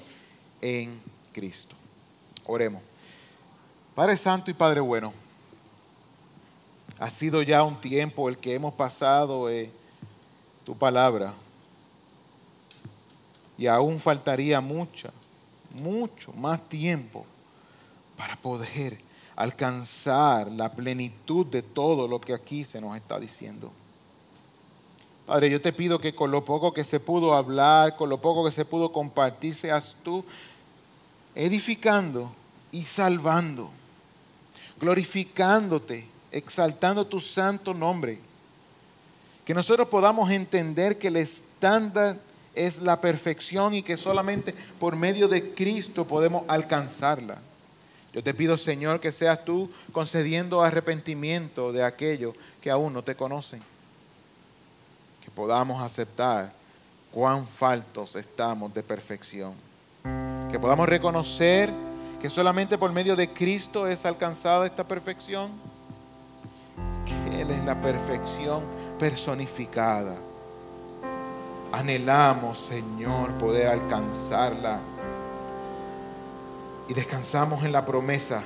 en 0.61 0.99
Cristo. 1.31 1.75
Oremos. 2.45 2.81
Padre 3.95 4.17
Santo 4.17 4.49
y 4.49 4.53
Padre 4.53 4.79
Bueno, 4.81 5.13
ha 6.99 7.09
sido 7.09 7.41
ya 7.41 7.63
un 7.63 7.79
tiempo 7.79 8.29
el 8.29 8.37
que 8.37 8.55
hemos 8.55 8.73
pasado. 8.73 9.49
Eh, 9.49 9.71
tu 10.63 10.75
palabra. 10.75 11.33
Y 13.57 13.67
aún 13.67 13.99
faltaría 13.99 14.61
mucha, 14.61 15.11
mucho 15.75 16.31
más 16.33 16.61
tiempo 16.67 17.25
para 18.17 18.35
poder 18.35 18.99
alcanzar 19.35 20.51
la 20.51 20.71
plenitud 20.71 21.45
de 21.45 21.61
todo 21.61 22.07
lo 22.07 22.19
que 22.19 22.33
aquí 22.33 22.63
se 22.63 22.81
nos 22.81 22.95
está 22.95 23.19
diciendo. 23.19 23.71
Padre, 25.25 25.49
yo 25.49 25.61
te 25.61 25.71
pido 25.71 25.99
que 25.99 26.13
con 26.13 26.31
lo 26.31 26.43
poco 26.43 26.73
que 26.73 26.83
se 26.83 26.99
pudo 26.99 27.33
hablar, 27.33 27.95
con 27.95 28.09
lo 28.09 28.19
poco 28.19 28.43
que 28.43 28.51
se 28.51 28.65
pudo 28.65 28.91
compartir, 28.91 29.55
seas 29.55 29.95
tú 30.03 30.23
edificando 31.35 32.31
y 32.71 32.83
salvando, 32.83 33.69
glorificándote, 34.83 36.05
exaltando 36.29 37.07
tu 37.07 37.21
santo 37.21 37.73
nombre. 37.73 38.19
Que 39.45 39.53
nosotros 39.53 39.87
podamos 39.87 40.29
entender 40.29 40.97
que 40.97 41.07
el 41.07 41.15
estándar 41.15 42.17
es 42.53 42.81
la 42.81 42.99
perfección 42.99 43.73
y 43.73 43.81
que 43.81 43.95
solamente 43.95 44.53
por 44.79 44.97
medio 44.97 45.29
de 45.29 45.53
Cristo 45.53 46.05
podemos 46.05 46.43
alcanzarla. 46.49 47.37
Yo 48.13 48.21
te 48.21 48.33
pido, 48.33 48.57
Señor, 48.57 48.99
que 48.99 49.13
seas 49.13 49.43
tú 49.45 49.71
concediendo 49.93 50.61
arrepentimiento 50.61 51.71
de 51.71 51.83
aquellos 51.83 52.35
que 52.61 52.69
aún 52.69 52.93
no 52.93 53.03
te 53.03 53.15
conocen. 53.15 53.61
Que 55.23 55.31
podamos 55.31 55.81
aceptar 55.81 56.51
cuán 57.11 57.47
faltos 57.47 58.17
estamos 58.17 58.73
de 58.73 58.83
perfección. 58.83 59.53
Que 60.51 60.59
podamos 60.59 60.87
reconocer 60.89 61.71
que 62.23 62.29
solamente 62.29 62.77
por 62.77 62.89
medio 62.93 63.17
de 63.17 63.27
Cristo 63.33 63.85
es 63.85 64.05
alcanzada 64.05 64.65
esta 64.65 64.87
perfección. 64.87 65.51
Que 67.05 67.41
Él 67.41 67.51
es 67.51 67.65
la 67.65 67.81
perfección 67.81 68.63
personificada. 68.97 70.15
Anhelamos, 71.73 72.57
Señor, 72.57 73.31
poder 73.31 73.67
alcanzarla 73.67 74.79
y 76.87 76.93
descansamos 76.93 77.61
en 77.65 77.73
la 77.73 77.83
promesa 77.83 78.41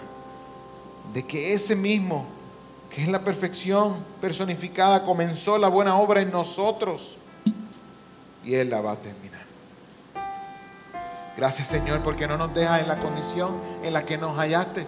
de 1.13 1.23
que 1.23 1.53
ese 1.53 1.75
mismo, 1.75 2.25
que 2.89 3.03
es 3.03 3.07
la 3.07 3.23
perfección 3.23 3.97
personificada, 4.19 5.03
comenzó 5.03 5.55
la 5.59 5.67
buena 5.67 5.99
obra 5.99 6.23
en 6.23 6.31
nosotros 6.31 7.15
y 8.43 8.55
Él 8.55 8.71
la 8.71 8.81
va 8.81 8.93
a 8.93 8.97
terminar. 8.97 9.36
Gracias 11.37 11.67
Señor 11.67 12.01
porque 12.01 12.27
no 12.27 12.37
nos 12.37 12.53
dejas 12.53 12.81
en 12.81 12.87
la 12.87 12.97
condición 12.97 13.61
en 13.83 13.93
la 13.93 14.03
que 14.03 14.17
nos 14.17 14.35
hallaste. 14.37 14.87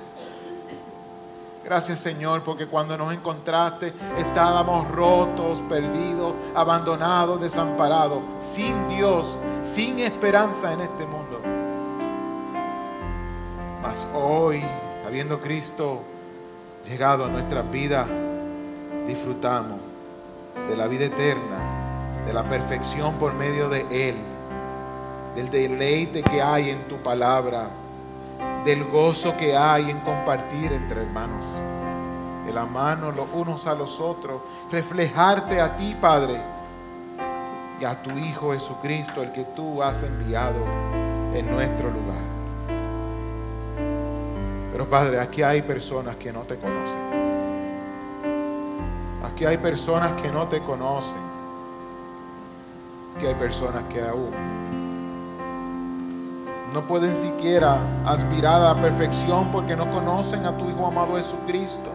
Gracias 1.64 2.00
Señor 2.00 2.44
porque 2.44 2.68
cuando 2.68 2.98
nos 2.98 3.14
encontraste 3.14 3.94
estábamos 4.18 4.90
rotos, 4.90 5.62
perdidos, 5.70 6.34
abandonados, 6.56 7.40
desamparados, 7.40 8.24
sin 8.40 8.88
Dios, 8.88 9.38
sin 9.62 10.00
esperanza 10.00 10.74
en 10.74 10.82
este 10.82 11.06
mundo 11.06 11.40
hoy, 14.14 14.62
habiendo 15.06 15.40
Cristo 15.40 16.02
llegado 16.88 17.26
a 17.26 17.28
nuestra 17.28 17.62
vida, 17.64 18.08
disfrutamos 19.08 19.80
de 20.70 20.76
la 20.76 20.88
vida 20.88 21.06
eterna, 21.06 22.24
de 22.26 22.34
la 22.34 22.48
perfección 22.48 23.16
por 23.16 23.34
medio 23.34 23.70
de 23.70 23.86
Él, 23.90 24.16
del 25.36 25.50
deleite 25.50 26.24
que 26.24 26.42
hay 26.42 26.70
en 26.70 26.88
tu 26.88 26.98
palabra, 26.98 27.70
del 28.64 28.84
gozo 28.86 29.36
que 29.38 29.56
hay 29.56 29.90
en 29.90 30.00
compartir 30.00 30.72
entre 30.72 31.02
hermanos, 31.02 31.46
el 32.48 32.58
amarnos 32.58 33.16
los 33.16 33.28
unos 33.34 33.68
a 33.68 33.76
los 33.76 34.00
otros, 34.00 34.42
reflejarte 34.72 35.62
a 35.62 35.76
ti, 35.76 35.96
Padre, 36.00 36.42
y 37.80 37.86
a 37.86 38.02
tu 38.02 38.12
Hijo 38.12 38.54
Jesucristo, 38.54 39.22
el 39.22 39.32
que 39.32 39.44
tú 39.44 39.82
has 39.82 40.04
enviado 40.04 40.60
en 41.34 41.50
nuestro 41.50 41.90
lugar. 41.90 42.40
Pero 44.72 44.90
Padre, 44.90 45.20
aquí 45.20 45.42
hay 45.42 45.62
personas 45.62 46.16
que 46.18 46.32
no 46.32 46.42
te 46.42 46.58
conocen. 46.58 47.10
Aquí 49.24 49.46
hay 49.46 49.58
personas 49.58 50.22
que 50.22 50.30
no 50.30 50.48
te 50.48 50.60
conocen. 50.62 51.18
Aquí 53.16 53.26
hay 53.26 53.36
personas 53.36 53.84
que 53.92 54.02
aún 54.02 54.32
no 56.74 56.86
pueden 56.86 57.16
siquiera 57.16 57.82
aspirar 58.06 58.62
a 58.62 58.74
la 58.74 58.82
perfección 58.82 59.52
porque 59.52 59.76
no 59.76 59.90
conocen 59.92 60.46
a 60.46 60.58
tu 60.58 60.70
Hijo 60.70 60.88
amado 60.88 61.16
Jesucristo. 61.18 61.90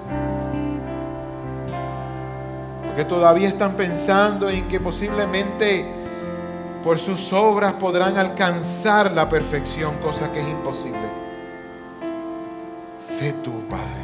Porque 2.85 3.05
todavía 3.05 3.49
están 3.49 3.75
pensando 3.75 4.49
en 4.49 4.69
que 4.69 4.81
posiblemente 4.81 5.85
por 6.83 6.99
sus 6.99 7.33
obras 7.33 7.73
podrán 7.75 8.19
alcanzar 8.19 9.13
la 9.13 9.29
perfección, 9.29 9.95
cosa 10.03 10.33
que 10.33 10.41
es 10.41 10.49
imposible 10.49 11.25
sé 13.05 13.33
tú, 13.45 13.53
Padre, 13.69 14.01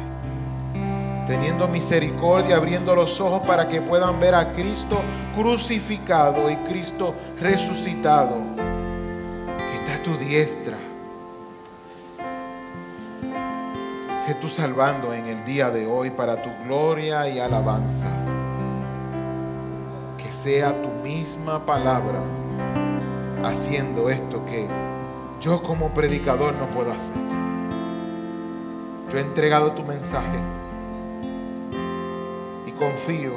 teniendo 1.25 1.67
misericordia, 1.67 2.55
abriendo 2.55 2.95
los 2.95 3.19
ojos 3.19 3.41
para 3.41 3.67
que 3.67 3.81
puedan 3.81 4.19
ver 4.19 4.35
a 4.35 4.53
Cristo 4.53 5.01
crucificado 5.35 6.49
y 6.49 6.55
Cristo 6.57 7.13
resucitado, 7.39 8.37
tu 10.03 10.17
diestra. 10.17 10.77
Sé 14.25 14.35
tú 14.35 14.49
salvando 14.49 15.13
en 15.13 15.27
el 15.27 15.45
día 15.45 15.69
de 15.69 15.85
hoy 15.85 16.09
para 16.09 16.41
tu 16.41 16.49
gloria 16.65 17.27
y 17.29 17.39
alabanza. 17.39 18.07
Que 20.17 20.31
sea 20.31 20.73
tu 20.81 20.89
misma 21.03 21.65
palabra 21.65 22.19
haciendo 23.43 24.09
esto 24.09 24.45
que 24.45 24.67
yo 25.39 25.61
como 25.61 25.89
predicador 25.93 26.53
no 26.55 26.69
puedo 26.69 26.91
hacer. 26.91 27.15
Yo 29.11 29.17
he 29.17 29.21
entregado 29.21 29.71
tu 29.71 29.83
mensaje 29.83 30.39
y 32.65 32.71
confío 32.71 33.33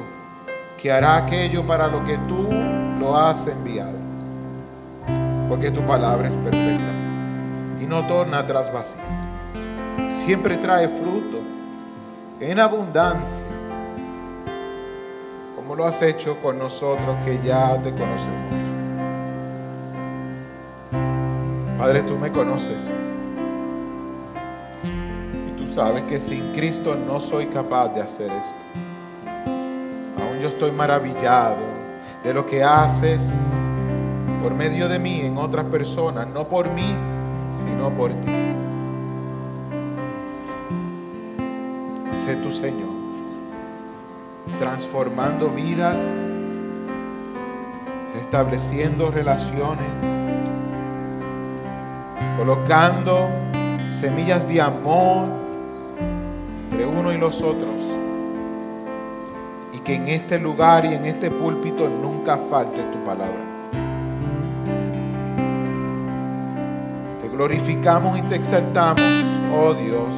que 0.81 0.93
hará 0.93 1.17
aquello 1.17 1.67
para 1.67 1.89
lo 1.89 2.05
que 2.05 2.17
tú 2.29 2.49
lo 3.01 3.17
has 3.17 3.47
enviado. 3.47 4.04
Porque 5.49 5.71
tu 5.71 5.81
palabra 5.83 6.29
es 6.29 6.37
perfecta 6.37 6.93
y 7.81 7.87
no 7.87 8.07
torna 8.07 8.41
atrás 8.41 8.73
vacía. 8.73 9.01
Siempre 10.09 10.57
trae 10.57 10.89
fruto 10.89 11.41
en 12.41 12.59
abundancia, 12.59 13.45
como 15.57 15.77
lo 15.77 15.85
has 15.85 16.01
hecho 16.03 16.39
con 16.43 16.59
nosotros 16.59 17.23
que 17.25 17.41
ya 17.45 17.81
te 17.83 17.93
conocemos. 17.93 18.55
Padre, 21.79 22.03
tú 22.03 22.17
me 22.17 22.33
conoces 22.33 22.93
sabes 25.75 26.05
que 26.05 26.21
sin 26.21 26.53
Cristo 26.53 26.95
no 26.95 27.19
soy 27.19 27.47
capaz 27.47 27.89
de 27.89 28.01
hacer 28.01 28.31
esto. 28.31 28.55
Aún 30.23 30.39
yo 30.41 30.49
estoy 30.49 30.71
maravillado 30.71 31.65
de 32.23 32.33
lo 32.33 32.47
que 32.47 32.63
haces 32.63 33.33
por 34.45 34.53
medio 34.53 34.91
de 34.91 34.99
mí 34.99 35.23
en 35.23 35.39
otras 35.39 35.65
personas, 35.65 36.29
no 36.29 36.47
por 36.47 36.69
mí, 36.71 36.95
sino 37.51 37.89
por 37.89 38.11
ti. 38.13 38.31
Sé 42.11 42.37
tu 42.37 42.53
Señor, 42.53 42.91
transformando 44.59 45.49
vidas, 45.49 45.97
restableciendo 48.15 49.11
relaciones, 49.11 49.89
colocando 52.37 53.31
semillas 53.89 54.47
de 54.47 54.61
amor 54.61 55.25
entre 56.71 56.87
uno 56.87 57.15
y 57.15 57.17
los 57.17 57.41
otros. 57.41 57.81
Y 59.73 59.79
que 59.79 59.95
en 59.95 60.09
este 60.09 60.39
lugar 60.39 60.85
y 60.85 60.93
en 60.93 61.07
este 61.07 61.31
púlpito 61.31 61.89
nunca 61.89 62.37
falte 62.37 62.83
tu 62.83 63.03
palabra. 63.05 63.54
Glorificamos 67.35 68.19
y 68.19 68.23
te 68.23 68.37
exaltamos, 68.37 69.03
oh 69.53 69.75
Dios. 69.75 70.15